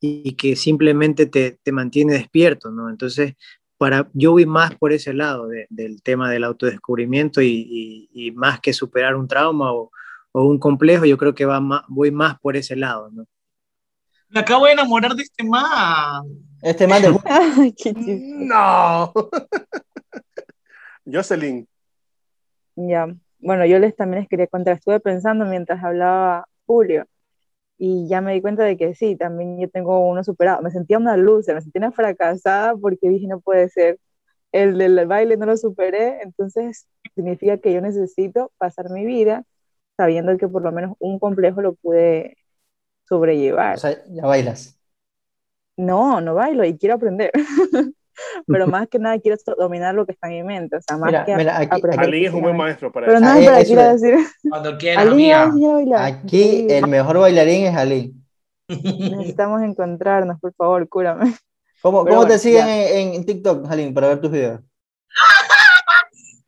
y, 0.00 0.32
que 0.34 0.56
simplemente 0.56 1.26
te, 1.26 1.58
te 1.62 1.72
mantiene 1.72 2.14
despierto, 2.14 2.70
¿no? 2.70 2.90
Entonces, 2.90 3.34
para, 3.78 4.08
yo 4.14 4.32
voy 4.32 4.46
más 4.46 4.74
por 4.76 4.92
ese 4.92 5.12
lado 5.14 5.48
de- 5.48 5.66
del 5.70 6.02
tema 6.02 6.30
del 6.30 6.44
autodescubrimiento 6.44 7.42
y, 7.42 8.08
y- 8.12 8.30
más 8.32 8.60
que 8.60 8.72
superar 8.72 9.16
un 9.16 9.28
trauma 9.28 9.72
o, 9.72 9.90
o 10.32 10.44
un 10.44 10.58
complejo, 10.58 11.04
yo 11.06 11.18
creo 11.18 11.34
que 11.34 11.44
va 11.46 11.60
más, 11.60 11.82
voy 11.88 12.10
más 12.10 12.38
por 12.40 12.56
ese 12.56 12.76
lado. 12.76 13.10
Me 14.32 14.40
acabo 14.40 14.64
de 14.64 14.72
enamorar 14.72 15.14
de 15.14 15.22
este 15.22 15.44
man. 15.44 16.26
Este 16.62 16.86
man 16.86 17.02
de... 17.02 17.08
Ay, 17.24 17.72
qué 17.72 17.92
chistoso. 17.92 18.34
No. 18.38 19.12
Jocelyn, 21.04 21.68
Ya, 22.76 23.14
bueno, 23.40 23.66
yo 23.66 23.78
les 23.78 23.94
también 23.94 24.20
les 24.22 24.28
quería 24.28 24.46
contar, 24.46 24.76
estuve 24.76 25.00
pensando 25.00 25.44
mientras 25.44 25.82
hablaba 25.84 26.46
Julio 26.64 27.06
y 27.76 28.08
ya 28.08 28.20
me 28.20 28.32
di 28.32 28.40
cuenta 28.40 28.64
de 28.64 28.76
que 28.76 28.94
sí, 28.94 29.16
también 29.16 29.60
yo 29.60 29.68
tengo 29.68 30.08
uno 30.08 30.24
superado. 30.24 30.62
Me 30.62 30.70
sentía 30.70 30.98
una 30.98 31.16
luz, 31.16 31.48
me 31.48 31.60
sentía 31.60 31.80
una 31.80 31.92
fracasada 31.92 32.76
porque 32.76 33.08
dije, 33.08 33.26
no 33.26 33.40
puede 33.40 33.68
ser. 33.68 33.98
El 34.52 34.78
del 34.78 35.06
baile 35.06 35.36
no 35.36 35.46
lo 35.46 35.56
superé, 35.56 36.22
entonces 36.22 36.86
significa 37.14 37.58
que 37.58 37.72
yo 37.72 37.80
necesito 37.80 38.52
pasar 38.58 38.90
mi 38.90 39.04
vida 39.04 39.44
sabiendo 39.96 40.36
que 40.38 40.48
por 40.48 40.62
lo 40.62 40.72
menos 40.72 40.96
un 41.00 41.18
complejo 41.18 41.62
lo 41.62 41.74
pude 41.74 42.36
sobrellevar. 43.16 43.76
O 43.76 43.78
sea, 43.78 43.96
ya 44.08 44.24
bailas. 44.26 44.78
No, 45.76 46.20
no 46.20 46.34
bailo 46.34 46.64
y 46.64 46.78
quiero 46.78 46.94
aprender. 46.94 47.30
Pero 48.46 48.66
más 48.66 48.88
que 48.88 48.98
nada 48.98 49.18
quiero 49.18 49.36
dominar 49.58 49.94
lo 49.94 50.04
que 50.06 50.12
está 50.12 50.28
en 50.28 50.34
mi 50.34 50.42
mente, 50.44 50.76
o 50.76 50.80
sea, 50.82 50.96
más 50.96 51.08
Mira, 51.08 51.24
que 51.24 51.34
mira, 51.36 51.58
aquí- 51.58 51.76
aprender 51.76 52.00
Ali 52.00 52.26
es 52.26 52.32
un 52.32 52.42
buen 52.42 52.56
maestro 52.56 52.92
para 52.92 53.06
Pero 53.06 53.18
eso. 53.18 53.26
no 53.26 53.32
Ah, 53.32 53.38
es 53.40 53.44
para 53.46 53.60
eso 53.60 53.72
ir 53.72 53.78
a 53.78 53.92
es. 53.92 54.00
decir, 54.00 54.18
Cuando 54.48 54.78
quiera, 54.78 55.00
Ali, 55.00 55.30
amiga. 55.32 56.04
Aquí 56.04 56.66
el 56.70 56.86
mejor 56.88 57.18
bailarín 57.18 57.66
es 57.66 57.74
Ali. 57.76 58.14
Necesitamos 58.68 59.62
encontrarnos, 59.62 60.38
por 60.40 60.54
favor, 60.54 60.88
cúrame. 60.88 61.34
¿Cómo, 61.82 62.04
Pero 62.04 62.16
cómo 62.16 62.26
te 62.26 62.34
bueno, 62.34 62.38
siguen 62.42 62.66
ya. 62.66 62.88
en, 62.90 63.14
en 63.14 63.24
TikTok, 63.26 63.66
Jalín, 63.66 63.92
para 63.94 64.08
ver 64.08 64.20
tus 64.20 64.30
videos? 64.30 64.60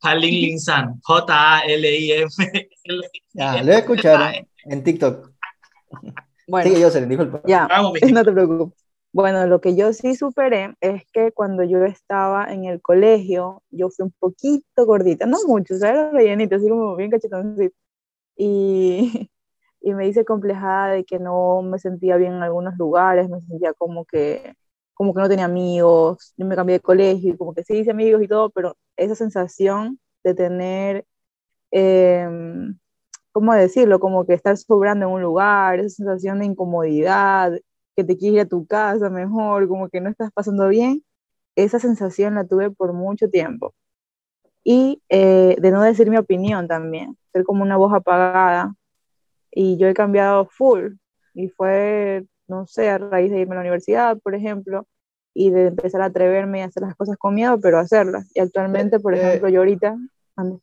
Jalin 0.02 0.34
Linsan. 0.34 1.00
J-A-L-I-M. 1.02 2.28
Ya, 3.32 3.62
lo 3.62 3.72
escucharon 3.72 4.34
en 4.66 4.84
TikTok. 4.84 5.30
Bueno, 6.46 6.70
disculpa. 6.70 7.42
ya, 7.46 7.66
Vamos, 7.68 7.98
no 8.12 8.24
te 8.24 8.32
preocupes. 8.32 8.84
Bueno, 9.12 9.46
lo 9.46 9.60
que 9.60 9.76
yo 9.76 9.92
sí 9.92 10.14
superé 10.16 10.74
es 10.80 11.04
que 11.12 11.30
cuando 11.32 11.62
yo 11.62 11.84
estaba 11.84 12.52
en 12.52 12.64
el 12.64 12.82
colegio, 12.82 13.62
yo 13.70 13.88
fui 13.90 14.04
un 14.06 14.12
poquito 14.18 14.86
gordita, 14.86 15.24
no 15.26 15.38
mucho, 15.46 15.74
o 15.74 15.78
sea, 15.78 15.90
era 15.90 16.10
rellenita, 16.10 16.56
así 16.56 16.68
como 16.68 16.96
bien 16.96 17.10
cachetoncita. 17.10 17.74
Y, 18.36 19.30
y 19.82 19.94
me 19.94 20.08
hice 20.08 20.24
complejada 20.24 20.88
de 20.94 21.04
que 21.04 21.18
no 21.18 21.62
me 21.62 21.78
sentía 21.78 22.16
bien 22.16 22.34
en 22.34 22.42
algunos 22.42 22.76
lugares, 22.78 23.28
me 23.28 23.40
sentía 23.42 23.74
como 23.74 24.04
que, 24.06 24.54
como 24.94 25.14
que 25.14 25.20
no 25.20 25.28
tenía 25.28 25.46
amigos, 25.46 26.34
yo 26.36 26.46
me 26.46 26.56
cambié 26.56 26.74
de 26.76 26.80
colegio 26.80 27.34
y 27.34 27.36
como 27.36 27.54
que 27.54 27.64
sí 27.64 27.78
hice 27.78 27.90
amigos 27.92 28.22
y 28.22 28.28
todo, 28.28 28.50
pero 28.50 28.76
esa 28.96 29.14
sensación 29.14 30.00
de 30.24 30.34
tener, 30.34 31.06
em, 31.72 32.78
¿cómo 33.34 33.52
decirlo? 33.54 34.00
Como 34.00 34.24
que 34.26 34.34
estar 34.34 34.56
sobrando 34.56 35.06
en 35.08 35.12
un 35.12 35.22
lugar, 35.22 35.80
esa 35.80 35.90
sensación 35.90 36.38
de 36.38 36.46
incomodidad, 36.46 37.52
que 37.96 38.04
te 38.04 38.16
quieres 38.16 38.36
ir 38.36 38.40
a 38.42 38.48
tu 38.48 38.66
casa 38.66 39.10
mejor, 39.10 39.68
como 39.68 39.90
que 39.90 40.00
no 40.00 40.08
estás 40.10 40.32
pasando 40.32 40.68
bien, 40.68 41.04
esa 41.56 41.80
sensación 41.80 42.36
la 42.36 42.46
tuve 42.46 42.70
por 42.70 42.92
mucho 42.94 43.28
tiempo. 43.30 43.74
Y 44.64 45.02
eh, 45.10 45.56
de 45.60 45.70
no 45.72 45.82
decir 45.82 46.08
mi 46.10 46.16
opinión 46.16 46.68
también, 46.68 47.18
ser 47.32 47.44
como 47.44 47.62
una 47.64 47.76
voz 47.76 47.92
apagada. 47.92 48.74
Y 49.50 49.76
yo 49.78 49.88
he 49.88 49.94
cambiado 49.94 50.46
full. 50.46 50.94
Y 51.34 51.48
fue, 51.48 52.24
no 52.48 52.66
sé, 52.66 52.90
a 52.90 52.98
raíz 52.98 53.30
de 53.30 53.40
irme 53.40 53.54
a 53.54 53.56
la 53.56 53.60
universidad, 53.62 54.18
por 54.18 54.34
ejemplo, 54.34 54.86
y 55.34 55.50
de 55.50 55.68
empezar 55.68 56.00
a 56.02 56.06
atreverme 56.06 56.62
a 56.62 56.66
hacer 56.66 56.82
las 56.84 56.96
cosas 56.96 57.16
con 57.16 57.34
miedo, 57.34 57.58
pero 57.60 57.78
hacerlas. 57.78 58.30
Y 58.34 58.40
actualmente, 58.40 59.00
por 59.00 59.14
Eh, 59.14 59.18
ejemplo, 59.18 59.48
yo 59.48 59.60
ahorita... 59.60 59.96
ando- 60.36 60.60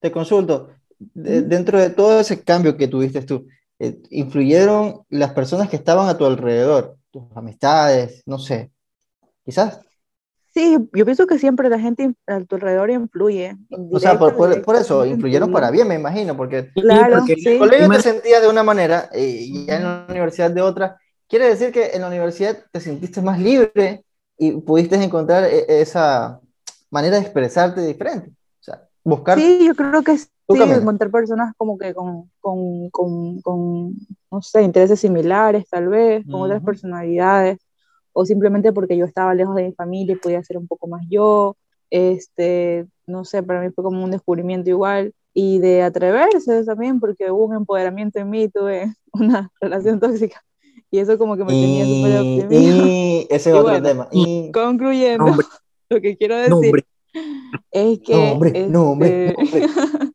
Te 0.00 0.10
consulto, 0.12 0.70
de- 0.98 1.42
dentro 1.42 1.78
de 1.80 1.90
todo 1.90 2.20
ese 2.20 2.42
cambio 2.42 2.76
que 2.76 2.88
tuviste 2.88 3.22
tú, 3.22 3.46
eh, 3.78 3.98
¿influyeron 4.10 5.02
las 5.10 5.32
personas 5.32 5.68
que 5.68 5.76
estaban 5.76 6.08
a 6.08 6.16
tu 6.18 6.26
alrededor? 6.26 6.96
Tus 7.10 7.24
amistades, 7.36 8.22
no 8.26 8.38
sé, 8.38 8.70
quizás. 9.44 9.80
Sí, 10.54 10.76
yo 10.92 11.04
pienso 11.04 11.26
que 11.26 11.38
siempre 11.38 11.68
la 11.68 11.78
gente 11.78 12.14
a 12.26 12.40
tu 12.44 12.56
alrededor 12.56 12.90
influye. 12.90 13.56
O 13.70 13.98
sea, 14.00 14.18
por, 14.18 14.36
por- 14.36 14.62
por 14.62 14.76
eso, 14.76 15.04
influyeron 15.06 15.48
influye. 15.48 15.52
para 15.52 15.70
bien, 15.70 15.88
me 15.88 15.94
imagino, 15.94 16.36
porque 16.36 16.70
Claro, 16.74 17.20
porque 17.20 17.32
en 17.34 17.38
sí. 17.40 17.48
el 17.50 17.58
colegio 17.58 17.88
te 17.90 18.00
sentías 18.00 18.42
de 18.42 18.48
una 18.48 18.62
manera 18.62 19.08
eh, 19.12 19.26
y 19.40 19.66
ya 19.66 19.76
en 19.76 19.82
la 19.84 20.06
universidad 20.08 20.50
de 20.50 20.62
otra. 20.62 20.98
Quiere 21.28 21.48
decir 21.48 21.70
que 21.72 21.90
en 21.92 22.00
la 22.02 22.08
universidad 22.08 22.56
te 22.72 22.80
sentiste 22.80 23.20
más 23.20 23.38
libre 23.38 24.04
y 24.38 24.52
pudiste 24.52 24.96
encontrar 24.96 25.44
eh, 25.44 25.66
esa 25.68 26.40
manera 26.90 27.16
de 27.16 27.22
expresarte 27.22 27.82
diferente. 27.82 28.32
Buscar 29.08 29.38
Sí, 29.38 29.66
yo 29.66 29.74
creo 29.74 30.02
que 30.02 30.18
sí, 30.18 30.28
encontrar 30.48 31.10
personas 31.10 31.54
como 31.56 31.78
que 31.78 31.94
con, 31.94 32.30
con, 32.40 32.90
con, 32.90 33.40
con, 33.40 33.94
no 34.30 34.42
sé, 34.42 34.62
intereses 34.62 35.00
similares 35.00 35.68
tal 35.68 35.88
vez, 35.88 36.26
con 36.26 36.42
otras 36.42 36.58
Ujú. 36.58 36.66
personalidades, 36.66 37.58
o 38.12 38.24
simplemente 38.26 38.72
porque 38.72 38.96
yo 38.96 39.04
estaba 39.06 39.34
lejos 39.34 39.54
de 39.56 39.64
mi 39.64 39.72
familia 39.72 40.14
y 40.14 40.18
podía 40.18 40.42
ser 40.42 40.58
un 40.58 40.66
poco 40.66 40.88
más 40.88 41.02
yo, 41.08 41.56
este, 41.90 42.86
no 43.06 43.24
sé, 43.24 43.42
para 43.42 43.62
mí 43.62 43.70
fue 43.70 43.84
como 43.84 44.04
un 44.04 44.10
descubrimiento 44.10 44.68
igual 44.68 45.14
y 45.32 45.58
de 45.58 45.82
atreverse 45.82 46.64
también 46.64 47.00
porque 47.00 47.30
hubo 47.30 47.46
un 47.46 47.56
empoderamiento 47.56 48.18
en 48.18 48.28
mí, 48.28 48.48
tuve 48.48 48.92
una 49.12 49.50
relación 49.60 50.00
tóxica 50.00 50.42
y 50.90 50.98
eso 50.98 51.18
como 51.18 51.36
que 51.36 51.44
me 51.44 51.54
tenía 51.54 51.86
súper 51.86 52.20
optimista. 52.20 52.54
Y 52.54 53.26
ese 53.30 53.36
es 53.36 53.46
Y 53.46 53.52
otro 53.52 53.62
bueno, 53.62 53.88
tema. 53.88 54.08
Y, 54.12 54.50
Concluyendo, 54.52 55.24
Nombre. 55.24 55.46
lo 55.90 56.00
que 56.00 56.16
quiero 56.16 56.36
decir 56.36 56.50
Nombre. 56.50 56.84
Es 57.70 57.98
que 58.00 58.14
Nombre, 58.14 58.68
nombre, 58.68 59.34
este, 59.38 59.60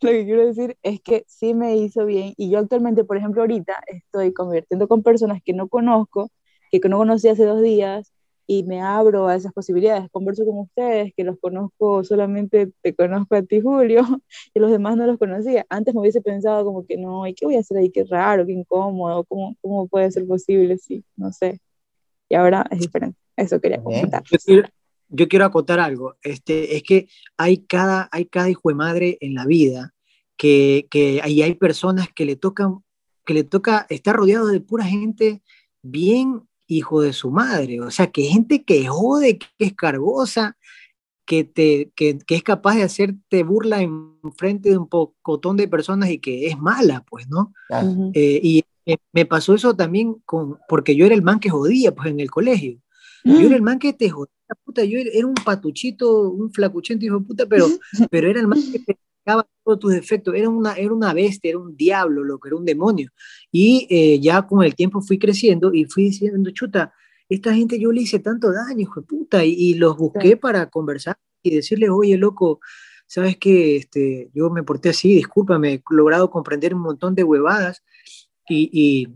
lo 0.00 0.10
que 0.10 0.24
quiero 0.24 0.46
decir 0.46 0.76
es 0.82 1.00
que 1.00 1.24
sí 1.26 1.54
me 1.54 1.76
hizo 1.76 2.04
bien 2.06 2.34
y 2.36 2.50
yo 2.50 2.58
actualmente, 2.58 3.04
por 3.04 3.16
ejemplo, 3.16 3.42
ahorita 3.42 3.74
estoy 3.86 4.32
convirtiendo 4.32 4.88
con 4.88 5.02
personas 5.02 5.40
que 5.44 5.52
no 5.52 5.68
conozco, 5.68 6.30
que 6.70 6.88
no 6.88 6.98
conocí 6.98 7.28
hace 7.28 7.44
dos 7.44 7.62
días 7.62 8.12
y 8.46 8.62
me 8.64 8.80
abro 8.80 9.28
a 9.28 9.36
esas 9.36 9.52
posibilidades. 9.52 10.10
Converso 10.10 10.44
con 10.44 10.58
ustedes, 10.58 11.12
que 11.16 11.24
los 11.24 11.38
conozco 11.38 12.04
solamente, 12.04 12.72
te 12.82 12.94
conozco 12.94 13.36
a 13.36 13.42
ti, 13.42 13.60
Julio, 13.60 14.02
y 14.54 14.60
los 14.60 14.70
demás 14.70 14.96
no 14.96 15.06
los 15.06 15.18
conocía. 15.18 15.66
Antes 15.68 15.94
me 15.94 16.00
hubiese 16.00 16.20
pensado 16.20 16.64
como 16.64 16.86
que 16.86 16.96
no, 16.96 17.26
¿y 17.26 17.34
qué 17.34 17.46
voy 17.46 17.56
a 17.56 17.60
hacer 17.60 17.78
ahí? 17.78 17.90
Qué 17.90 18.04
raro, 18.04 18.46
qué 18.46 18.52
incómodo, 18.52 19.24
¿cómo, 19.24 19.56
cómo 19.60 19.86
puede 19.88 20.10
ser 20.10 20.26
posible? 20.26 20.78
Sí, 20.78 21.04
no 21.16 21.32
sé. 21.32 21.60
Y 22.28 22.34
ahora 22.34 22.66
es 22.70 22.80
diferente. 22.80 23.18
Eso 23.36 23.60
quería 23.60 23.82
comentar. 23.82 24.22
Yo 25.08 25.28
quiero, 25.28 25.44
acotar 25.44 25.80
algo. 25.80 26.16
Este, 26.22 26.76
es 26.76 26.82
que 26.82 27.08
hay 27.36 27.58
cada, 27.58 28.08
hay 28.12 28.26
cada 28.26 28.50
hijo 28.50 28.68
de 28.68 28.74
madre 28.74 29.18
en 29.20 29.34
la 29.34 29.46
vida 29.46 29.94
que, 30.36 30.86
que 30.90 31.20
ahí 31.22 31.42
hay 31.42 31.54
personas 31.54 32.08
que 32.14 32.24
le 32.24 32.36
tocan, 32.36 32.84
que 33.24 33.34
le 33.34 33.44
toca 33.44 33.86
estar 33.88 34.16
rodeado 34.16 34.48
de 34.48 34.60
pura 34.60 34.84
gente 34.84 35.42
bien 35.82 36.42
hijo 36.66 37.02
de 37.02 37.12
su 37.12 37.30
madre. 37.30 37.80
O 37.80 37.90
sea, 37.90 38.10
que 38.10 38.22
gente 38.22 38.64
que 38.64 38.86
jode, 38.86 39.38
que 39.38 39.46
es 39.58 39.74
cargosa, 39.74 40.56
que, 41.26 41.44
te, 41.44 41.90
que, 41.94 42.18
que 42.18 42.34
es 42.34 42.42
capaz 42.42 42.76
de 42.76 42.82
hacerte 42.82 43.42
burla 43.42 43.80
en 43.80 44.18
frente 44.36 44.70
de 44.70 44.78
un 44.78 44.88
pocotón 44.88 45.56
de 45.56 45.68
personas 45.68 46.10
y 46.10 46.18
que 46.18 46.48
es 46.48 46.58
mala, 46.58 47.04
pues, 47.08 47.28
¿no? 47.28 47.52
Eh, 48.12 48.40
y 48.42 48.64
eh, 48.86 48.96
me 49.12 49.24
pasó 49.24 49.54
eso 49.54 49.74
también 49.74 50.16
con, 50.26 50.58
porque 50.68 50.94
yo 50.96 51.06
era 51.06 51.14
el 51.14 51.22
man 51.22 51.40
que 51.40 51.50
jodía, 51.50 51.94
pues, 51.94 52.08
en 52.08 52.20
el 52.20 52.30
colegio. 52.30 52.78
Yo 53.24 53.40
era 53.40 53.56
el 53.56 53.62
man 53.62 53.78
que 53.78 53.94
te 53.94 54.10
jodía, 54.10 54.33
puta, 54.64 54.84
yo 54.84 54.98
era 54.98 55.26
un 55.26 55.34
patuchito, 55.34 56.30
un 56.30 56.52
flacuchento, 56.52 57.04
hijo 57.04 57.18
de 57.20 57.24
puta, 57.26 57.46
pero, 57.46 57.66
pero 58.10 58.28
era 58.28 58.40
el 58.40 58.46
man 58.46 58.60
que 58.72 58.78
te 58.80 58.98
sacaba 59.24 59.46
todos 59.64 59.78
tus 59.78 59.92
defectos, 59.92 60.34
era 60.34 60.48
una, 60.48 60.74
era 60.74 60.92
una 60.92 61.14
bestia, 61.14 61.50
era 61.50 61.58
un 61.58 61.76
diablo, 61.76 62.24
lo 62.24 62.38
que 62.38 62.48
era 62.48 62.56
un 62.56 62.64
demonio. 62.64 63.10
Y 63.50 63.86
eh, 63.90 64.20
ya 64.20 64.46
con 64.46 64.62
el 64.64 64.74
tiempo 64.74 65.00
fui 65.00 65.18
creciendo 65.18 65.72
y 65.72 65.86
fui 65.86 66.04
diciendo, 66.04 66.50
chuta, 66.50 66.92
esta 67.28 67.54
gente 67.54 67.78
yo 67.80 67.90
le 67.90 68.02
hice 68.02 68.18
tanto 68.18 68.52
daño, 68.52 68.80
hijo 68.80 69.00
de 69.00 69.06
puta, 69.06 69.44
y, 69.44 69.52
y 69.52 69.74
los 69.74 69.96
busqué 69.96 70.30
Sí. 70.30 70.36
para 70.36 70.68
conversar 70.68 71.16
y 71.42 71.54
decirles, 71.54 71.90
oye, 71.90 72.16
loco, 72.18 72.60
sabes 73.06 73.36
que 73.38 73.76
este, 73.76 74.30
yo 74.34 74.50
me 74.50 74.62
porté 74.62 74.90
así, 74.90 75.14
discúlpame, 75.14 75.74
he 75.74 75.82
logrado 75.90 76.30
comprender 76.30 76.74
un 76.74 76.82
montón 76.82 77.14
de 77.14 77.24
huevadas 77.24 77.82
y, 78.48 78.68
y, 78.72 79.08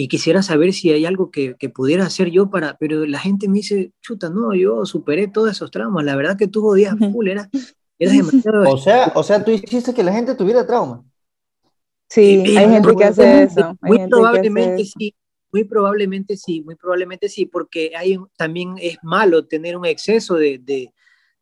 y 0.00 0.06
quisiera 0.06 0.44
saber 0.44 0.72
si 0.72 0.92
hay 0.92 1.04
algo 1.06 1.32
que, 1.32 1.56
que, 1.58 1.68
pudiera 1.68 2.06
hacer 2.06 2.30
yo 2.30 2.50
para, 2.50 2.76
pero 2.78 3.04
la 3.04 3.18
gente 3.18 3.48
me 3.48 3.54
dice, 3.56 3.90
chuta, 4.00 4.30
no, 4.30 4.54
yo 4.54 4.86
superé 4.86 5.26
todos 5.26 5.50
esos 5.50 5.72
traumas, 5.72 6.04
la 6.04 6.14
verdad 6.14 6.38
que 6.38 6.46
tú 6.46 6.62
jodías 6.62 6.94
full, 7.12 7.26
eras, 7.26 7.48
eras 7.98 8.16
demasiado... 8.16 8.62
O 8.72 8.78
sea, 8.78 9.10
o 9.16 9.24
sea, 9.24 9.44
tú 9.44 9.50
hiciste 9.50 9.92
que 9.92 10.04
la 10.04 10.12
gente 10.12 10.36
tuviera 10.36 10.64
trauma. 10.64 11.04
Sí, 12.08 12.44
Eh, 12.46 12.58
hay 12.58 12.68
gente 12.68 12.94
que 12.94 13.04
hace 13.04 13.26
muy- 13.26 13.42
eso. 13.42 13.76
Muy 13.80 14.08
probablemente 14.08 14.82
eso. 14.82 14.92
sí, 14.96 15.14
muy 15.52 15.64
probablemente 15.64 16.36
sí, 16.36 16.62
muy 16.62 16.76
probablemente 16.76 17.28
sí, 17.28 17.46
porque 17.46 17.90
hay, 17.96 18.18
también 18.36 18.76
es 18.80 18.98
malo 19.02 19.46
tener 19.48 19.76
un 19.76 19.84
exceso 19.84 20.36
de, 20.36 20.58
de, 20.58 20.92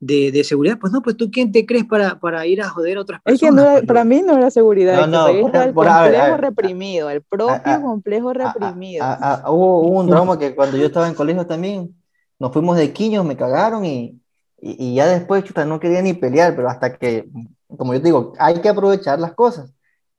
de, 0.00 0.30
de 0.32 0.44
seguridad. 0.44 0.78
Pues 0.80 0.92
no, 0.92 1.00
pues 1.02 1.16
tú 1.16 1.30
quién 1.30 1.52
te 1.52 1.64
crees 1.66 1.84
para, 1.84 2.18
para 2.20 2.46
ir 2.46 2.60
a 2.62 2.68
joder 2.68 2.98
a 2.98 3.00
otras 3.00 3.20
Es 3.24 3.40
que 3.40 3.46
personas. 3.48 3.82
no, 3.82 3.86
para 3.86 4.04
mí 4.04 4.22
no 4.22 4.36
era 4.36 4.50
seguridad, 4.50 5.00
No, 5.00 5.06
no, 5.06 5.28
está 5.28 5.64
el 5.64 5.74
por- 5.74 5.88
a 5.88 6.02
ver, 6.02 6.12
complejo 6.12 6.24
a 6.24 6.30
ver, 6.30 6.40
reprimido, 6.40 7.10
el 7.10 7.22
propio 7.22 7.60
a- 7.64 7.80
complejo 7.82 8.32
reprimido. 8.32 9.04
a- 9.04 9.14
a- 9.44 9.50
hubo, 9.50 9.80
hubo 9.80 10.00
un 10.00 10.08
trauma 10.08 10.38
que 10.38 10.54
cuando 10.54 10.76
yo 10.76 10.86
estaba 10.86 11.08
en 11.08 11.14
colegio 11.14 11.46
también, 11.46 11.94
nos 12.38 12.52
fuimos 12.52 12.76
de 12.76 12.92
quiños, 12.92 13.24
me 13.24 13.36
cagaron 13.36 13.84
y, 13.84 14.20
y, 14.60 14.92
y 14.92 14.94
ya 14.96 15.06
después, 15.06 15.44
chuta, 15.44 15.64
no 15.64 15.80
quería 15.80 16.02
ni 16.02 16.12
pelear, 16.12 16.54
pero 16.54 16.68
hasta 16.68 16.96
que, 16.96 17.26
como 17.76 17.94
yo 17.94 18.00
te 18.00 18.06
digo, 18.06 18.34
hay 18.38 18.60
que 18.60 18.68
aprovechar 18.68 19.18
las 19.18 19.32
cosas. 19.34 19.72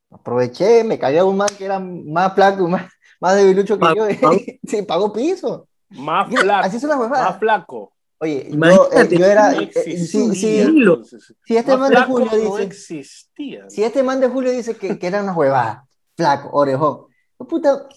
Aproveché, 0.09 0.84
me 0.84 0.97
cagué 0.97 1.19
a 1.19 1.25
un 1.25 1.38
man 1.38 1.49
que 1.57 1.65
era 1.65 1.80
más 1.80 2.34
flaco, 2.34 2.67
más, 2.67 2.89
más 3.19 3.36
debilucho 3.36 3.75
que 3.78 3.82
Pagó- 3.86 4.09
yo, 4.09 4.19
pagó. 4.21 4.36
sí, 4.63 4.82
pagó 4.84 5.13
piso. 5.13 5.67
Más 5.89 6.30
flaco. 6.30 6.65
así 6.65 6.78
es 6.78 6.84
una 6.84 6.95
Más 6.97 7.38
flaco. 7.38 7.91
Oye, 8.20 8.49
yo, 8.51 8.89
eh, 8.91 9.07
yo 9.11 9.26
era, 9.26 9.51
No 9.51 9.59
eh, 9.61 9.63
eh, 9.63 9.82
existía, 9.86 10.34
si, 10.34 10.36
si- 10.36 10.59
entonces. 10.59 11.36
si 11.45 11.57
este 11.57 11.78
man 11.78 11.91
de 11.91 12.01
Julio 12.01 12.32
no 12.32 12.38
dice, 12.57 12.63
existía. 12.63 13.70
si 13.70 13.84
este 13.84 14.01
man 14.01 14.20
de 14.20 14.28
Julio 14.28 14.51
dice 14.51 14.76
que, 14.76 14.97
que 14.97 15.07
era 15.07 15.22
una 15.22 15.34
huevada, 15.34 15.86
flaco, 16.15 16.49
orejón, 16.51 17.05
puta, 17.38 17.88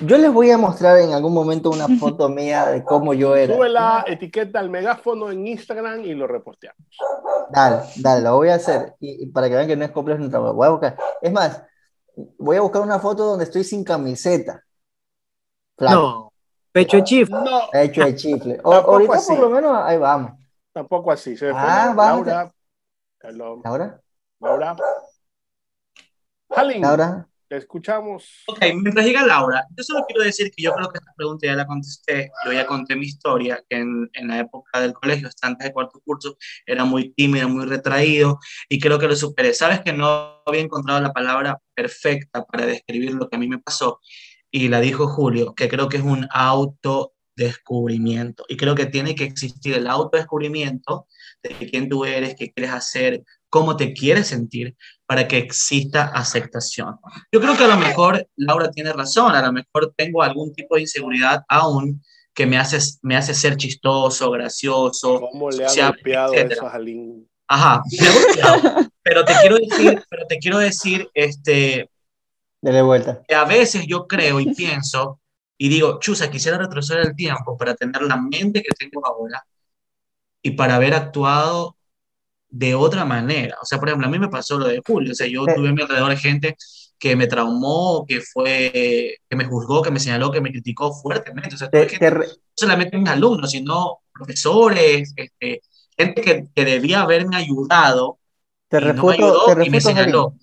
yo 0.00 0.16
les 0.18 0.32
voy 0.32 0.50
a 0.52 0.56
mostrar 0.56 0.98
en 0.98 1.12
algún 1.12 1.34
momento 1.34 1.70
una 1.70 1.88
foto 1.98 2.28
mía 2.28 2.66
de 2.66 2.84
cómo 2.84 3.12
yo 3.12 3.34
era. 3.34 3.54
Sube 3.56 3.68
la 3.68 4.04
etiqueta 4.06 4.60
al 4.60 4.70
megáfono 4.70 5.30
en 5.32 5.46
Instagram 5.46 6.04
y 6.04 6.14
lo 6.14 6.26
reposteamos. 6.28 6.86
Dale, 7.50 7.82
dale, 7.96 8.22
lo 8.22 8.36
voy 8.36 8.48
a 8.50 8.54
hacer. 8.54 8.94
Y, 9.00 9.24
y 9.24 9.26
para 9.26 9.48
que 9.48 9.56
vean 9.56 9.66
que 9.66 9.76
no 9.76 9.84
es 9.84 9.90
complejo 9.90 10.28
trabajo. 10.30 10.54
Voy 10.54 10.66
a 10.66 10.70
buscar. 10.70 10.96
Es 11.20 11.32
más, 11.32 11.62
voy 12.38 12.56
a 12.56 12.60
buscar 12.60 12.82
una 12.82 13.00
foto 13.00 13.24
donde 13.26 13.44
estoy 13.44 13.64
sin 13.64 13.82
camiseta. 13.84 14.62
Flaco, 15.76 15.94
No, 16.00 16.25
pecho 16.76 16.98
de 16.98 17.04
chif. 17.04 17.30
No, 17.30 17.68
hecho 17.72 18.04
de 18.04 18.14
chifle. 18.14 18.58
O- 18.62 18.70
Tampoco 18.70 18.92
ahorita 18.92 19.14
así. 19.14 19.32
por 19.32 19.38
lo 19.40 19.50
menos 19.50 19.78
ahí 19.82 19.96
vamos. 19.96 20.32
tampoco 20.72 21.10
así. 21.10 21.34
Se 21.36 21.48
Ah, 21.48 21.94
vamos. 21.96 22.26
Laura. 22.26 22.52
Hello, 23.22 23.62
Ahora, 23.64 24.02
Laura. 24.38 24.76
Halin, 26.50 26.84
ahora. 26.84 27.26
te 27.48 27.56
escuchamos. 27.56 28.44
Ok, 28.46 28.58
mientras 28.82 29.04
llega 29.06 29.24
Laura, 29.26 29.64
yo 29.76 29.82
solo 29.82 30.04
quiero 30.06 30.22
decir 30.22 30.50
que 30.54 30.62
yo 30.62 30.72
creo 30.74 30.88
que 30.90 30.98
esta 30.98 31.12
pregunta 31.16 31.46
ya 31.46 31.54
la 31.56 31.66
contesté, 31.66 32.30
yo 32.44 32.52
ya 32.52 32.66
conté 32.66 32.94
mi 32.94 33.06
historia, 33.06 33.64
que 33.68 33.78
en, 33.78 34.08
en 34.12 34.28
la 34.28 34.38
época 34.40 34.80
del 34.80 34.92
colegio, 34.92 35.28
hasta 35.28 35.46
antes 35.48 35.66
de 35.66 35.72
cuarto 35.72 36.00
curso, 36.04 36.36
era 36.66 36.84
muy 36.84 37.12
tímido, 37.14 37.48
muy 37.48 37.64
retraído, 37.66 38.38
y 38.68 38.78
creo 38.78 38.98
que 38.98 39.08
lo 39.08 39.16
superé. 39.16 39.54
Sabes 39.54 39.80
que 39.80 39.92
no 39.92 40.42
había 40.46 40.60
encontrado 40.60 41.00
la 41.00 41.12
palabra 41.12 41.58
perfecta 41.74 42.44
para 42.44 42.66
describir 42.66 43.14
lo 43.14 43.28
que 43.28 43.36
a 43.36 43.38
mí 43.38 43.48
me 43.48 43.58
pasó, 43.58 44.00
y 44.56 44.68
la 44.68 44.80
dijo 44.80 45.06
Julio, 45.06 45.54
que 45.54 45.68
creo 45.68 45.90
que 45.90 45.98
es 45.98 46.02
un 46.02 46.26
autodescubrimiento, 46.30 48.46
y 48.48 48.56
creo 48.56 48.74
que 48.74 48.86
tiene 48.86 49.14
que 49.14 49.24
existir 49.24 49.74
el 49.74 49.86
autodescubrimiento 49.86 51.06
de 51.42 51.50
quién 51.70 51.90
tú 51.90 52.06
eres, 52.06 52.36
qué 52.38 52.50
quieres 52.50 52.72
hacer, 52.72 53.22
cómo 53.50 53.76
te 53.76 53.92
quieres 53.92 54.28
sentir, 54.28 54.74
para 55.04 55.28
que 55.28 55.36
exista 55.36 56.04
aceptación. 56.04 56.96
Yo 57.30 57.38
creo 57.38 57.54
que 57.54 57.64
a 57.64 57.68
lo 57.68 57.76
mejor 57.76 58.26
Laura 58.36 58.70
tiene 58.70 58.94
razón, 58.94 59.34
a 59.34 59.42
lo 59.42 59.52
mejor 59.52 59.92
tengo 59.94 60.22
algún 60.22 60.54
tipo 60.54 60.76
de 60.76 60.82
inseguridad 60.82 61.42
aún 61.48 62.02
que 62.32 62.46
me 62.46 62.56
hace, 62.56 62.78
me 63.02 63.14
hace 63.14 63.34
ser 63.34 63.58
chistoso, 63.58 64.30
gracioso, 64.30 65.20
¿Cómo 65.20 65.50
le 65.50 65.66
ha 65.66 65.90
golpeado 65.90 66.32
eso 66.32 66.66
a 66.66 66.70
Halin? 66.70 67.28
Ajá, 67.46 67.82
me 68.00 68.08
ha 68.08 68.12
golpeado. 68.12 68.62
pero 69.02 69.22
te 69.22 69.34
quiero 69.42 69.56
decir, 69.56 70.02
pero 70.08 70.26
te 70.26 70.38
quiero 70.38 70.56
decir, 70.58 71.10
este, 71.12 71.90
Dele 72.66 72.82
vuelta. 72.82 73.22
a 73.32 73.44
veces 73.44 73.86
yo 73.86 74.08
creo 74.08 74.40
y 74.40 74.52
pienso 74.52 75.20
y 75.56 75.68
digo, 75.68 76.00
chusa, 76.00 76.28
quisiera 76.28 76.58
retroceder 76.58 77.06
el 77.06 77.14
tiempo 77.14 77.56
para 77.56 77.76
tener 77.76 78.02
la 78.02 78.16
mente 78.16 78.60
que 78.60 78.74
tengo 78.76 79.06
ahora 79.06 79.46
y 80.42 80.50
para 80.50 80.74
haber 80.74 80.92
actuado 80.94 81.76
de 82.48 82.74
otra 82.74 83.04
manera. 83.04 83.56
O 83.62 83.64
sea, 83.64 83.78
por 83.78 83.88
ejemplo, 83.88 84.08
a 84.08 84.10
mí 84.10 84.18
me 84.18 84.28
pasó 84.28 84.58
lo 84.58 84.66
de 84.66 84.82
Julio, 84.84 85.12
o 85.12 85.14
sea, 85.14 85.28
yo 85.28 85.44
Eh. 85.46 85.54
tuve 85.54 85.68
a 85.68 85.72
mi 85.72 85.82
alrededor 85.82 86.16
gente 86.16 86.56
que 86.98 87.14
me 87.14 87.28
traumó, 87.28 88.04
que 88.04 88.20
fue, 88.20 89.18
que 89.30 89.36
me 89.36 89.44
juzgó, 89.44 89.80
que 89.82 89.92
me 89.92 90.00
señaló, 90.00 90.32
que 90.32 90.40
me 90.40 90.50
criticó 90.50 90.92
fuertemente. 90.92 91.54
O 91.54 91.58
sea, 91.58 91.70
Te, 91.70 91.80
gente 91.88 91.98
te 91.98 92.10
re- 92.10 92.26
no 92.26 92.32
solamente 92.56 92.98
mis 92.98 93.08
alumnos, 93.10 93.50
sino 93.52 94.00
profesores, 94.12 95.12
este, 95.14 95.62
gente 95.96 96.20
que, 96.20 96.46
que 96.52 96.64
debía 96.64 97.02
haberme 97.02 97.36
ayudado 97.36 98.18
te 98.68 98.78
y 98.78 98.80
no 98.80 98.86
me 98.86 98.92
refuto, 98.92 99.12
ayudó 99.12 99.46
te 99.46 99.52
y 99.66 99.70
me 99.70 99.78
refuto, 99.78 99.94
Jarín. 99.94 100.40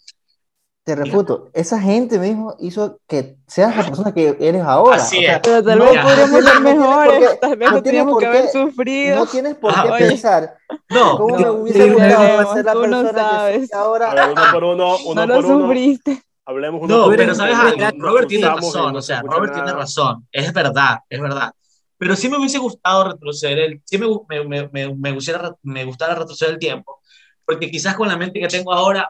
Te 0.84 0.96
refuto. 0.98 1.50
Esa 1.54 1.80
gente 1.80 2.20
mismo 2.20 2.58
hizo 2.60 3.00
que 3.08 3.38
seas 3.48 3.74
la 3.78 3.86
persona 3.86 4.14
que 4.14 4.36
eres 4.40 4.62
ahora. 4.64 4.98
Así 4.98 5.20
O 5.20 5.22
sea, 5.22 5.36
es. 5.36 5.40
Pero 5.42 5.64
tal 5.64 5.80
no- 5.80 5.86
vez 5.86 5.94
ya. 5.94 6.04
podríamos 6.04 6.32
no 6.32 6.42
ser 6.42 6.56
no 6.56 6.62
mejores, 6.62 7.40
tal 7.40 7.56
vez 7.58 7.70
no 7.70 7.76
no 7.78 7.84
teníamos 7.84 8.20
que 8.20 8.26
haber 8.26 8.50
sufrido. 8.50 9.16
No 9.16 9.26
tienes 9.28 9.56
por 9.56 9.74
qué 9.82 9.90
oye. 9.90 10.08
pensar 10.10 10.58
No, 10.90 11.18
cómo 11.18 11.38
No, 11.38 11.42
me 11.42 11.50
hubiese 11.62 11.84
sí, 11.86 11.90
gustado 11.90 12.54
ser 12.54 12.66
la 12.66 12.74
tú 12.74 12.88
no 12.88 13.02
persona 13.02 13.12
que 13.14 13.20
sabes. 13.20 13.70
soy 13.70 13.80
ahora. 13.80 14.12
A 14.12 14.16
ver, 14.16 14.30
uno 14.34 14.42
por 14.52 14.64
uno, 14.66 14.98
uno 15.06 15.26
no 15.26 15.28
lo 15.28 15.36
por 15.36 15.46
uno. 15.46 15.66
sufriste. 15.66 16.22
Hablemos 16.46 16.82
uno 16.84 16.98
No, 16.98 17.04
por 17.06 17.16
pero 17.16 17.24
uno. 17.24 17.36
sabes 17.36 17.58
no- 17.58 17.64
algo, 17.64 17.98
no 17.98 18.06
Robert 18.10 18.28
tiene 18.28 18.48
razón, 18.50 18.92
no 18.94 19.00
o 19.00 19.02
se 19.02 19.08
sea, 19.08 19.22
Robert 19.22 19.54
nada. 19.54 19.64
tiene 19.64 19.72
razón, 19.80 20.28
es 20.34 20.52
verdad, 20.54 20.98
es 21.10 21.22
verdad. 21.22 21.54
Pero 21.98 22.18
sí 22.18 22.28
me 22.28 22.38
hubiese 22.38 22.58
gustado 22.58 23.06
retroceder 23.10 23.60
el, 23.60 23.82
sí 23.86 23.98
me, 23.98 24.08
me, 24.28 24.44
me, 24.44 24.68
me, 24.68 24.94
me, 24.96 25.12
gustaría, 25.14 25.54
me 25.62 25.86
gustara 25.86 26.16
retroceder 26.16 26.56
el 26.56 26.60
tiempo, 26.60 27.00
porque 27.46 27.72
quizás 27.72 27.96
con 27.96 28.10
la 28.10 28.18
mente 28.18 28.42
que 28.42 28.48
tengo 28.50 28.74
ahora 28.74 29.10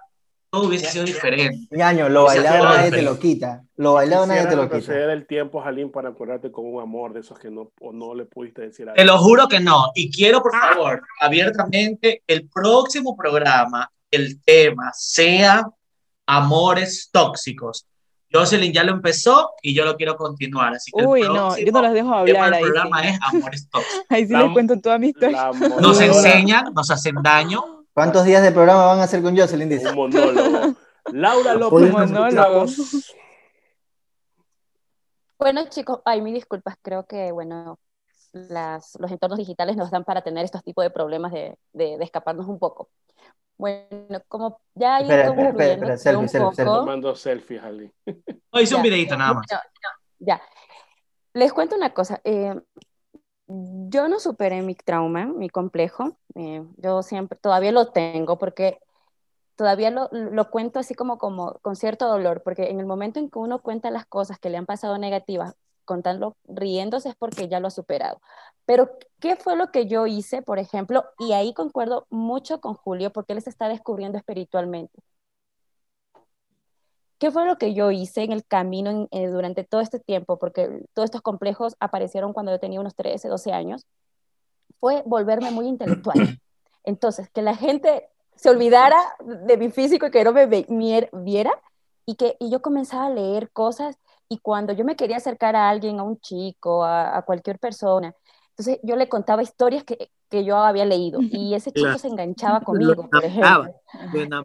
todo 0.53 0.67
hubiese 0.67 0.85
sido 0.91 1.03
diferente. 1.03 1.67
Ñaño, 1.75 2.09
lo 2.09 2.25
bailado 2.25 2.63
nadie 2.65 2.89
el 2.89 2.93
te 2.93 3.01
lo 3.01 3.17
quita. 3.17 3.63
Lo 3.75 3.93
bailado 3.93 4.27
nadie 4.27 4.45
te 4.45 4.55
lo 4.55 4.63
quita. 4.65 4.75
retroceder 4.75 5.09
el 5.09 5.25
tiempo, 5.25 5.59
Jalín, 5.61 5.91
para 5.91 6.09
acordarte 6.09 6.51
con 6.51 6.65
un 6.71 6.79
amor 6.79 7.11
de 7.11 7.21
esos 7.21 7.39
que 7.39 7.49
no, 7.49 7.71
o 7.81 7.91
no 7.91 8.13
le 8.13 8.25
pudiste 8.25 8.61
decir 8.61 8.87
a 8.87 8.93
Te 8.93 9.03
lo 9.03 9.17
juro 9.17 9.47
que 9.47 9.59
no. 9.59 9.91
Y 9.95 10.11
quiero, 10.11 10.43
por 10.43 10.51
favor, 10.51 11.01
abiertamente, 11.19 12.21
el 12.27 12.47
próximo 12.49 13.17
programa, 13.17 13.91
el 14.11 14.43
tema 14.43 14.91
sea 14.93 15.67
amores 16.27 17.09
tóxicos. 17.11 17.87
Jocelyn 18.31 18.71
ya 18.73 18.83
lo 18.83 18.91
empezó 18.91 19.51
y 19.61 19.73
yo 19.73 19.85
lo 19.85 19.95
quiero 19.95 20.15
continuar. 20.15 20.75
Así 20.75 20.91
que 20.91 21.01
el 21.01 21.07
Uy, 21.07 21.21
no, 21.21 21.33
próximo 21.49 21.65
yo 21.65 21.71
no 21.71 21.81
los 21.81 21.93
dejo 21.93 22.13
hablar 22.13 22.45
del 22.45 22.53
ahí. 22.53 22.61
programa 22.61 23.01
sí. 23.01 23.07
es 23.09 23.19
amores 23.21 23.69
tóxicos. 23.71 24.05
Ahí 24.09 24.27
sí 24.27 24.33
La- 24.33 24.43
les 24.43 24.51
cuento 24.53 24.79
toda 24.79 24.99
mi 24.99 25.07
historia. 25.07 25.49
Nos 25.81 25.99
enseñan, 25.99 26.65
nos 26.75 26.91
hacen 26.91 27.15
daño. 27.23 27.82
¿Cuántos 27.93 28.25
días 28.25 28.41
de 28.41 28.51
programa 28.51 28.85
van 28.85 28.99
a 28.99 29.03
hacer 29.03 29.21
con 29.21 29.37
Jocelyn? 29.37 29.69
Dice. 29.69 29.89
Un 29.89 29.95
monólogo. 29.95 30.75
Laura 31.11 31.53
López, 31.53 31.81
Un 31.81 31.91
monólogo. 31.91 32.65
Bueno, 35.37 35.67
chicos, 35.69 35.99
ay, 36.05 36.21
mis 36.21 36.33
disculpas, 36.33 36.75
creo 36.81 37.05
que, 37.05 37.31
bueno, 37.31 37.77
las, 38.31 38.97
los 38.99 39.11
entornos 39.11 39.37
digitales 39.37 39.75
nos 39.75 39.91
dan 39.91 40.03
para 40.05 40.21
tener 40.21 40.45
estos 40.45 40.63
tipos 40.63 40.83
de 40.83 40.89
problemas 40.89 41.31
de, 41.33 41.57
de, 41.73 41.97
de 41.97 42.03
escaparnos 42.03 42.47
un 42.47 42.59
poco. 42.59 42.89
Bueno, 43.57 44.21
como 44.27 44.61
ya 44.73 44.99
he 44.99 45.01
Espera, 45.03 45.27
espera, 45.27 45.49
espera, 45.49 45.93
espera, 45.93 46.17
un 46.17 46.29
selfie, 46.29 46.39
selfie, 46.39 46.55
selfie. 46.55 46.65
poco, 46.65 46.79
Tomando 46.79 47.15
selfie, 47.15 47.59
Jalín. 47.59 47.93
No, 48.51 48.61
hice 48.61 48.75
un 48.75 48.81
videito 48.81 49.15
nada 49.17 49.33
más. 49.33 49.45
No, 49.51 49.57
no, 49.57 49.89
ya. 50.19 50.41
Les 51.33 51.53
cuento 51.53 51.75
una 51.75 51.93
cosa. 51.93 52.19
eh, 52.23 52.59
yo 53.89 54.07
no 54.07 54.19
superé 54.19 54.61
mi 54.61 54.75
trauma, 54.75 55.25
mi 55.25 55.49
complejo. 55.49 56.17
eh, 56.35 56.65
yo 56.77 57.03
siempre, 57.03 57.37
todavía 57.39 57.71
lo 57.71 57.87
tengo 57.91 58.37
porque 58.39 58.79
todavía 59.55 59.91
lo, 59.91 60.09
lo 60.11 60.49
cuento 60.49 60.79
así 60.79 60.95
como, 60.95 61.17
como 61.17 61.53
con 61.61 61.75
cierto 61.75 62.07
dolor, 62.07 62.41
porque 62.43 62.69
en 62.69 62.79
el 62.79 62.85
momento 62.85 63.19
en 63.19 63.29
que 63.29 63.39
uno 63.39 63.61
cuenta 63.61 63.91
las 63.91 64.05
cosas 64.05 64.39
que 64.39 64.49
le 64.49 64.57
han 64.57 64.65
pasado 64.65 64.97
negativas, 64.97 65.55
contando, 65.85 66.37
riéndose 66.45 67.09
es 67.09 67.15
porque 67.15 67.47
ya 67.47 67.59
lo 67.59 67.67
ha 67.67 67.71
superado. 67.71 68.21
Pero, 68.65 68.91
¿qué 69.19 69.35
fue 69.35 69.55
lo 69.55 69.71
que 69.71 69.87
yo 69.87 70.07
hice, 70.07 70.41
por 70.41 70.59
ejemplo? 70.59 71.05
Y 71.19 71.33
ahí 71.33 71.53
concuerdo 71.53 72.07
mucho 72.09 72.61
con 72.61 72.73
Julio, 72.75 73.11
porque 73.11 73.33
él 73.33 73.41
se 73.41 73.49
está 73.49 73.67
descubriendo 73.67 74.17
espiritualmente. 74.17 74.99
¿Qué 77.23 77.31
fue 77.31 77.45
lo 77.45 77.57
que 77.57 77.73
yo 77.73 77.89
hice 77.89 78.23
en 78.23 78.33
el 78.33 78.45
camino 78.45 78.89
en- 78.91 79.07
eh, 79.11 79.27
durante 79.27 79.63
todo 79.63 79.79
este 79.79 79.97
tiempo? 79.97 80.37
Porque 80.37 80.83
todos 80.93 81.05
estos 81.05 81.21
complejos 81.21 81.73
aparecieron 81.79 82.33
cuando 82.33 82.51
yo 82.51 82.59
tenía 82.59 82.81
unos 82.81 82.95
13, 82.95 83.29
12 83.29 83.53
años. 83.53 83.85
Fue 84.81 85.03
volverme 85.05 85.49
muy 85.49 85.69
intelectual. 85.69 86.17
Entonces, 86.83 87.29
que 87.29 87.41
la 87.41 87.55
gente 87.55 88.09
se 88.35 88.49
olvidara 88.49 88.97
de 89.23 89.55
mi 89.55 89.69
físico 89.69 90.05
y 90.05 90.11
que 90.11 90.21
no 90.25 90.33
me 90.33 90.47
viera 91.13 91.53
y 92.05 92.15
que 92.15 92.35
y 92.41 92.51
yo 92.51 92.61
comenzaba 92.61 93.05
a 93.05 93.09
leer 93.11 93.51
cosas 93.51 93.97
y 94.27 94.39
cuando 94.39 94.73
yo 94.73 94.83
me 94.83 94.97
quería 94.97 95.15
acercar 95.15 95.55
a 95.55 95.69
alguien, 95.69 96.01
a 96.01 96.03
un 96.03 96.19
chico, 96.19 96.83
a, 96.83 97.17
a 97.17 97.21
cualquier 97.21 97.57
persona, 97.57 98.13
entonces 98.49 98.79
yo 98.83 98.97
le 98.97 99.07
contaba 99.07 99.41
historias 99.41 99.85
que, 99.85 100.11
que 100.29 100.43
yo 100.43 100.57
había 100.57 100.83
leído 100.83 101.21
y 101.21 101.53
ese 101.53 101.71
chico 101.71 101.85
Claro. 101.85 101.99
se 101.99 102.07
enganchaba 102.09 102.59
conmigo, 102.59 103.07
por 103.09 103.23
ejemplo. 103.23 103.73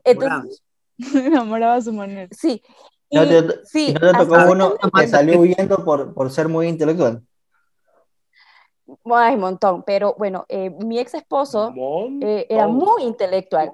Entonces, 0.05 0.63
Me 0.63 0.68
enamoraba 1.15 1.75
a 1.75 1.81
su 1.81 1.93
manera. 1.93 2.29
sí. 2.31 2.63
Y, 3.11 3.17
¿No 3.17 3.27
te, 3.27 3.65
sí, 3.65 3.95
no 3.95 4.01
te 4.01 4.27
tocó 4.27 4.53
uno 4.53 4.75
que 4.95 5.09
salió 5.09 5.39
huyendo 5.41 5.83
por, 5.83 6.13
por 6.13 6.31
ser 6.31 6.49
muy 6.49 6.69
intelectual? 6.69 7.23
Ay, 9.05 9.37
montón, 9.37 9.83
pero 9.83 10.15
bueno, 10.19 10.45
eh, 10.49 10.71
mi 10.71 10.99
ex 10.99 11.15
esposo 11.15 11.73
eh, 12.21 12.47
era 12.49 12.69
muy 12.69 13.03
intelectual. 13.03 13.73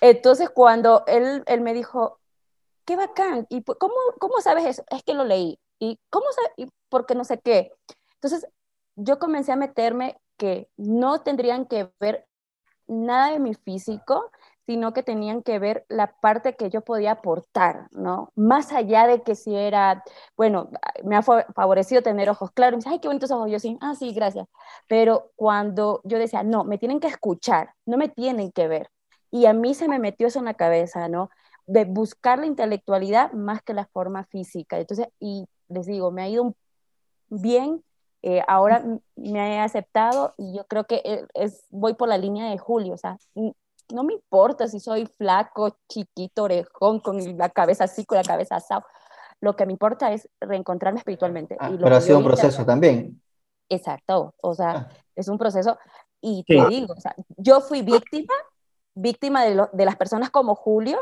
Entonces, 0.00 0.50
cuando 0.50 1.04
él, 1.06 1.42
él 1.46 1.60
me 1.60 1.74
dijo, 1.74 2.18
qué 2.84 2.96
bacán, 2.96 3.46
¿y 3.48 3.62
cómo, 3.62 3.94
cómo 4.18 4.40
sabes 4.40 4.66
eso? 4.66 4.84
Es 4.90 5.02
que 5.02 5.14
lo 5.14 5.24
leí. 5.24 5.58
¿Y 5.78 5.98
cómo 6.10 6.26
sabes? 6.32 6.50
¿Y 6.56 6.68
porque 6.88 7.14
no 7.14 7.24
sé 7.24 7.40
qué? 7.40 7.72
Entonces, 8.14 8.46
yo 8.96 9.18
comencé 9.18 9.52
a 9.52 9.56
meterme 9.56 10.18
que 10.36 10.68
no 10.76 11.22
tendrían 11.22 11.66
que 11.66 11.90
ver 11.98 12.26
nada 12.86 13.32
de 13.32 13.38
mi 13.38 13.54
físico, 13.54 14.30
sino 14.66 14.92
que 14.92 15.02
tenían 15.02 15.42
que 15.42 15.58
ver 15.58 15.84
la 15.88 16.12
parte 16.20 16.54
que 16.54 16.70
yo 16.70 16.82
podía 16.82 17.12
aportar, 17.12 17.88
¿no? 17.92 18.30
Más 18.36 18.72
allá 18.72 19.06
de 19.06 19.22
que 19.22 19.34
si 19.34 19.54
era, 19.56 20.04
bueno, 20.36 20.70
me 21.04 21.16
ha 21.16 21.22
fa- 21.22 21.46
favorecido 21.54 22.02
tener 22.02 22.30
ojos 22.30 22.50
claros, 22.52 22.76
me 22.76 22.78
dice, 22.78 22.90
ay, 22.90 22.98
qué 23.00 23.08
bonitos 23.08 23.30
ojos, 23.32 23.50
yo 23.50 23.58
sí, 23.58 23.76
ah, 23.80 23.94
sí, 23.94 24.12
gracias. 24.12 24.46
Pero 24.88 25.32
cuando 25.36 26.00
yo 26.04 26.18
decía, 26.18 26.42
no, 26.44 26.64
me 26.64 26.78
tienen 26.78 27.00
que 27.00 27.08
escuchar, 27.08 27.74
no 27.86 27.96
me 27.96 28.08
tienen 28.08 28.52
que 28.52 28.68
ver. 28.68 28.88
Y 29.30 29.46
a 29.46 29.52
mí 29.52 29.74
se 29.74 29.88
me 29.88 29.98
metió 29.98 30.26
eso 30.28 30.38
en 30.38 30.44
la 30.46 30.54
cabeza, 30.54 31.08
¿no? 31.08 31.30
De 31.66 31.84
buscar 31.84 32.38
la 32.38 32.46
intelectualidad 32.46 33.32
más 33.32 33.62
que 33.62 33.74
la 33.74 33.86
forma 33.86 34.24
física. 34.24 34.78
Entonces, 34.78 35.08
y 35.20 35.46
les 35.68 35.86
digo, 35.86 36.10
me 36.10 36.22
ha 36.22 36.28
ido 36.28 36.54
bien, 37.28 37.82
eh, 38.22 38.42
ahora 38.46 38.84
me 39.16 39.56
he 39.56 39.60
aceptado 39.60 40.34
y 40.36 40.54
yo 40.56 40.66
creo 40.66 40.84
que 40.84 41.02
eh, 41.04 41.26
es, 41.34 41.64
voy 41.70 41.94
por 41.94 42.08
la 42.08 42.18
línea 42.18 42.50
de 42.50 42.58
Julio, 42.58 42.94
o 42.94 42.96
sea, 42.98 43.18
no 43.90 44.04
me 44.04 44.14
importa 44.14 44.68
si 44.68 44.80
soy 44.80 45.06
flaco, 45.06 45.76
chiquito, 45.88 46.44
orejón, 46.44 47.00
con 47.00 47.18
la 47.38 47.48
cabeza 47.48 47.84
así, 47.84 48.04
con 48.04 48.16
la 48.18 48.24
cabeza 48.24 48.56
asado. 48.56 48.84
Lo 49.40 49.56
que 49.56 49.66
me 49.66 49.72
importa 49.72 50.12
es 50.12 50.28
reencontrarme 50.40 50.98
espiritualmente. 51.00 51.56
Ah, 51.58 51.68
y 51.70 51.72
lo 51.72 51.78
pero 51.84 51.96
ha 51.96 51.98
que 51.98 52.04
sido 52.06 52.18
un 52.18 52.24
proceso 52.24 52.64
también. 52.64 53.20
Exacto, 53.68 54.34
o 54.42 54.54
sea, 54.54 54.70
Ah. 54.70 54.88
es 55.16 55.28
un 55.28 55.38
proceso 55.38 55.78
y 56.20 56.44
Sí. 56.46 56.56
te 56.56 56.68
digo, 56.68 56.94
o 56.96 57.00
sea, 57.00 57.14
yo 57.36 57.60
fui 57.60 57.82
víctima, 57.82 58.34
víctima 58.94 59.44
de, 59.44 59.54
lo- 59.54 59.70
de 59.72 59.84
las 59.84 59.96
personas 59.96 60.30
como 60.30 60.54
Julio 60.54 60.98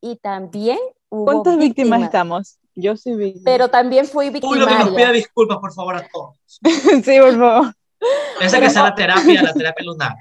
y 0.00 0.16
también 0.16 0.78
hubo 1.08 1.24
¿Cuántas 1.24 1.56
víctimas 1.56 2.00
víctimas, 2.00 2.02
estamos? 2.02 2.58
Yo 2.74 2.96
soy 2.96 3.16
víctima. 3.16 3.42
Pero 3.44 3.68
también 3.68 4.06
fui 4.06 4.26
Julio 4.40 4.66
que 4.66 4.74
nos 4.78 4.90
pida 4.90 5.10
disculpas, 5.12 5.58
por 5.58 5.72
favor, 5.72 5.96
a 5.96 6.06
todos. 6.12 6.36
sí, 7.04 7.18
por 7.20 7.38
favor. 7.38 7.74
Esa 8.40 8.60
que 8.60 8.70
sea 8.70 8.84
la 8.84 8.94
terapia, 8.94 9.42
la 9.42 9.52
terapia 9.52 9.84
lunar. 9.84 10.14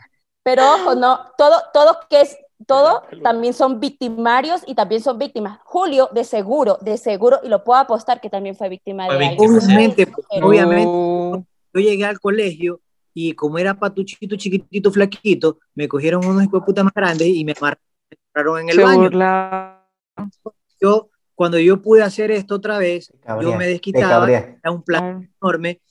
Pero 0.55 0.73
ojo, 0.73 0.95
no, 0.95 1.19
todo, 1.37 1.55
todo 1.73 1.97
que 2.09 2.21
es, 2.21 2.37
todo 2.65 3.03
también 3.23 3.53
son 3.53 3.79
victimarios 3.79 4.61
y 4.65 4.75
también 4.75 5.01
son 5.01 5.17
víctimas. 5.17 5.59
Julio, 5.63 6.09
de 6.11 6.23
seguro, 6.23 6.77
de 6.81 6.97
seguro, 6.97 7.39
y 7.43 7.47
lo 7.49 7.63
puedo 7.63 7.79
apostar 7.79 8.19
que 8.19 8.29
también 8.29 8.55
fue 8.55 8.67
víctima 8.69 9.05
Fue 9.05 9.17
de 9.17 9.29
víctima, 9.29 9.59
sí. 9.59 9.65
Obviamente, 9.67 10.07
Pero- 10.07 10.47
obviamente, 10.47 10.87
Uh, 10.91 11.43
yo 11.73 11.81
llegué 11.81 12.05
al 12.05 12.19
colegio 12.19 12.81
y 13.13 13.33
como 13.33 13.57
era 13.59 13.73
patuchito, 13.75 14.35
chiquitito, 14.35 14.91
flaquito, 14.91 15.59
me 15.75 15.87
cogieron 15.87 16.25
unos 16.25 16.43
hijos 16.43 16.61
de 16.61 16.65
puta 16.65 16.83
más 16.83 16.93
grandes 16.93 17.27
y 17.27 17.45
me 17.45 17.53
amarraron 17.57 18.61
en 18.63 18.69
el 18.69 18.75
se 18.75 18.83
baño. 18.83 19.01
burla. 19.03 19.85
Yo, 20.81 21.09
cuando 21.35 21.57
yo 21.59 21.81
pude 21.81 22.01
hacer 22.03 22.31
esto 22.31 22.55
otra 22.55 22.77
vez, 22.77 23.13
Cabría, 23.21 23.51
yo 23.51 23.57
me 23.57 23.67
desquitaba, 23.67 24.29
era 24.29 24.71
un 24.71 24.81
placer 24.83 25.15
Claro. 25.15 25.27
enorme 25.41 25.81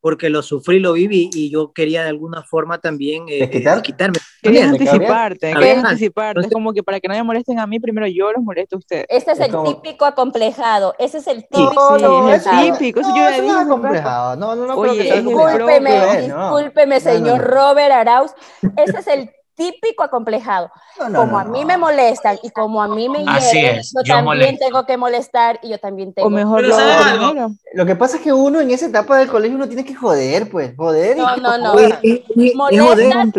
porque 0.00 0.30
lo 0.30 0.42
sufrí, 0.42 0.78
lo 0.78 0.92
viví 0.92 1.30
y 1.32 1.50
yo 1.50 1.72
quería 1.72 2.02
de 2.04 2.10
alguna 2.10 2.42
forma 2.42 2.78
también 2.78 3.24
eh, 3.28 3.40
¿Desquitar? 3.40 3.76
desquitarme. 3.76 4.18
Querías 4.42 4.64
También, 4.66 4.84
¿te 4.84 4.90
anticiparte, 4.90 5.52
querías 5.54 5.84
anticiparte. 5.84 6.40
Es 6.42 6.52
como 6.52 6.72
que 6.72 6.82
para 6.84 7.00
que 7.00 7.08
no 7.08 7.14
me 7.14 7.22
molesten 7.24 7.58
a 7.58 7.66
mí, 7.66 7.80
primero 7.80 8.06
yo 8.06 8.30
los 8.32 8.42
molesto 8.44 8.76
a 8.76 8.78
ustedes. 8.78 9.06
Ese 9.08 9.32
es 9.32 9.40
Es 9.40 9.46
el 9.46 9.52
como- 9.52 9.74
típico 9.74 10.04
acomplejado, 10.04 10.94
ese 10.98 11.18
es 11.18 11.26
el 11.26 11.40
Sí, 11.40 11.46
típico 11.50 11.88
sí, 11.98 12.04
es 12.04 12.04
acomplejado. 12.04 12.78
típico, 12.78 13.00
no, 13.00 13.16
yo 13.16 13.28
eso 13.28 13.42
no 13.42 13.48
es 13.48 13.54
rato. 13.54 13.60
acomplejado. 13.66 14.36
No, 14.36 14.54
no, 14.54 14.66
no 14.66 14.74
Oye, 14.76 14.90
creo 14.92 15.02
que 15.02 15.18
es. 15.18 15.24
Discúlpeme, 15.24 15.96
Eh, 16.24 16.28
no. 16.28 16.56
discúlpeme, 16.58 16.98
No, 17.00 17.04
no, 17.04 17.10
señor 17.12 17.38
no. 17.38 17.44
Robert 17.44 17.92
Arauz. 17.92 18.30
Ese 18.76 18.98
es 18.98 19.06
el 19.08 19.30
típico 19.56 20.04
acomplejado. 20.04 20.70
No, 20.98 21.08
no, 21.08 21.18
como 21.20 21.32
no, 21.32 21.38
a 21.38 21.44
mí 21.44 21.60
no. 21.62 21.66
me 21.66 21.76
molestan 21.78 22.38
y 22.42 22.50
como 22.50 22.82
a 22.82 22.88
mí 22.88 23.08
me 23.08 23.24
Así 23.26 23.56
hieren, 23.56 23.80
es, 23.80 23.92
yo 23.92 24.00
yo 24.04 24.14
también 24.14 24.24
molesto. 24.24 24.64
tengo 24.64 24.86
que 24.86 24.96
molestar 24.96 25.58
y 25.62 25.70
yo 25.70 25.78
también 25.78 26.12
tengo. 26.12 26.28
O 26.28 26.30
mejor 26.30 26.60
Pero 26.62 27.34
lo. 27.34 27.50
Lo 27.74 27.86
que 27.86 27.96
pasa 27.96 28.16
es 28.18 28.22
que 28.22 28.32
uno 28.32 28.60
en 28.60 28.70
esa 28.70 28.86
etapa 28.86 29.18
del 29.18 29.28
colegio 29.28 29.56
uno 29.56 29.66
tiene 29.66 29.84
que 29.84 29.94
joder, 29.94 30.48
pues. 30.50 30.74
Joder 30.76 31.16
y 31.16 31.20
No, 31.20 31.36
no, 31.38 31.58
no. 31.58 31.78
Es 31.78 31.94
Molestas- 32.36 33.32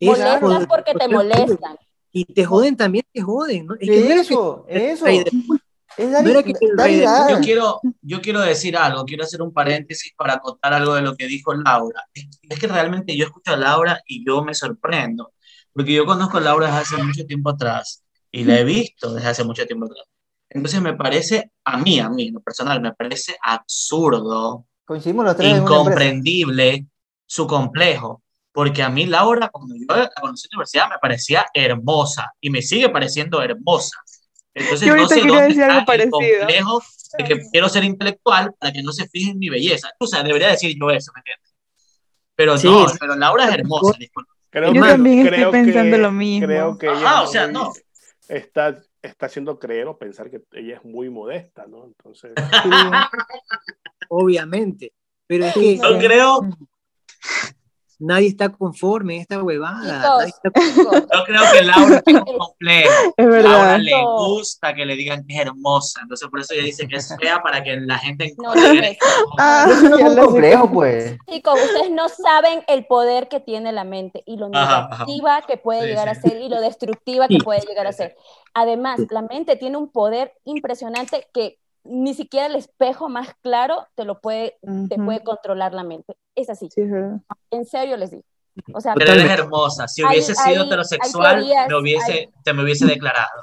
Molestas 0.00 0.66
porque 0.68 0.92
te 0.94 1.08
molestan. 1.08 1.76
Y 2.12 2.24
te 2.24 2.44
joden 2.44 2.76
también, 2.76 3.04
te 3.12 3.20
joden. 3.22 3.66
¿no? 3.66 3.74
Es 3.74 3.80
no 3.80 3.86
que- 3.86 4.20
Eso, 4.20 4.64
eso. 4.68 5.06
Es 5.96 6.10
no. 7.04 7.28
Yo 7.30 7.40
quiero, 7.40 7.80
yo 8.02 8.20
quiero 8.20 8.40
decir 8.40 8.76
algo, 8.76 9.04
quiero 9.04 9.24
hacer 9.24 9.42
un 9.42 9.52
paréntesis 9.52 10.12
para 10.16 10.38
contar 10.38 10.74
algo 10.74 10.94
de 10.94 11.02
lo 11.02 11.16
que 11.16 11.26
dijo 11.26 11.54
Laura. 11.54 12.02
Es, 12.12 12.26
es 12.42 12.58
que 12.58 12.66
realmente 12.66 13.16
yo 13.16 13.24
escucho 13.24 13.52
a 13.52 13.56
Laura 13.56 14.00
y 14.06 14.24
yo 14.26 14.42
me 14.42 14.54
sorprendo, 14.54 15.32
porque 15.72 15.92
yo 15.92 16.04
conozco 16.04 16.38
a 16.38 16.40
Laura 16.40 16.66
desde 16.66 16.80
hace 16.80 17.02
mucho 17.02 17.24
tiempo 17.26 17.50
atrás 17.50 18.04
y 18.30 18.44
la 18.44 18.58
he 18.58 18.64
visto 18.64 19.14
desde 19.14 19.28
hace 19.28 19.44
mucho 19.44 19.66
tiempo 19.66 19.86
atrás. 19.86 20.04
Entonces 20.48 20.80
me 20.80 20.94
parece, 20.94 21.52
a 21.64 21.76
mí, 21.78 21.98
a 21.98 22.08
mí, 22.08 22.28
en 22.28 22.34
lo 22.34 22.40
personal, 22.40 22.80
me 22.80 22.92
parece 22.92 23.36
absurdo, 23.42 24.66
los 25.24 25.36
tres 25.36 25.56
incomprendible 25.56 26.86
su 27.26 27.46
complejo. 27.46 28.22
Porque 28.52 28.82
a 28.82 28.88
mí 28.88 29.04
Laura, 29.04 29.50
cuando 29.50 29.74
yo 29.74 29.84
la 29.86 30.10
conocí 30.18 30.46
en 30.46 30.50
la 30.52 30.56
universidad, 30.56 30.88
me 30.88 30.98
parecía 30.98 31.46
hermosa 31.52 32.32
y 32.40 32.48
me 32.48 32.62
sigue 32.62 32.88
pareciendo 32.88 33.42
hermosa. 33.42 33.98
Entonces 34.58 34.88
Yo 34.88 34.94
no 34.96 35.02
ahorita 35.02 35.14
sé 35.14 35.20
dónde 35.28 35.42
decir 35.48 35.60
está 35.62 35.66
algo 35.66 35.78
el 35.80 35.84
parecido. 35.86 36.10
complejo 36.40 36.82
de 37.18 37.24
que 37.24 37.40
quiero 37.52 37.68
ser 37.68 37.84
intelectual 37.84 38.54
para 38.58 38.72
que 38.72 38.82
no 38.82 38.90
se 38.92 39.06
fijen 39.06 39.32
en 39.32 39.38
mi 39.38 39.50
belleza. 39.50 39.90
O 39.98 40.06
sea, 40.06 40.22
debería 40.22 40.48
decir 40.48 40.74
yo 40.80 40.90
eso, 40.90 41.12
¿me 41.14 41.20
entiendes? 41.20 41.54
Pero 42.34 42.56
Sí, 42.56 42.66
no, 42.66 42.88
sí. 42.88 42.96
pero 42.98 43.16
Laura 43.16 43.44
es 43.48 43.54
hermosa, 43.54 43.94
disculpa. 43.98 44.32
Creo 44.48 44.72
Yo 44.72 44.82
que- 44.82 44.88
también 44.88 45.18
estoy 45.20 45.36
creo 45.38 45.50
pensando 45.50 45.96
que- 45.96 46.02
lo 46.02 46.10
mismo. 46.12 46.46
Creo 46.46 46.78
que 46.78 46.86
ella 46.86 46.96
Ajá, 46.96 47.22
o 47.22 47.26
sea, 47.26 47.46
no. 47.48 47.72
está 48.28 48.82
está 49.02 49.26
haciendo 49.26 49.58
creer 49.58 49.86
o 49.86 49.96
pensar 49.98 50.30
que 50.30 50.40
ella 50.54 50.76
es 50.76 50.84
muy 50.84 51.10
modesta, 51.10 51.66
¿no? 51.68 51.84
Entonces, 51.84 52.32
Obviamente. 54.08 54.92
Pero 55.28 55.44
es 55.46 55.54
que 55.54 55.76
Yo 55.76 55.98
creo, 55.98 56.40
nadie 57.98 58.28
está 58.28 58.48
conforme 58.50 59.16
en 59.16 59.20
esta 59.22 59.42
huevada. 59.42 60.24
Está- 60.26 60.50
yo 60.54 61.24
creo 61.24 61.42
que 61.52 61.62
Laura 61.64 62.02
tiene 62.02 62.20
un 62.26 62.38
complejo. 62.38 63.14
Es 63.16 63.26
Laura 63.26 63.42
verdad. 63.42 63.78
le 63.80 64.02
gusta 64.04 64.74
que 64.74 64.84
le 64.86 64.96
digan 64.96 65.26
que 65.26 65.34
es 65.34 65.40
hermosa, 65.40 66.00
entonces 66.02 66.28
por 66.28 66.40
eso 66.40 66.54
ella 66.54 66.64
dice 66.64 66.86
que 66.86 66.96
es 66.96 67.14
fea 67.20 67.42
para 67.42 67.62
que 67.62 67.76
la 67.80 67.98
gente 67.98 68.34
No, 68.38 68.50
considere 68.50 68.80
que 68.80 68.88
es. 68.90 68.98
Ah, 69.38 69.66
no 69.82 69.96
es 69.96 70.02
un 70.04 70.16
complejo, 70.24 70.70
pues. 70.70 71.16
Chicos, 71.28 71.58
ustedes 71.64 71.90
no 71.90 72.08
saben 72.08 72.62
el 72.68 72.86
poder 72.86 73.28
que 73.28 73.40
tiene 73.40 73.72
la 73.72 73.84
mente 73.84 74.22
y 74.26 74.36
lo 74.36 74.50
Ajá, 74.52 74.88
ajá. 74.90 75.04
negativa 75.06 75.42
que 75.46 75.56
puede 75.56 75.82
Sí, 75.82 75.86
llegar 75.88 76.08
sí. 76.14 76.18
a 76.18 76.20
ser 76.30 76.40
y 76.40 76.48
lo 76.48 76.60
destructiva 76.60 77.28
que 77.28 77.38
puede 77.38 77.60
llegar 77.60 77.86
a 77.86 77.92
ser. 77.92 78.16
Además, 78.54 79.00
la 79.10 79.22
mente 79.22 79.56
tiene 79.56 79.76
un 79.76 79.90
poder 79.90 80.32
impresionante 80.44 81.26
que 81.32 81.58
ni 81.88 82.14
siquiera 82.14 82.46
el 82.46 82.56
espejo 82.56 83.08
más 83.08 83.34
claro 83.42 83.86
te 83.94 84.04
lo 84.04 84.20
puede, 84.20 84.56
te 84.88 84.94
Ujú. 84.96 85.04
puede 85.04 85.22
controlar 85.22 85.72
la 85.74 85.84
mente. 85.84 86.16
Es 86.34 86.48
así, 86.50 86.68
Sí, 86.70 86.82
en 87.50 87.64
serio 87.64 87.96
les 87.96 88.10
digo. 88.10 88.22
O 88.72 88.80
sea, 88.80 88.94
Pero 88.94 89.12
eres 89.12 89.30
hermosa. 89.30 89.86
Si 89.86 90.02
Hay- 90.02 90.08
hubiese 90.08 90.34
sido 90.34 90.46
hay- 90.48 90.56
hay 90.56 90.66
heterosexual, 90.66 91.36
teorías, 91.40 91.68
me 91.68 91.76
hubiese, 91.78 92.12
hay- 92.12 92.28
te 92.42 92.52
me 92.54 92.62
hubiese 92.62 92.86
declarado. 92.86 93.42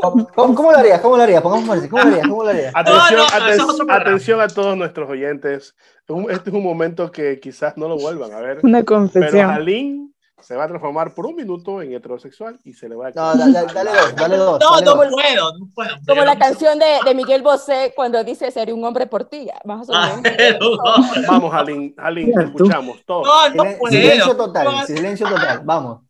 ¿Cómo, 0.00 0.26
cómo- 0.34 0.54
cómo 0.54 0.72
lo 0.72 0.78
harías? 0.78 1.00
¿Cómo 1.00 1.16
lo 1.16 1.22
harías? 1.22 1.40
¿Cómo 1.42 1.56
lo 1.64 1.72
harías? 1.72 1.88
¿Cómo 2.28 2.42
lo 2.42 2.48
harías? 2.50 2.72
atención, 2.74 3.16
no, 3.20 3.24
eso 3.26 3.36
es 3.36 3.42
aten- 3.58 3.62
otro 3.64 3.76
programa. 3.76 4.00
atención 4.02 4.40
a 4.40 4.48
todos 4.48 4.76
nuestros 4.76 5.08
oyentes. 5.10 5.74
Un- 6.08 6.30
Este 6.30 6.50
es 6.50 6.56
un 6.56 6.62
momento 6.62 7.10
que 7.10 7.40
quizás 7.40 7.76
no 7.76 7.88
lo 7.88 7.96
vuelvan 7.96 8.32
a 8.32 8.40
ver, 8.40 8.60
Una 8.62 8.78
pero 8.80 8.86
confesión. 8.96 9.50
Jalín 9.50 10.14
se 10.40 10.54
va 10.56 10.64
a 10.64 10.68
transformar 10.68 11.14
por 11.14 11.26
un 11.26 11.34
minuto 11.34 11.82
en 11.82 11.92
heterosexual 11.92 12.58
y 12.64 12.72
se 12.72 12.88
le 12.88 12.94
va 12.94 13.08
a... 13.08 13.10
No, 13.10 13.34
da- 13.36 13.48
da- 13.48 13.64
dale 13.72 13.90
dos, 13.90 14.14
dale 14.14 14.36
dos. 14.36 14.60
No, 14.60 14.70
dale 14.70 14.84
no 14.86 14.94
dos. 14.94 15.08
puedo, 15.10 15.58
no 15.58 15.68
puedo. 15.74 15.90
como 16.06 16.24
la 16.24 16.38
canción 16.38 16.78
de, 16.78 16.98
de 17.04 17.14
Miguel 17.14 17.42
Bosé 17.42 17.92
cuando 17.96 18.22
dice 18.24 18.50
ser 18.50 18.72
un 18.72 18.84
hombre 18.84 19.06
por 19.06 19.24
ti, 19.24 19.48
Ah, 19.50 19.60
menos. 19.64 20.20
pero 20.22 20.58
no, 20.76 20.82
Vamos, 21.28 21.52
Jalín, 21.52 21.94
Jalín, 21.96 22.32
te 22.32 22.44
escuchamos 22.44 23.04
todos. 23.04 23.26
no, 23.26 23.48
no 23.54 23.64
Silen- 23.64 23.78
puedo. 23.78 23.92
Silencio 23.92 24.36
total, 24.36 24.86
silencio 24.86 25.28
total. 25.28 25.60
Vamos. 25.64 26.00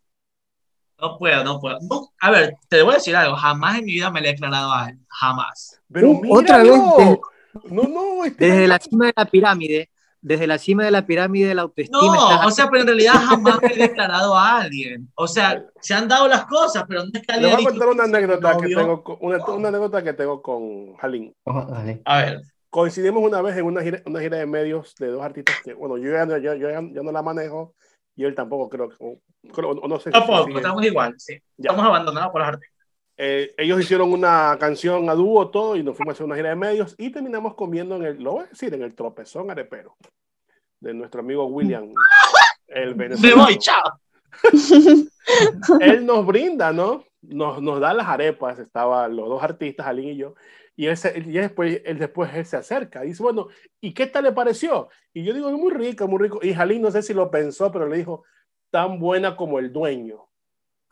No 1.01 1.17
puedo, 1.17 1.43
no 1.45 1.59
puedo. 1.61 1.77
No, 1.89 2.09
a 2.19 2.29
ver, 2.29 2.55
te 2.67 2.81
voy 2.81 2.91
a 2.91 2.95
decir 2.97 3.15
algo. 3.15 3.35
Jamás 3.37 3.79
en 3.79 3.85
mi 3.85 3.93
vida 3.93 4.09
me 4.11 4.19
le 4.21 4.29
he 4.29 4.31
declarado 4.33 4.73
a 4.73 4.89
él. 4.89 4.99
Jamás. 5.07 5.81
Pero 5.91 6.19
otra 6.29 6.57
vez, 6.57 6.71
No, 7.69 7.83
no, 7.83 8.25
este- 8.25 8.45
Desde 8.45 8.67
la 8.67 8.79
cima 8.79 9.05
de 9.07 9.13
la 9.15 9.25
pirámide, 9.25 9.89
desde 10.21 10.47
la 10.47 10.57
cima 10.57 10.83
de 10.83 10.91
la 10.91 11.05
pirámide 11.05 11.47
de 11.47 11.55
la 11.55 11.61
autoestima. 11.63 12.01
No, 12.01 12.29
estás- 12.31 12.45
o 12.47 12.51
sea, 12.51 12.67
pero 12.69 12.81
en 12.81 12.87
realidad 12.87 13.13
jamás 13.13 13.61
me 13.61 13.67
he 13.73 13.77
declarado 13.89 14.35
a 14.37 14.61
alguien. 14.61 15.09
O 15.15 15.27
sea, 15.27 15.63
se 15.79 15.93
han 15.93 16.07
dado 16.07 16.27
las 16.27 16.45
cosas, 16.45 16.83
pero 16.87 17.03
no 17.03 17.09
es 17.13 17.25
que 17.25 17.31
alguien 17.33 17.51
voy 17.55 17.63
a 17.65 17.69
contar 17.69 17.87
una 17.89 18.03
anécdota 18.03 18.57
que 18.57 18.67
tengo 18.75 19.03
con, 19.03 19.17
una, 19.21 19.45
una 19.45 19.67
anécdota 19.69 20.03
que 20.03 20.13
tengo 20.13 20.41
con 20.41 20.95
Jalín. 20.97 21.33
A 22.05 22.17
ver, 22.21 22.41
Coincidimos 22.71 23.23
una 23.23 23.41
vez 23.41 23.57
en 23.57 23.65
una 23.65 23.81
gira, 23.81 23.99
una 24.05 24.19
gira 24.19 24.37
de 24.37 24.45
medios 24.45 24.93
de 24.99 25.07
dos 25.07 25.23
artistas 25.23 25.55
que, 25.63 25.73
bueno, 25.73 25.97
yo 25.97 26.11
ya, 26.11 26.25
no- 26.27 26.37
yo, 26.37 26.53
yo 26.53 26.69
ya- 26.69 26.83
yo 26.93 27.01
no 27.01 27.11
la 27.11 27.23
manejo 27.23 27.73
y 28.15 28.25
él 28.25 28.35
tampoco 28.35 28.69
creo 28.69 28.89
que, 28.89 28.95
o, 28.99 29.17
creo- 29.51 29.71
o 29.71 29.87
no 29.87 29.97
sé. 29.99 30.09
si 30.11 30.11
tampoco, 30.11 30.43
sigue. 30.45 30.57
estamos 30.57 30.85
igual, 30.85 31.15
sí. 31.17 31.33
Ya. 31.57 31.71
Estamos 31.71 31.85
abandonados 31.87 32.31
por 32.31 32.41
los 32.41 32.47
artistas. 32.49 32.78
Eh, 33.21 33.53
ellos 33.57 33.81
hicieron 33.81 34.13
una 34.13 34.55
canción 34.57 35.09
a 35.09 35.13
dúo, 35.13 35.49
todo, 35.51 35.75
y 35.75 35.83
nos 35.83 35.97
fuimos 35.97 36.13
a 36.13 36.15
hacer 36.15 36.25
una 36.25 36.37
gira 36.37 36.49
de 36.51 36.55
medios 36.55 36.95
y 36.97 37.11
terminamos 37.11 37.53
comiendo 37.53 37.97
en 37.97 38.03
el, 38.05 38.23
lo 38.23 38.31
voy 38.31 38.43
a 38.45 38.47
decir, 38.47 38.73
en 38.73 38.81
el 38.81 38.95
tropezón 38.95 39.51
arepero 39.51 39.97
de 40.79 40.93
nuestro 40.93 41.19
amigo 41.19 41.45
William, 41.47 41.91
el 42.67 42.95
Me 42.95 43.09
venezolano. 43.09 43.43
voy, 43.43 43.57
chao. 43.57 43.83
él 45.81 46.05
nos 46.05 46.25
brinda, 46.25 46.71
¿no? 46.71 47.03
Nos, 47.21 47.61
nos 47.61 47.81
da 47.81 47.93
las 47.93 48.07
arepas, 48.07 48.57
estaban 48.59 49.13
los 49.15 49.27
dos 49.27 49.43
artistas, 49.43 49.85
Alín 49.87 50.09
y 50.11 50.15
yo, 50.15 50.35
y, 50.77 50.85
él, 50.87 50.95
se- 50.95 51.17
y 51.19 51.31
después, 51.33 51.81
él 51.83 51.99
después 51.99 52.33
él 52.33 52.45
se 52.45 52.55
acerca 52.55 53.03
y 53.03 53.09
dice, 53.09 53.21
bueno, 53.21 53.47
¿y 53.81 53.93
qué 53.93 54.07
tal 54.07 54.23
le 54.23 54.31
pareció? 54.31 54.87
Y 55.13 55.25
yo 55.25 55.33
digo, 55.33 55.51
muy 55.51 55.73
rico, 55.73 56.07
muy 56.07 56.19
rico. 56.19 56.39
Y 56.41 56.53
Jalín 56.53 56.81
no 56.81 56.89
sé 56.91 57.01
si 57.01 57.13
lo 57.13 57.29
pensó, 57.29 57.69
pero 57.69 57.85
le 57.85 57.97
dijo, 57.97 58.23
tan 58.71 58.97
buena 58.97 59.35
como 59.35 59.59
el 59.59 59.73
dueño. 59.73 60.28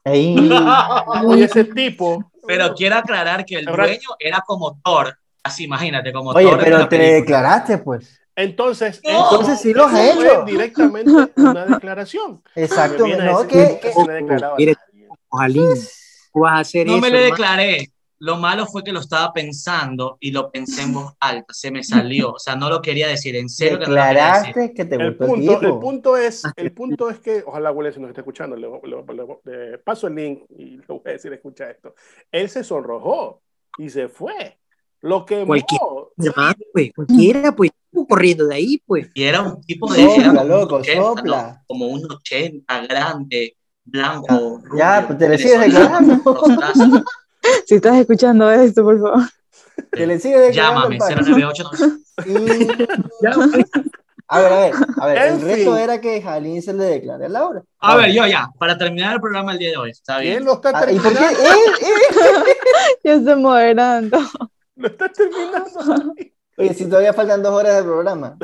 Ahí. 0.08 0.36
Y 1.38 1.44
ese 1.44 1.64
tipo... 1.66 2.32
Pero 2.48 2.74
quiero 2.74 2.96
aclarar 2.96 3.46
que 3.46 3.56
el 3.56 3.66
dueño 3.66 4.10
era 4.20 4.42
como 4.48 4.80
Thor. 4.82 5.18
Así, 5.44 5.66
imagínate, 5.66 6.14
como 6.14 6.30
Oye, 6.32 6.46
Thor. 6.50 6.60
en 6.60 6.64
pero 6.64 6.80
te 6.88 6.98
película. 6.98 7.16
declaraste, 7.20 7.78
pues. 7.80 8.20
Entonces, 8.36 9.02
No. 9.04 9.32
Entonces 9.32 9.60
sí 9.60 9.74
lo 9.74 9.86
has 9.86 10.00
eso 10.00 10.16
fue 10.16 10.28
hecho. 10.32 10.44
directamente 10.46 11.12
una 11.36 11.66
declulación. 11.66 12.42
Exacto. 12.56 13.06
No, 13.08 13.44
decir 13.44 13.48
que, 13.48 13.80
que 13.80 13.88
que- 13.88 13.94
se 13.94 14.06
le 14.06 14.14
declaraba 14.14 14.54
a 14.54 14.58
Mire, 14.58 14.76
nadie. 14.94 15.08
Jalín, 15.32 15.70
tú 16.34 16.40
vas 16.40 16.54
a 16.54 16.60
hacer 16.60 16.86
No 16.88 16.94
eso. 16.94 17.02
me 17.02 17.10
le 17.10 17.20
declaré. 17.20 17.92
Lo 18.20 18.38
malo 18.38 18.66
fue 18.66 18.84
que 18.84 18.92
lo 18.92 19.00
estaba 19.00 19.32
pensando 19.32 20.18
y 20.20 20.32
lo 20.32 20.50
pensé 20.52 20.82
en 20.84 20.94
voz 20.94 21.14
alta. 21.20 21.54
Se 21.54 21.70
me 21.72 21.84
salió. 21.84 22.34
O 22.34 22.40
sea, 22.40 22.56
no 22.56 22.70
lo 22.70 22.82
quería 22.82 23.08
decir. 23.08 23.36
En 23.36 23.48
serio 23.50 23.78
que 23.80 23.86
no 23.86 23.92
declaraste 23.94 24.74
que 24.74 24.86
te 24.86 24.96
El 24.96 25.16
gustó 25.16 25.26
punto, 25.28 25.62
el 25.62 25.80
punto 25.80 26.18
es, 26.18 26.44
el 26.56 26.72
punto 26.74 27.10
es 27.10 27.20
que, 27.20 27.44
ojalá 27.46 27.72
se 27.92 28.00
nos 28.00 28.10
esté 28.10 28.22
escuchando, 28.22 28.56
le, 28.56 28.68
le- 28.68 29.04
le- 29.14 29.70
le 29.70 29.78
paso 29.78 30.08
el 30.08 30.16
link 30.16 30.44
y 30.58 30.78
le 30.78 30.84
voy 30.88 31.02
a 31.06 31.10
decir, 31.12 31.32
escucha 31.34 31.70
esto. 31.70 31.94
Él 32.32 32.50
se 32.50 32.64
sonrojó 32.64 33.42
y 33.78 33.90
se 33.90 34.08
fue. 34.10 34.58
Lo 35.02 35.24
que 35.26 35.46
Cualquier- 35.46 35.80
Hermano, 36.18 36.56
pues, 36.74 36.92
cualquiera, 36.96 37.56
pues, 37.56 37.70
corriendo 38.10 38.48
de 38.48 38.56
ahí, 38.56 38.82
pues. 38.86 39.10
Y 39.14 39.24
era 39.24 39.42
un 39.42 39.62
tipo 39.62 39.92
de. 39.94 40.04
Sopla, 40.04 40.16
era 40.24 40.30
como 40.32 40.42
un 40.42 40.50
loco, 40.50 40.76
80, 40.78 41.00
¿no? 41.00 41.16
sopla. 41.16 41.64
Como 41.68 41.88
un 41.88 42.12
80, 42.12 42.88
grande, 42.88 43.58
blanco. 43.86 44.62
Ya, 44.76 45.02
rubio, 45.02 45.08
pues 45.08 45.20
te 45.20 45.30
le 45.30 45.38
sigues 45.38 45.60
declarando. 45.62 46.36
Si 47.66 47.76
estás 47.76 47.98
escuchando 47.98 48.50
esto, 48.52 48.84
por 48.84 49.00
favor. 49.02 49.24
Que 49.92 50.08
le 50.08 50.20
sigue 50.20 50.52
Llámame, 50.52 50.96
el 50.96 51.00
pan. 51.00 51.16
098. 51.26 51.70
Y- 52.26 52.68
A 54.30 54.40
ver, 54.42 54.52
a 54.52 54.60
ver, 54.60 54.74
a 55.00 55.06
ver. 55.08 55.18
En 55.20 55.34
el 55.36 55.42
reto 55.42 55.72
fin. 55.74 55.78
era 55.84 56.02
que 56.02 56.22
Jalín 56.22 56.62
se 56.62 56.74
le 56.74 56.84
declare 56.84 57.28
a 57.28 57.30
Laura. 57.30 57.62
A 57.80 57.96
ver, 57.96 58.12
yo 58.12 58.26
ya, 58.26 58.50
para 58.60 58.78
terminar 58.78 59.14
el 59.14 59.22
programa 59.22 59.54
el 59.54 59.58
día 59.60 59.70
de 59.70 59.78
hoy. 59.78 59.92
Está 59.92 60.18
¿Quién 60.20 60.32
bien. 60.34 60.46
lo 60.46 60.54
está 60.56 60.72
Ah, 60.78 60.92
¿Y 60.92 61.00
por 61.00 61.14
qué? 61.14 61.18
terminando? 61.20 61.40
Eh, 61.42 62.52
eh. 63.06 63.20
Ya 63.26 63.36
moderando. 63.38 64.20
Lo 64.76 64.88
está 64.88 65.08
terminando. 65.10 66.14
Oye, 66.58 66.74
si 66.74 66.86
todavía 66.90 67.14
faltan 67.14 67.42
dos 67.42 67.54
horas 67.54 67.78
de 67.78 67.84
programa. 67.84 68.38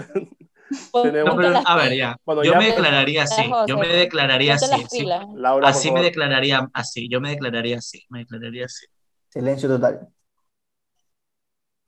Tenemos- 1.03 1.35
No, 1.35 1.41
pero, 1.41 1.61
a 1.65 1.75
ver, 1.75 1.93
ya. 1.97 2.15
Bueno, 2.25 2.43
Yo 2.43 2.53
ya- 2.53 2.59
me 2.59 2.65
declararía 2.67 3.23
así. 3.23 3.43
José, 3.49 3.65
Yo 3.67 3.77
me 3.77 3.87
declararía 3.87 4.53
así. 4.55 4.67
las 4.71 4.81
sí. 4.89 4.99
pilas. 4.99 5.25
Laura, 5.35 5.67
Así 5.67 5.91
me 5.91 6.01
declararía 6.01 6.69
así. 6.73 7.09
Yo 7.09 7.19
me 7.19 7.31
declararía 7.31 7.79
así. 7.79 8.05
Me 8.09 8.19
declararía 8.19 8.65
así. 8.65 8.85
Silencio 9.33 9.67
total. 9.67 10.07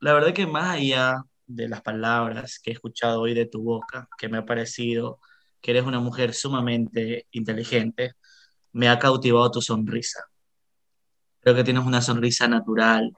La 0.00 0.14
verdad 0.14 0.34
que 0.34 0.48
más 0.48 0.74
allá 0.74 1.22
de 1.46 1.68
las 1.68 1.80
palabras 1.80 2.58
que 2.58 2.70
he 2.70 2.74
escuchado 2.74 3.20
hoy 3.20 3.34
de 3.34 3.46
tu 3.46 3.62
boca, 3.62 4.08
que 4.18 4.28
me 4.28 4.38
ha 4.38 4.44
parecido 4.44 5.20
que 5.60 5.70
eres 5.70 5.84
una 5.84 6.00
mujer 6.00 6.34
sumamente 6.34 7.28
inteligente, 7.30 8.14
me 8.72 8.88
ha 8.88 8.98
cautivado 8.98 9.48
tu 9.52 9.62
sonrisa. 9.62 10.24
Creo 11.38 11.54
que 11.54 11.62
tienes 11.62 11.84
una 11.84 12.02
sonrisa 12.02 12.48
natural 12.48 13.16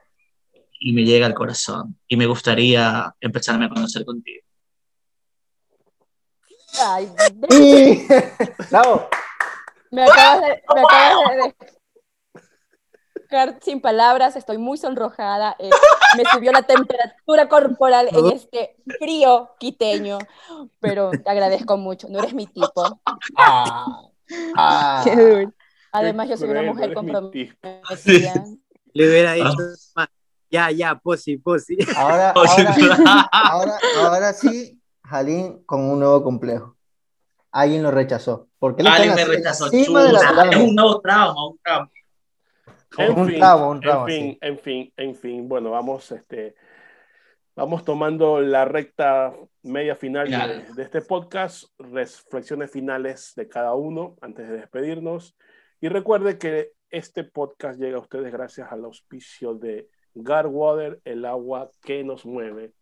y 0.79 0.93
me 0.93 1.05
llega 1.05 1.25
al 1.25 1.33
corazón. 1.33 1.97
Y 2.07 2.15
me 2.15 2.27
gustaría 2.27 3.11
empezarme 3.19 3.65
a 3.65 3.69
conocer 3.69 4.05
contigo. 4.05 4.45
Ay, 6.85 7.11
Y... 7.49 8.05
Bravo. 8.69 9.09
me 9.89 10.03
acabas 10.03 10.41
de, 10.41 10.63
me 10.75 10.81
acabas 10.81 11.35
de 11.35 11.78
dejar 13.29 13.59
sin 13.61 13.81
palabras, 13.81 14.35
estoy 14.35 14.57
muy 14.57 14.77
sonrojada, 14.77 15.55
eh, 15.59 15.69
me 16.17 16.23
subió 16.31 16.51
la 16.51 16.63
temperatura 16.63 17.47
corporal 17.47 18.09
en 18.11 18.25
este 18.31 18.75
frío 18.99 19.51
quiteño, 19.59 20.17
pero 20.79 21.11
te 21.11 21.29
agradezco 21.29 21.77
mucho, 21.77 22.07
no 22.09 22.19
eres 22.19 22.33
mi 22.33 22.47
tipo. 22.47 23.01
Ah. 23.37 24.01
Ah. 24.55 25.01
Qué 25.03 25.15
duro. 25.15 25.53
Además, 25.91 26.29
yo 26.29 26.37
soy 26.37 26.49
una 26.49 26.61
mujer 26.63 26.93
comprometida. 26.93 27.55
Le 28.93 29.07
hubiera 29.07 29.33
dicho, 29.33 29.55
Ah. 29.95 30.07
ya, 30.49 30.71
ya, 30.71 30.95
posi, 30.95 31.37
posi. 31.37 31.77
Ahora, 31.95 32.31
ahora, 32.35 33.29
ahora, 33.31 33.77
ahora 34.03 34.33
sí, 34.33 34.79
Jalín 35.03 35.63
con 35.65 35.81
un 35.81 35.99
nuevo 35.99 36.23
complejo. 36.23 36.75
Alguien 37.51 37.81
lo 37.81 37.89
rechazó. 37.91 38.47
Porque 38.59 38.83
Alguien 38.83 39.15
me 39.15 39.25
rechazó. 39.25 39.71
es 39.71 39.87
un 39.87 39.93
nuevo 40.75 40.99
trauma, 41.01 41.47
un 41.47 41.57
trauma. 41.63 41.89
En 42.97 43.17
Un 43.17 43.27
fin, 43.27 43.37
trago, 43.37 43.69
un 43.69 43.79
trago, 43.79 44.07
en 44.07 44.13
fin, 44.13 44.37
en 44.41 44.59
fin, 44.59 44.93
en 44.97 45.15
fin. 45.15 45.47
Bueno, 45.47 45.71
vamos, 45.71 46.11
este, 46.11 46.55
vamos 47.55 47.85
tomando 47.85 48.41
la 48.41 48.65
recta 48.65 49.33
media 49.63 49.95
final 49.95 50.29
de, 50.29 50.35
Final. 50.35 50.75
de 50.75 50.83
este 50.83 51.01
podcast, 51.01 51.65
reflexiones 51.77 52.71
finales 52.71 53.33
de 53.35 53.47
cada 53.47 53.73
uno 53.75 54.15
antes 54.21 54.49
de 54.49 54.57
despedirnos. 54.57 55.37
Y 55.79 55.87
recuerde 55.89 56.37
que 56.37 56.71
este 56.89 57.23
podcast 57.23 57.79
llega 57.79 57.97
a 57.97 58.01
ustedes 58.01 58.31
gracias 58.31 58.71
al 58.71 58.83
auspicio 58.85 59.53
de 59.53 59.87
Garwater, 60.15 60.99
el 61.05 61.25
agua 61.25 61.69
que 61.83 62.03
nos 62.03 62.25
mueve. 62.25 62.73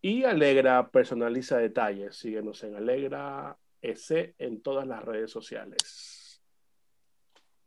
Y 0.00 0.24
Alegra 0.24 0.90
personaliza 0.90 1.58
detalles. 1.58 2.16
Síguenos 2.16 2.62
en 2.64 2.76
Alegra 2.76 3.56
EC 3.82 4.34
en 4.38 4.62
todas 4.62 4.86
las 4.86 5.04
redes 5.04 5.30
sociales. 5.30 6.17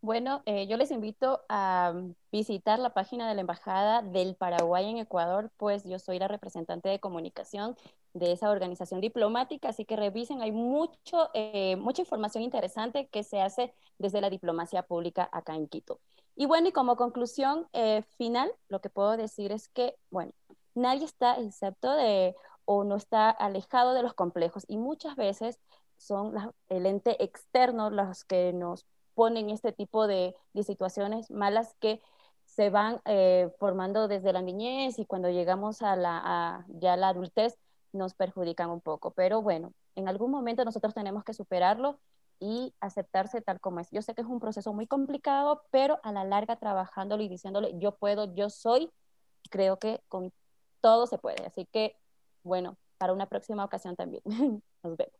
Bueno, 0.03 0.41
eh, 0.47 0.65
yo 0.65 0.77
les 0.77 0.89
invito 0.89 1.43
a 1.47 1.93
visitar 2.31 2.79
la 2.79 2.91
página 2.91 3.29
de 3.29 3.35
la 3.35 3.41
Embajada 3.41 4.01
del 4.01 4.35
Paraguay 4.35 4.89
en 4.89 4.97
Ecuador, 4.97 5.51
pues 5.57 5.83
yo 5.83 5.99
soy 5.99 6.17
la 6.17 6.27
representante 6.27 6.89
de 6.89 6.99
comunicación 6.99 7.77
de 8.15 8.31
esa 8.31 8.49
organización 8.49 8.99
diplomática, 8.99 9.69
así 9.69 9.85
que 9.85 9.95
revisen, 9.95 10.41
hay 10.41 10.51
mucho, 10.51 11.29
eh, 11.35 11.75
mucha 11.75 12.01
información 12.01 12.43
interesante 12.43 13.09
que 13.09 13.21
se 13.23 13.41
hace 13.41 13.75
desde 13.99 14.21
la 14.21 14.31
diplomacia 14.31 14.81
pública 14.81 15.29
acá 15.31 15.55
en 15.55 15.67
Quito. 15.67 15.99
Y 16.35 16.47
bueno, 16.47 16.69
y 16.69 16.71
como 16.71 16.95
conclusión 16.95 17.67
eh, 17.73 18.01
final, 18.17 18.51
lo 18.69 18.81
que 18.81 18.89
puedo 18.89 19.17
decir 19.17 19.51
es 19.51 19.67
que, 19.69 19.97
bueno, 20.09 20.31
nadie 20.73 21.05
está 21.05 21.35
excepto 21.35 21.91
de 21.91 22.35
o 22.65 22.83
no 22.83 22.95
está 22.95 23.29
alejado 23.29 23.93
de 23.93 24.01
los 24.01 24.15
complejos 24.15 24.65
y 24.67 24.77
muchas 24.77 25.15
veces 25.15 25.59
son 25.97 26.33
el 26.69 26.87
ente 26.87 27.23
externo 27.23 27.91
los 27.91 28.23
que 28.23 28.51
nos 28.53 28.87
ponen 29.13 29.49
este 29.49 29.71
tipo 29.71 30.07
de, 30.07 30.35
situaciones 30.63 31.31
malas 31.31 31.75
que 31.79 32.01
se 32.45 32.69
van 32.69 33.01
eh, 33.05 33.49
formando 33.59 34.07
desde 34.07 34.33
la 34.33 34.41
niñez 34.41 34.99
y 34.99 35.05
cuando 35.05 35.29
llegamos 35.29 35.81
a 35.81 35.95
la, 35.95 36.65
ya 36.67 36.97
la 36.97 37.09
adultez 37.09 37.57
nos 37.93 38.13
perjudican 38.13 38.69
un 38.69 38.81
poco. 38.81 39.11
Pero 39.11 39.41
bueno, 39.41 39.73
en 39.95 40.07
algún 40.07 40.31
momento 40.31 40.65
nosotros 40.65 40.93
tenemos 40.93 41.23
que 41.23 41.33
superarlo 41.33 41.99
y 42.39 42.73
aceptarse 42.79 43.41
tal 43.41 43.59
como 43.59 43.79
es. 43.79 43.89
Yo 43.91 44.01
sé 44.01 44.15
que 44.15 44.21
es 44.21 44.27
un 44.27 44.39
proceso 44.39 44.73
muy 44.73 44.87
complicado, 44.87 45.63
pero 45.71 45.99
a 46.03 46.11
la 46.11 46.23
larga 46.23 46.57
trabajándolo 46.57 47.23
y 47.23 47.29
diciéndole 47.29 47.77
yo 47.77 47.95
puedo, 47.95 48.33
yo 48.35 48.49
soy, 48.49 48.91
creo 49.49 49.77
que 49.77 50.01
con 50.09 50.33
todo 50.81 51.07
se 51.07 51.17
puede. 51.17 51.45
Así 51.45 51.67
que, 51.71 51.95
bueno, 52.43 52.77
para 52.97 53.13
una 53.13 53.27
próxima 53.27 53.63
ocasión 53.63 53.95
también. 53.95 54.23
Nos 54.83 54.97
vemos. 54.97 55.13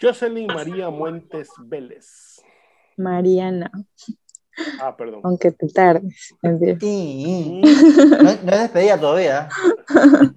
Jocelyn 0.00 0.46
María 0.46 0.90
Muentes 0.90 1.50
Vélez. 1.58 2.42
Mariana. 2.96 3.70
Ah, 4.80 4.96
perdón. 4.96 5.20
Aunque 5.24 5.50
te 5.50 5.68
tardes. 5.68 6.34
Sí. 6.80 7.60
No, 8.22 8.22
no 8.22 8.58
despedida 8.58 8.98
todavía. 8.98 9.48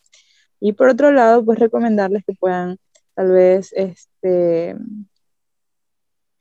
Y 0.59 0.73
por 0.73 0.89
otro 0.89 1.11
lado, 1.11 1.43
pues 1.43 1.59
recomendarles 1.59 2.23
que 2.25 2.33
puedan 2.33 2.77
tal 3.13 3.31
vez 3.31 3.71
este, 3.73 4.75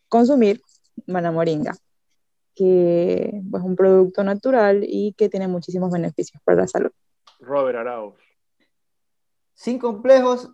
consumir 0.08 0.60
manamoringa, 1.06 1.74
que 2.54 3.40
pues, 3.50 3.62
es 3.62 3.68
un 3.68 3.76
producto 3.76 4.22
natural 4.22 4.84
y 4.86 5.12
que 5.14 5.28
tiene 5.28 5.48
muchísimos 5.48 5.90
beneficios 5.90 6.40
para 6.44 6.62
la 6.62 6.68
salud. 6.68 6.90
Robert 7.40 7.78
Arauz. 7.78 8.14
Sin 9.54 9.78
complejos, 9.78 10.50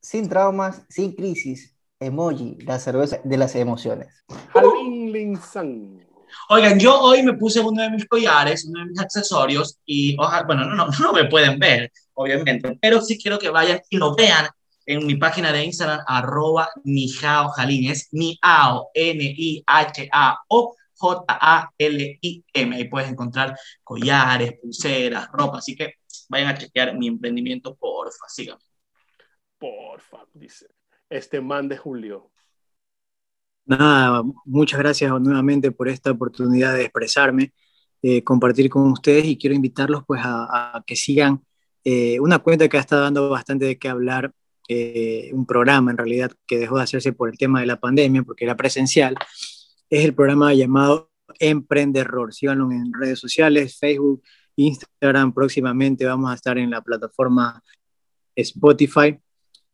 sin 0.00 0.28
traumas, 0.28 0.84
sin 0.88 1.14
crisis. 1.14 1.76
Emoji, 2.00 2.58
la 2.66 2.80
cerveza 2.80 3.20
de 3.22 3.36
las 3.36 3.54
emociones. 3.54 4.24
Oigan, 6.48 6.78
yo 6.78 7.00
hoy 7.00 7.22
me 7.22 7.34
puse 7.34 7.60
uno 7.60 7.82
de 7.82 7.90
mis 7.90 8.08
collares, 8.08 8.64
uno 8.64 8.80
de 8.80 8.86
mis 8.86 9.00
accesorios 9.00 9.78
y, 9.86 10.16
ojalá, 10.18 10.44
bueno, 10.44 10.64
no, 10.64 10.74
no, 10.74 10.88
no 11.00 11.12
me 11.12 11.26
pueden 11.26 11.58
ver, 11.58 11.92
obviamente, 12.14 12.78
pero 12.80 13.00
sí 13.00 13.18
quiero 13.18 13.38
que 13.38 13.50
vayan 13.50 13.80
y 13.90 13.96
lo 13.96 14.14
vean 14.14 14.46
en 14.86 15.06
mi 15.06 15.14
página 15.16 15.52
de 15.52 15.64
Instagram, 15.64 16.00
arroba 16.06 16.68
Nihao 16.84 17.50
Jalín, 17.50 17.90
es 17.90 18.08
Niao, 18.12 18.90
N-I-H-A-O, 18.94 20.76
J-A-L-I-M. 20.94 22.76
Ahí 22.76 22.88
puedes 22.88 23.10
encontrar 23.10 23.56
collares, 23.84 24.54
pulseras, 24.60 25.28
ropa, 25.32 25.58
así 25.58 25.76
que 25.76 25.94
vayan 26.28 26.48
a 26.48 26.58
chequear 26.58 26.96
mi 26.96 27.08
emprendimiento, 27.08 27.74
porfa, 27.76 28.26
síganme. 28.28 28.62
Porfa, 29.58 30.24
dice. 30.34 30.66
Este 31.08 31.40
man 31.40 31.68
de 31.68 31.76
Julio. 31.76 32.32
Nada, 33.64 34.22
muchas 34.44 34.78
gracias 34.80 35.10
nuevamente 35.20 35.70
por 35.70 35.88
esta 35.88 36.10
oportunidad 36.10 36.74
de 36.74 36.82
expresarme, 36.82 37.52
eh, 38.02 38.24
compartir 38.24 38.68
con 38.68 38.90
ustedes 38.90 39.24
y 39.26 39.38
quiero 39.38 39.54
invitarlos 39.54 40.02
pues 40.04 40.20
a, 40.24 40.82
que 40.84 40.96
sigan 40.96 41.44
eh, 41.84 42.20
una 42.20 42.38
cuenta 42.38 42.68
que 42.68 42.76
ha 42.76 42.80
estado 42.80 43.02
dando 43.02 43.28
bastante 43.28 43.64
de 43.64 43.78
qué 43.78 43.88
hablar, 43.88 44.32
eh, 44.68 45.30
un 45.32 45.46
programa 45.46 45.90
en 45.90 45.98
realidad 45.98 46.32
que 46.46 46.58
dejó 46.58 46.76
de 46.76 46.84
hacerse 46.84 47.12
por 47.12 47.28
el 47.28 47.36
tema 47.36 47.60
de 47.60 47.66
la 47.66 47.80
pandemia 47.80 48.22
porque 48.22 48.44
era 48.44 48.56
presencial, 48.56 49.16
es 49.90 50.04
el 50.04 50.14
programa 50.14 50.54
llamado 50.54 51.10
Emprenderror. 51.38 52.32
Síganlo 52.32 52.70
en 52.70 52.92
redes 52.92 53.18
sociales, 53.18 53.78
Facebook, 53.78 54.22
Instagram, 54.56 55.32
próximamente 55.32 56.04
vamos 56.04 56.30
a 56.30 56.34
estar 56.34 56.58
en 56.58 56.70
la 56.70 56.82
plataforma 56.82 57.62
Spotify 58.34 59.18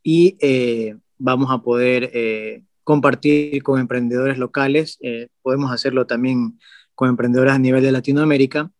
y 0.03 0.37
vamos 1.19 1.51
a 1.51 1.59
poder 1.59 2.65
compartir 2.89 3.63
con 3.63 3.79
emprendedores 3.79 4.39
locales, 4.39 4.97
eh, 5.03 5.29
podemos 5.43 5.71
hacerlo 5.71 6.07
también 6.07 6.59
con 6.95 7.11
emprendedores 7.11 7.53
a 7.53 7.59
nivel 7.59 7.83
de 7.83 7.93
Latinoamérica, 7.93 8.71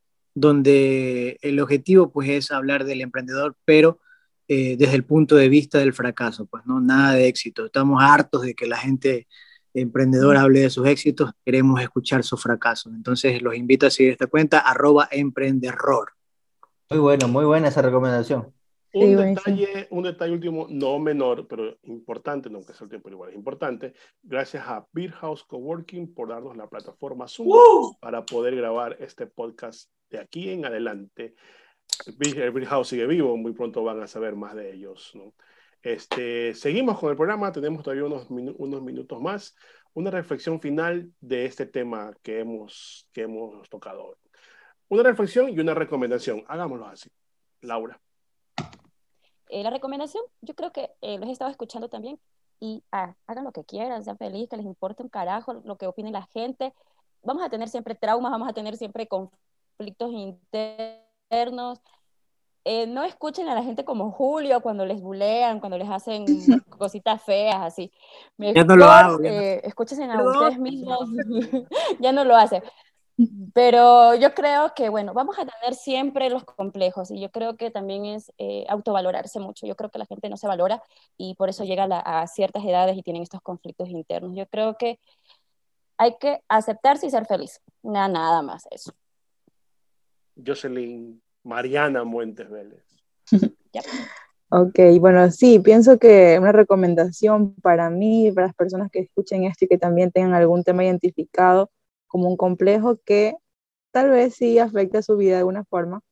donde 0.41 1.39
el 1.43 1.61
objetivo 1.61 2.11
pues 2.11 2.29
es 2.29 2.51
hablar 2.51 2.85
del 2.85 3.01
emprendedor, 3.01 3.57
pero 3.65 3.99
eh, 4.49 4.77
desde 4.79 4.95
el 4.95 5.05
punto 5.05 5.37
de 5.37 5.49
vista 5.49 5.79
del 5.79 5.93
fracaso, 5.93 6.47
pues 6.47 6.65
no, 6.67 6.81
nada 6.81 7.13
de 7.15 7.29
éxito. 7.29 7.67
Estamos 7.67 8.03
hartos 8.03 8.43
de 8.43 8.55
que 8.55 8.67
la 8.67 8.79
gente 8.79 9.27
emprendedora 9.75 10.43
hable 10.43 10.61
de 10.61 10.71
sus 10.71 10.87
éxitos, 10.87 11.31
queremos 11.45 11.81
escuchar 11.81 12.25
sus 12.25 12.43
fracasos. 12.43 12.93
Entonces 12.95 13.43
los 13.43 13.55
invito 13.55 13.87
a 13.87 13.91
seguir 13.91 14.13
esta 14.13 14.27
cuenta, 14.27 14.59
arroba 14.59 15.09
emprenderror. 15.11 16.13
Muy 16.91 17.01
bueno, 17.01 17.29
muy 17.29 17.45
buena 17.45 17.69
esa 17.69 17.83
recomendación. 17.83 18.58
Un, 18.93 19.17
detalle, 19.17 19.87
un 19.91 20.03
detalle 20.03 20.33
último, 20.33 20.67
no 20.71 20.99
menor, 20.99 21.47
pero 21.47 21.77
importante, 21.83 22.49
no 22.49 22.61
que 22.65 22.73
sea 22.73 22.85
el 22.85 22.89
tiempo 22.89 23.11
igual, 23.11 23.31
es 23.31 23.37
importante. 23.37 23.93
Gracias 24.23 24.67
a 24.67 24.87
Beer 24.93 25.13
House 25.13 25.45
Coworking 25.45 26.15
por 26.15 26.29
darnos 26.29 26.57
la 26.57 26.69
plataforma 26.69 27.29
Zoom 27.29 27.95
para 28.01 28.25
poder 28.25 28.57
grabar 28.57 28.97
este 29.01 29.27
podcast 29.27 29.91
de 30.11 30.19
aquí 30.19 30.51
en 30.51 30.65
adelante. 30.65 31.35
El 32.07 32.53
Beer 32.53 32.67
House 32.67 32.89
sigue 32.89 33.07
vivo, 33.07 33.37
muy 33.37 33.53
pronto 33.53 33.83
van 33.85 34.03
a 34.03 34.07
saber 34.07 34.35
más 34.37 34.55
de 34.55 34.73
ellos. 34.73 35.13
¿no? 35.15 35.35
Este, 35.83 36.55
seguimos 36.55 36.99
con 36.99 37.11
el 37.11 37.17
programa, 37.17 37.53
tenemos 37.53 37.83
todavía 37.83 38.05
unos, 38.05 38.29
unos 38.31 38.83
minutos 38.83 39.21
más. 39.21 39.55
Una 39.95 40.11
reflexión 40.11 40.61
final 40.61 41.11
de 41.21 41.47
este 41.47 41.67
tema 41.67 42.13
que 42.23 42.41
hemos, 42.41 43.09
que 43.13 43.23
hemos 43.23 43.69
tocado 43.69 44.05
hoy. 44.05 44.17
Una 44.89 45.03
reflexión 45.03 45.51
y 45.51 45.59
una 45.59 45.75
recomendación. 45.75 46.45
Hagámoslo 46.47 46.87
así. 46.87 47.11
Laura. 47.61 48.01
Eh, 49.49 49.63
la 49.63 49.71
recomendación, 49.71 50.23
yo 50.43 50.55
creo 50.55 50.73
que 50.73 50.91
eh, 51.01 51.19
los 51.19 51.29
he 51.29 51.33
estado 51.33 51.51
escuchando 51.51 51.89
también 51.89 52.19
y 52.61 52.83
ah, 52.93 53.15
hagan 53.27 53.45
lo 53.45 53.53
que 53.53 53.65
quieran, 53.65 54.05
sean 54.05 54.19
felices, 54.19 54.49
que 54.51 54.57
les 54.57 54.67
importe 54.67 55.03
un 55.03 55.09
carajo 55.09 55.55
lo 55.55 55.77
que 55.77 55.87
opine 55.87 56.11
la 56.11 56.27
gente. 56.33 56.75
Vamos 57.23 57.43
a 57.43 57.49
tener 57.49 57.69
siempre 57.69 57.95
traumas, 57.95 58.33
vamos 58.33 58.49
a 58.49 58.53
tener 58.53 58.77
siempre 58.77 59.07
conflictos 59.09 60.13
internos. 60.13 61.81
Eh, 62.65 62.87
no 62.87 63.05
escuchen 63.05 63.49
a 63.49 63.55
la 63.55 63.63
gente 63.63 63.85
como 63.85 64.11
Julio 64.11 64.61
cuando 64.61 64.85
les 64.85 65.01
bulean, 65.01 65.61
cuando 65.61 65.79
les 65.79 65.89
hacen 65.89 66.27
cositas 66.79 67.23
feas, 67.23 67.57
así. 67.61 67.91
ya 68.37 68.65
no 68.65 68.77
lo 68.77 68.87
hago. 68.87 69.19
escuchen 69.23 70.11
a 70.11 70.23
ustedes 70.23 70.59
mismos. 70.59 71.09
ya 72.01 72.13
no 72.13 72.25
lo 72.25 72.37
hacen. 72.37 72.63
Pero 73.53 74.15
yo 74.15 74.33
creo 74.33 74.73
que, 74.77 74.89
bueno, 74.89 75.13
vamos 75.13 75.37
a 75.39 75.45
tener 75.45 75.75
siempre 75.75 76.31
los 76.31 76.45
complejos 76.45 77.11
y 77.11 77.21
yo 77.21 77.31
creo 77.31 77.57
que 77.57 77.71
también 77.71 78.05
es 78.05 78.33
eh, 78.39 78.65
autovalorarse 78.69 79.41
mucho. 79.41 79.67
Yo 79.67 79.75
creo 79.75 79.91
que 79.91 79.99
la 79.99 80.07
gente 80.07 80.29
no 80.29 80.37
se 80.37 80.47
valora 80.47 80.83
y 81.17 81.35
por 81.35 81.49
eso 81.49 81.65
llega 81.65 81.85
a, 81.85 82.27
ciertas 82.29 82.65
edades 82.65 82.97
y 82.97 83.03
tienen 83.03 83.23
estos 83.23 83.41
conflictos 83.41 83.89
internos. 83.89 84.37
Yo 84.37 84.47
creo 84.47 84.77
que 84.77 85.01
hay 85.97 86.17
que 86.19 86.43
aceptarse 86.49 87.07
y 87.07 87.11
ser 87.11 87.27
feliz. 87.27 87.61
Nada, 87.83 88.09
nada 88.09 88.43
más 88.43 88.69
eso. 88.71 88.93
Jocelyn 90.45 91.21
Mariana 91.43 92.05
Muentes 92.05 92.49
Vélez. 92.49 92.85
Ok, 94.51 94.79
bueno, 94.99 95.31
sí, 95.31 95.59
pienso 95.59 95.99
que 95.99 96.39
una 96.39 96.53
recomendación 96.53 97.55
para 97.57 97.91
mí, 97.91 98.33
para 98.33 98.47
las 98.47 98.57
personas 98.57 98.91
que 98.91 99.01
escuchen 99.01 99.45
esto 99.45 99.67
y 99.67 99.69
que 99.69 99.77
también 99.77 100.11
tengan 100.11 100.33
algún 100.33 100.65
tema 100.65 100.85
identificado, 100.85 101.71
como 102.09 102.29
un 102.29 102.37
complejo 102.37 102.99
que 103.05 103.35
tal 103.93 104.11
vez 104.11 104.35
sí 104.37 104.59
afecta 104.59 105.03
su 105.03 105.17
vida 105.17 105.35
de 105.35 105.39
alguna 105.41 105.65
forma. 105.67 106.03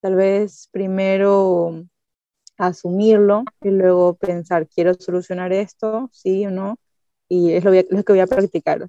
Tal 0.00 0.16
vez 0.16 0.68
primero 0.72 1.84
asumirlo 2.58 3.44
y 3.62 3.70
luego 3.70 4.14
pensar, 4.16 4.68
quiero 4.68 4.94
solucionar 4.94 5.52
esto, 5.52 6.08
sí 6.12 6.46
o 6.46 6.50
no, 6.50 6.78
y 7.28 7.52
es 7.52 7.64
lo, 7.64 7.72
que 7.72 8.12
voy 8.12 8.20
a 8.20 8.26
practicar. 8.26 8.86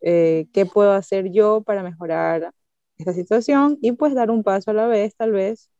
Eh, 0.00 0.48
¿Qué 0.52 0.66
puedo 0.66 0.92
hacer 0.92 1.30
yo 1.30 1.62
para 1.62 1.82
mejorar 1.82 2.52
esta 2.98 3.12
situación? 3.14 3.78
Y 3.82 3.92
pues 3.92 4.14
dar 4.14 4.30
un 4.30 4.42
paso 4.42 4.70
a 4.70 4.74
la 4.74 4.86
vez, 4.86 5.14
tal 5.16 5.32
vez, 5.32 5.70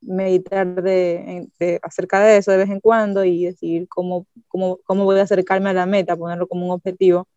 meditar 0.00 0.82
de, 0.82 1.48
de- 1.58 1.80
acerca 1.82 2.20
de 2.22 2.38
eso 2.38 2.50
de 2.52 2.58
vez 2.58 2.70
en 2.70 2.80
cuando 2.80 3.24
y 3.24 3.44
decidir 3.46 3.88
cómo, 3.88 4.26
cómo, 4.48 4.78
cómo 4.84 5.04
voy 5.04 5.18
a 5.18 5.22
acercarme 5.22 5.70
a 5.70 5.74
la 5.74 5.86
meta, 5.86 6.16
ponerlo 6.16 6.46
como 6.48 6.66
un 6.66 6.72
objetivo 6.72 7.28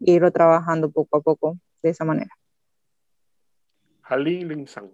e 0.00 0.12
irlo 0.12 0.30
trabajando 0.30 0.90
poco 0.90 1.18
a 1.18 1.20
poco 1.20 1.58
de 1.82 1.90
esa 1.90 2.04
manera. 2.04 2.30
Halil 4.02 4.48
Linsan. 4.48 4.92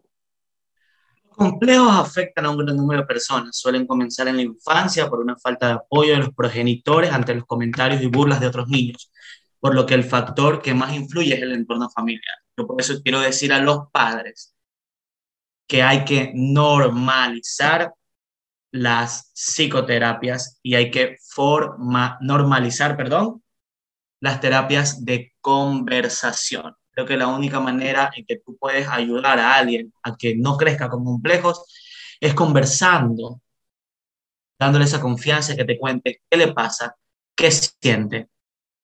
Los 1.24 1.36
complejos 1.36 1.90
afectan 1.90 2.46
a 2.46 2.50
un 2.50 2.58
gran 2.58 2.76
número 2.76 3.02
de 3.02 3.06
personas. 3.06 3.56
Suelen 3.56 3.86
comenzar 3.86 4.28
en 4.28 4.36
la 4.36 4.42
infancia 4.42 5.08
por 5.08 5.20
una 5.20 5.36
falta 5.36 5.66
de 5.68 5.72
apoyo 5.74 6.12
de 6.12 6.18
los 6.18 6.34
progenitores 6.34 7.12
ante 7.12 7.34
los 7.34 7.44
comentarios 7.44 8.02
y 8.02 8.06
burlas 8.06 8.40
de 8.40 8.46
otros 8.46 8.68
niños, 8.68 9.10
por 9.60 9.74
lo 9.74 9.86
que 9.86 9.94
el 9.94 10.04
factor 10.04 10.60
que 10.60 10.74
más 10.74 10.94
influye 10.94 11.34
es 11.34 11.42
el 11.42 11.52
entorno 11.52 11.88
familiar. 11.90 12.36
Yo 12.56 12.66
por 12.66 12.80
eso 12.80 13.00
quiero 13.02 13.20
decir 13.20 13.52
a 13.52 13.60
los 13.60 13.90
padres 13.90 14.54
que 15.66 15.82
hay 15.82 16.04
que 16.04 16.32
normalizar 16.34 17.94
las 18.72 19.30
psicoterapias 19.34 20.58
y 20.62 20.74
hay 20.74 20.90
que 20.90 21.16
forma, 21.22 22.18
normalizar, 22.20 22.96
perdón, 22.96 23.42
las 24.22 24.40
terapias 24.40 25.04
de 25.04 25.34
conversación. 25.40 26.76
Creo 26.92 27.04
que 27.04 27.16
la 27.16 27.26
única 27.26 27.58
manera 27.58 28.08
en 28.14 28.24
que 28.24 28.36
tú 28.36 28.56
puedes 28.56 28.86
ayudar 28.86 29.40
a 29.40 29.56
alguien 29.56 29.92
a 30.04 30.16
que 30.16 30.36
no 30.36 30.56
crezca 30.56 30.88
con 30.88 31.04
complejos 31.04 31.64
es 32.20 32.32
conversando, 32.32 33.40
dándole 34.60 34.84
esa 34.84 35.00
confianza 35.00 35.56
que 35.56 35.64
te 35.64 35.76
cuente 35.76 36.22
qué 36.30 36.36
le 36.36 36.52
pasa, 36.52 36.94
qué 37.34 37.50
siente, 37.50 38.28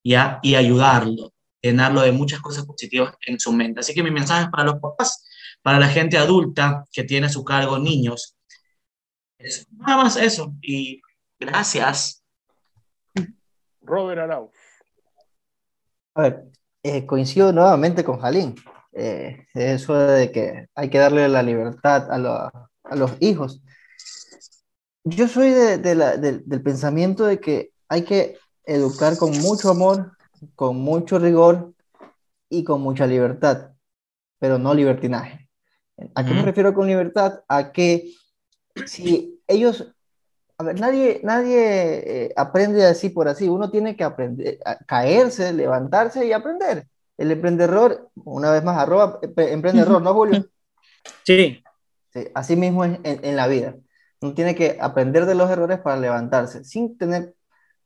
¿ya? 0.03 0.41
Y 0.43 0.57
ayudarlo, 0.57 1.33
llenarlo 1.63 2.01
de 2.01 2.11
muchas 2.11 2.41
cosas 2.41 2.67
positivas 2.67 3.15
en 3.25 3.39
su 3.39 3.53
mente. 3.53 3.79
Así 3.79 3.95
que 3.95 4.03
mi 4.03 4.11
mensaje 4.11 4.47
es 4.47 4.51
para 4.51 4.65
los 4.65 4.81
papás, 4.81 5.25
para 5.63 5.79
la 5.79 5.87
gente 5.87 6.19
adulta 6.19 6.85
que 6.91 7.05
tiene 7.05 7.29
a 7.29 7.31
su 7.31 7.45
cargo 7.45 7.79
niños. 7.79 8.37
Es 9.39 9.69
nada 9.71 10.03
más 10.03 10.17
eso. 10.17 10.53
Y 10.63 11.01
gracias. 11.39 12.25
Robert 13.81 14.19
Arau. 14.19 14.51
A 16.19 16.23
ver, 16.23 16.45
eh, 16.83 17.07
coincido 17.07 17.53
nuevamente 17.53 18.03
con 18.03 18.19
Jalín. 18.19 18.57
Eh, 18.93 19.47
eso 19.55 19.95
de 19.95 20.33
que 20.33 20.67
hay 20.75 20.91
que 20.91 20.99
darle 20.99 21.29
la 21.29 21.45
libertad 21.45 22.11
a, 22.11 22.19
lo- 22.19 22.33
a 22.83 22.97
los 22.97 23.13
hijos. 23.21 23.63
Yo 25.05 25.29
soy 25.29 25.51
de- 25.51 25.79
de 25.79 25.95
la- 25.95 26.17
del- 26.17 26.43
del 26.45 26.61
pensamiento 26.61 27.25
de 27.25 27.39
que 27.39 27.71
hay 27.89 28.03
que 28.03 28.37
educar 28.65 29.17
con 29.17 29.31
mucho 29.39 29.71
amor, 29.71 30.11
con 30.57 30.77
mucho 30.79 31.21
rigor 31.21 31.73
y 32.51 32.65
con 32.65 32.81
mucha 32.81 33.07
libertad, 33.07 33.71
pero 34.41 34.59
no 34.59 34.75
libertinaje. 34.75 35.49
¿A 36.17 36.25
qué 36.25 36.35
me 36.35 36.43
refiero 36.43 36.75
con 36.75 36.89
libertad? 36.89 37.41
A 37.49 37.71
que 37.71 38.11
si 38.87 39.41
ellos, 39.47 39.95
a 40.59 40.65
ver, 40.65 40.81
nadie, 40.81 41.21
nadie 41.23 42.27
eh, 42.27 42.33
aprende 42.37 42.85
así 42.85 43.11
por 43.11 43.29
así, 43.29 43.49
uno 43.49 43.71
tiene 43.71 43.97
que 43.97 44.05
aprender, 44.05 44.59
a 44.65 44.77
caerse, 44.79 45.53
levantarse 45.53 46.27
y 46.27 46.33
aprender. 46.33 46.89
El 47.17 47.31
emprendedor, 47.33 48.11
una 48.17 48.51
vez 48.53 48.65
más, 48.65 48.77
arroba 48.79 49.21
empre- 49.21 49.51
emprendedor, 49.53 50.03
¿no, 50.03 50.15
Julio? 50.15 50.45
Sí, 51.25 51.63
Sí, 52.13 52.27
así 52.35 52.57
mismo 52.57 52.85
es 52.85 52.99
en, 53.05 53.25
en 53.25 53.37
la 53.37 53.47
vida. 53.47 53.77
Uno 54.23 54.33
tiene 54.35 54.55
que 54.55 54.79
aprender 54.81 55.27
de 55.27 55.35
los 55.35 55.51
errores 55.51 55.79
para 55.79 55.97
levantarse, 55.99 56.65
sin 56.65 56.97
tener, 56.97 57.35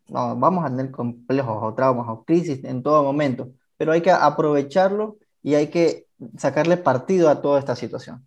no, 0.08 0.36
vamos 0.36 0.64
a 0.64 0.68
tener 0.70 0.90
complejos 0.90 1.58
o 1.60 1.74
traumas 1.74 2.06
o 2.08 2.24
crisis 2.24 2.64
en 2.64 2.82
todo 2.82 3.02
momento, 3.02 3.50
pero 3.76 3.92
hay 3.92 4.00
que 4.00 4.12
aprovecharlo 4.12 5.18
y 5.42 5.56
hay 5.56 5.68
que 5.68 6.06
sacarle 6.38 6.76
partido 6.76 7.28
a 7.28 7.42
toda 7.42 7.58
esta 7.58 7.74
situación. 7.76 8.26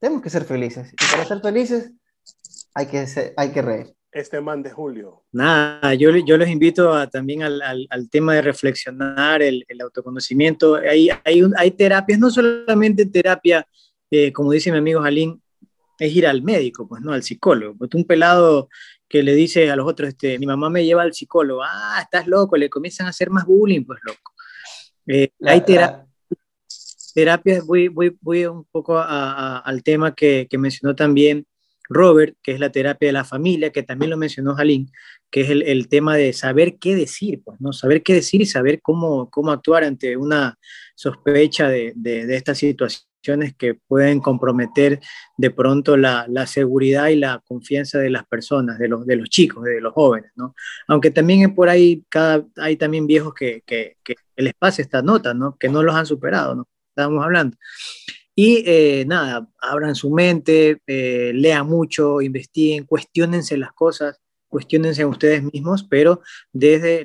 Tenemos 0.00 0.22
que 0.22 0.30
ser 0.30 0.44
felices 0.44 0.92
y 0.92 0.96
para 0.96 1.24
ser 1.26 1.40
felices 1.40 1.92
hay 2.78 2.86
que, 2.86 3.06
ser- 3.08 3.34
hay 3.36 3.50
que 3.50 3.60
reír. 3.62 3.94
Este 4.12 4.40
man 4.40 4.62
de 4.62 4.70
Julio. 4.70 5.24
Nada, 5.32 5.92
yo, 5.94 6.10
yo 6.16 6.38
los 6.38 6.48
invito 6.48 6.94
a- 6.94 7.08
también 7.08 7.42
al, 7.42 7.60
al- 7.60 7.86
al 7.90 8.08
tema 8.08 8.34
de 8.34 8.42
reflexionar, 8.42 9.42
el, 9.42 9.64
el 9.68 9.80
autoconocimiento. 9.80 10.76
Hay, 10.76 11.10
hay, 11.24 11.42
un- 11.42 11.54
hay 11.58 11.72
terapias, 11.72 12.18
no 12.18 12.30
solamente 12.30 13.04
terapia, 13.06 13.66
eh, 14.10 14.32
como 14.32 14.52
dice 14.52 14.70
mi 14.72 14.78
amigo 14.78 15.02
Jalín, 15.02 15.42
es 15.98 16.14
ir 16.14 16.26
al 16.26 16.42
médico, 16.42 16.86
pues 16.88 17.02
no, 17.02 17.12
al 17.12 17.22
psicólogo. 17.22 17.76
Pues 17.76 17.90
un 17.94 18.04
pelado 18.04 18.68
que 19.08 19.22
le 19.22 19.34
dice 19.34 19.70
a 19.70 19.76
los 19.76 19.86
otros, 19.86 20.10
este, 20.10 20.38
mi 20.38 20.46
mamá 20.46 20.70
me 20.70 20.84
lleva 20.84 21.02
al 21.02 21.12
psicólogo, 21.12 21.62
ah, 21.64 21.98
estás 22.00 22.26
loco, 22.28 22.56
le 22.56 22.70
comienzan 22.70 23.06
a 23.08 23.10
hacer 23.10 23.28
más 23.30 23.44
bullying, 23.44 23.84
pues 23.84 23.98
loco. 24.04 24.32
Eh, 25.06 25.30
La- 25.38 25.52
hay 25.52 25.60
terapias 25.62 26.02
la- 26.02 26.06
terapias, 27.14 27.66
voy, 27.66 27.88
voy, 27.88 28.16
voy 28.20 28.46
un 28.46 28.64
poco 28.70 28.96
a- 28.96 29.04
a- 29.32 29.58
al 29.58 29.82
tema 29.82 30.14
que, 30.14 30.46
que 30.48 30.56
mencionó 30.56 30.94
también 30.94 31.44
Robert, 31.88 32.36
que 32.42 32.52
es 32.52 32.60
la 32.60 32.70
terapia 32.70 33.08
de 33.08 33.12
la 33.12 33.24
familia, 33.24 33.70
que 33.70 33.82
también 33.82 34.10
lo 34.10 34.16
mencionó 34.16 34.54
Jalín, 34.54 34.90
que 35.30 35.42
es 35.42 35.50
el, 35.50 35.88
tema 35.88 36.16
de 36.16 36.32
saber 36.32 36.78
qué 36.78 36.94
decir, 36.94 37.42
pues, 37.44 37.60
¿no? 37.60 37.72
Saber 37.72 38.02
qué 38.02 38.14
decir 38.14 38.40
y 38.40 38.46
saber 38.46 38.80
cómo, 38.82 39.30
cómo 39.30 39.50
actuar 39.52 39.84
ante 39.84 40.16
una 40.16 40.58
sospecha 40.94 41.68
de, 41.68 41.92
de, 41.96 42.26
de 42.26 42.36
estas 42.36 42.58
situaciones 42.58 43.08
que 43.56 43.74
pueden 43.74 44.20
comprometer 44.20 45.00
de 45.36 45.50
pronto 45.50 45.96
la, 45.96 46.26
la, 46.28 46.46
seguridad 46.46 47.08
y 47.08 47.16
la 47.16 47.42
confianza 47.46 47.98
de 47.98 48.10
las 48.10 48.26
personas, 48.26 48.78
de 48.78 48.88
los, 48.88 49.06
de 49.06 49.16
los 49.16 49.28
chicos, 49.28 49.64
de 49.64 49.80
los 49.80 49.92
jóvenes, 49.92 50.30
¿no? 50.36 50.54
Aunque 50.86 51.10
también 51.10 51.54
por 51.54 51.68
ahí 51.68 52.04
cada, 52.08 52.44
hay 52.56 52.76
también 52.76 53.06
viejos 53.06 53.34
que, 53.34 53.62
que, 53.66 53.96
que 54.02 54.14
les 54.36 54.54
pasa 54.54 54.82
esta 54.82 55.02
nota, 55.02 55.34
¿no? 55.34 55.56
Que 55.58 55.68
no 55.68 55.82
los 55.82 55.94
han 55.94 56.06
superado, 56.06 56.54
¿no? 56.54 56.68
Estábamos 56.90 57.24
hablando. 57.24 57.56
Y 58.40 58.62
eh, 58.66 59.04
nada, 59.04 59.48
abran 59.60 59.96
su 59.96 60.10
mente, 60.10 60.80
eh, 60.86 61.32
lean 61.34 61.66
mucho, 61.66 62.20
investiguen, 62.20 62.84
cuestionense 62.84 63.56
las 63.56 63.72
cosas, 63.72 64.20
cuestionense 64.46 65.04
ustedes 65.04 65.42
mismos, 65.42 65.82
pero 65.82 66.22
desde, 66.52 67.02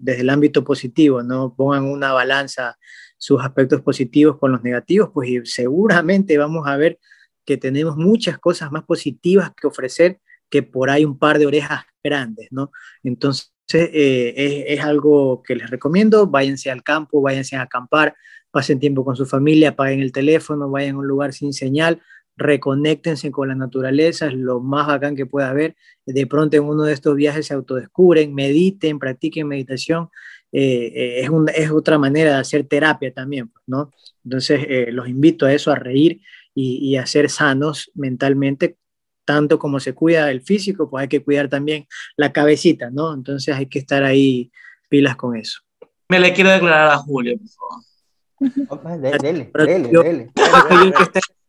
desde 0.00 0.20
el 0.22 0.28
ámbito 0.28 0.64
positivo, 0.64 1.22
¿no? 1.22 1.54
Pongan 1.54 1.84
una 1.84 2.12
balanza 2.12 2.76
sus 3.16 3.40
aspectos 3.44 3.80
positivos 3.80 4.38
con 4.38 4.50
los 4.50 4.64
negativos, 4.64 5.10
pues 5.14 5.28
seguramente 5.44 6.36
vamos 6.36 6.66
a 6.66 6.76
ver 6.76 6.98
que 7.44 7.56
tenemos 7.56 7.96
muchas 7.96 8.36
cosas 8.40 8.72
más 8.72 8.82
positivas 8.82 9.52
que 9.54 9.68
ofrecer 9.68 10.18
que 10.50 10.64
por 10.64 10.90
ahí 10.90 11.04
un 11.04 11.16
par 11.16 11.38
de 11.38 11.46
orejas 11.46 11.84
grandes, 12.02 12.48
¿no? 12.50 12.72
Entonces, 13.04 13.52
eh, 13.72 14.34
es, 14.36 14.78
es, 14.78 14.84
algo 14.84 15.44
que 15.44 15.54
les 15.54 15.70
recomiendo, 15.70 16.26
váyanse 16.26 16.72
al 16.72 16.82
campo, 16.82 17.22
váyanse 17.22 17.54
a 17.54 17.62
acampar, 17.62 18.16
pasen 18.56 18.80
tiempo 18.80 19.04
con 19.04 19.14
su 19.16 19.26
familia, 19.26 19.68
apaguen 19.68 20.00
el 20.00 20.12
teléfono, 20.12 20.70
vayan 20.70 20.94
a 20.94 20.98
un 21.00 21.06
lugar 21.06 21.34
sin 21.34 21.52
señal, 21.52 22.00
reconéctense 22.38 23.30
con 23.30 23.48
la 23.48 23.54
naturaleza, 23.54 24.28
es 24.28 24.32
lo 24.32 24.60
más 24.60 24.86
bacán 24.86 25.14
que 25.14 25.26
pueda 25.26 25.50
haber. 25.50 25.76
De 26.06 26.26
pronto 26.26 26.56
en 26.56 26.64
uno 26.64 26.84
de 26.84 26.94
estos 26.94 27.14
viajes 27.16 27.48
se 27.48 27.52
autodescubren, 27.52 28.34
mediten, 28.34 28.98
practiquen 28.98 29.46
meditación. 29.46 30.08
Eh, 30.52 31.20
eh, 31.22 31.28
es, 31.54 31.70
otra 31.70 31.98
manera 31.98 32.30
de 32.30 32.36
hacer 32.38 32.64
terapia 32.64 33.12
también, 33.12 33.52
¿no? 33.66 33.92
Entonces 34.24 34.64
eh, 34.66 34.86
los 34.90 35.06
invito 35.06 35.44
a 35.44 35.52
eso, 35.52 35.70
a 35.70 35.74
reír 35.74 36.22
y, 36.54 36.78
y, 36.78 36.96
a 36.96 37.04
ser 37.04 37.28
sanos 37.28 37.90
mentalmente, 37.94 38.78
tanto 39.26 39.58
como 39.58 39.80
se 39.80 39.92
cuida 39.92 40.30
el 40.30 40.40
físico, 40.40 40.88
pues 40.88 41.02
hay 41.02 41.08
que 41.08 41.22
cuidar 41.22 41.50
también 41.50 41.86
la 42.16 42.32
cabecita, 42.32 42.88
¿no? 42.88 43.12
Entonces 43.12 43.54
hay 43.54 43.66
que 43.66 43.80
estar 43.80 44.02
ahí 44.02 44.50
pilas 44.88 45.16
con 45.16 45.36
eso. 45.36 45.60
Me 46.08 46.20
le 46.20 46.32
quiero 46.32 46.52
declarar 46.52 46.92
a 46.92 46.96
Julio, 46.96 47.36
por 47.36 47.48
favor. 47.50 47.95
Dele, 48.38 49.18
dele, 49.18 49.50
dele, 49.54 49.88
dele. 49.88 50.32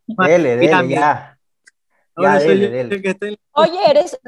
Dele, 0.08 0.58
dele, 0.58 0.88
ya. 0.90 1.38
Ya, 2.20 2.40
dele, 2.40 2.70
dele. 2.70 3.40
Oye, 3.52 3.80
eres, 3.90 4.20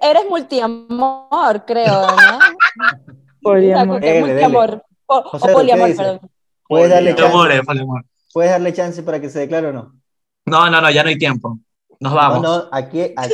eres 0.00 0.22
multiamor, 0.28 1.64
creo, 1.66 2.06
¿no? 2.06 2.38
poliamor. 3.42 4.00
Dele, 4.00 4.20
multiamor. 4.20 4.84
O, 5.06 5.38
poliamor, 5.38 5.96
perdón. 5.96 6.20
¿Puedes 6.68 6.90
darle, 6.90 7.14
poliamor, 7.14 7.48
chance, 7.48 7.64
poliamor. 7.64 8.04
¿Puedes 8.32 8.50
darle 8.52 8.72
chance 8.72 9.02
para 9.02 9.20
que 9.20 9.28
se 9.28 9.40
declare 9.40 9.68
o 9.68 9.72
no? 9.72 9.94
No, 10.46 10.70
no, 10.70 10.80
no, 10.80 10.90
ya 10.90 11.02
no 11.02 11.08
hay 11.08 11.18
tiempo. 11.18 11.58
Nos 11.98 12.14
vamos. 12.14 12.42
No, 12.42 12.58
no, 12.58 12.68
aquí, 12.72 13.02
aquí, 13.16 13.32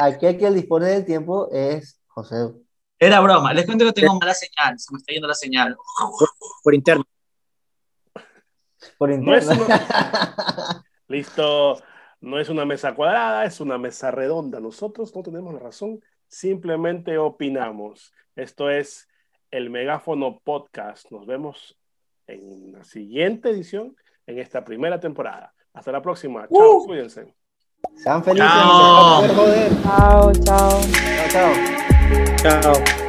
aquí, 0.00 0.26
aquí 0.26 0.44
el 0.44 0.54
dispone 0.54 0.86
del 0.86 1.04
tiempo 1.04 1.48
es 1.50 2.00
José. 2.08 2.52
Era 2.98 3.20
broma. 3.20 3.52
Les 3.54 3.64
cuento 3.64 3.84
que 3.84 3.92
tengo 3.92 4.18
mala 4.18 4.34
señal. 4.34 4.78
Se 4.78 4.92
me 4.92 4.98
está 4.98 5.12
yendo 5.12 5.28
la 5.28 5.34
señal. 5.34 5.76
Por, 6.18 6.28
por 6.62 6.74
interno. 6.74 7.04
Por. 8.98 9.10
No 9.18 9.32
una... 9.32 10.84
Listo. 11.08 11.80
No 12.20 12.40
es 12.40 12.48
una 12.48 12.64
mesa 12.64 12.94
cuadrada, 12.94 13.44
es 13.44 13.60
una 13.60 13.78
mesa 13.78 14.10
redonda. 14.10 14.58
Nosotros 14.58 15.14
no 15.14 15.22
tenemos 15.22 15.54
la 15.54 15.60
razón, 15.60 16.00
simplemente 16.26 17.16
opinamos. 17.16 18.12
Esto 18.34 18.70
es 18.70 19.08
el 19.50 19.70
Megáfono 19.70 20.40
Podcast. 20.42 21.10
Nos 21.12 21.26
vemos 21.26 21.78
en 22.26 22.72
la 22.72 22.84
siguiente 22.84 23.50
edición, 23.50 23.96
en 24.26 24.38
esta 24.38 24.64
primera 24.64 24.98
temporada. 24.98 25.54
Hasta 25.72 25.92
la 25.92 26.02
próxima. 26.02 26.48
Chao, 26.48 26.78
uh. 26.78 26.86
cuídense. 26.86 27.34
Sean 27.94 28.22
felices. 28.24 28.48
Chao. 28.48 29.26
Chao, 29.82 30.32
chao. 30.32 30.80
Chao, 31.32 31.52
chao. 32.42 32.72
Chao. 32.72 33.07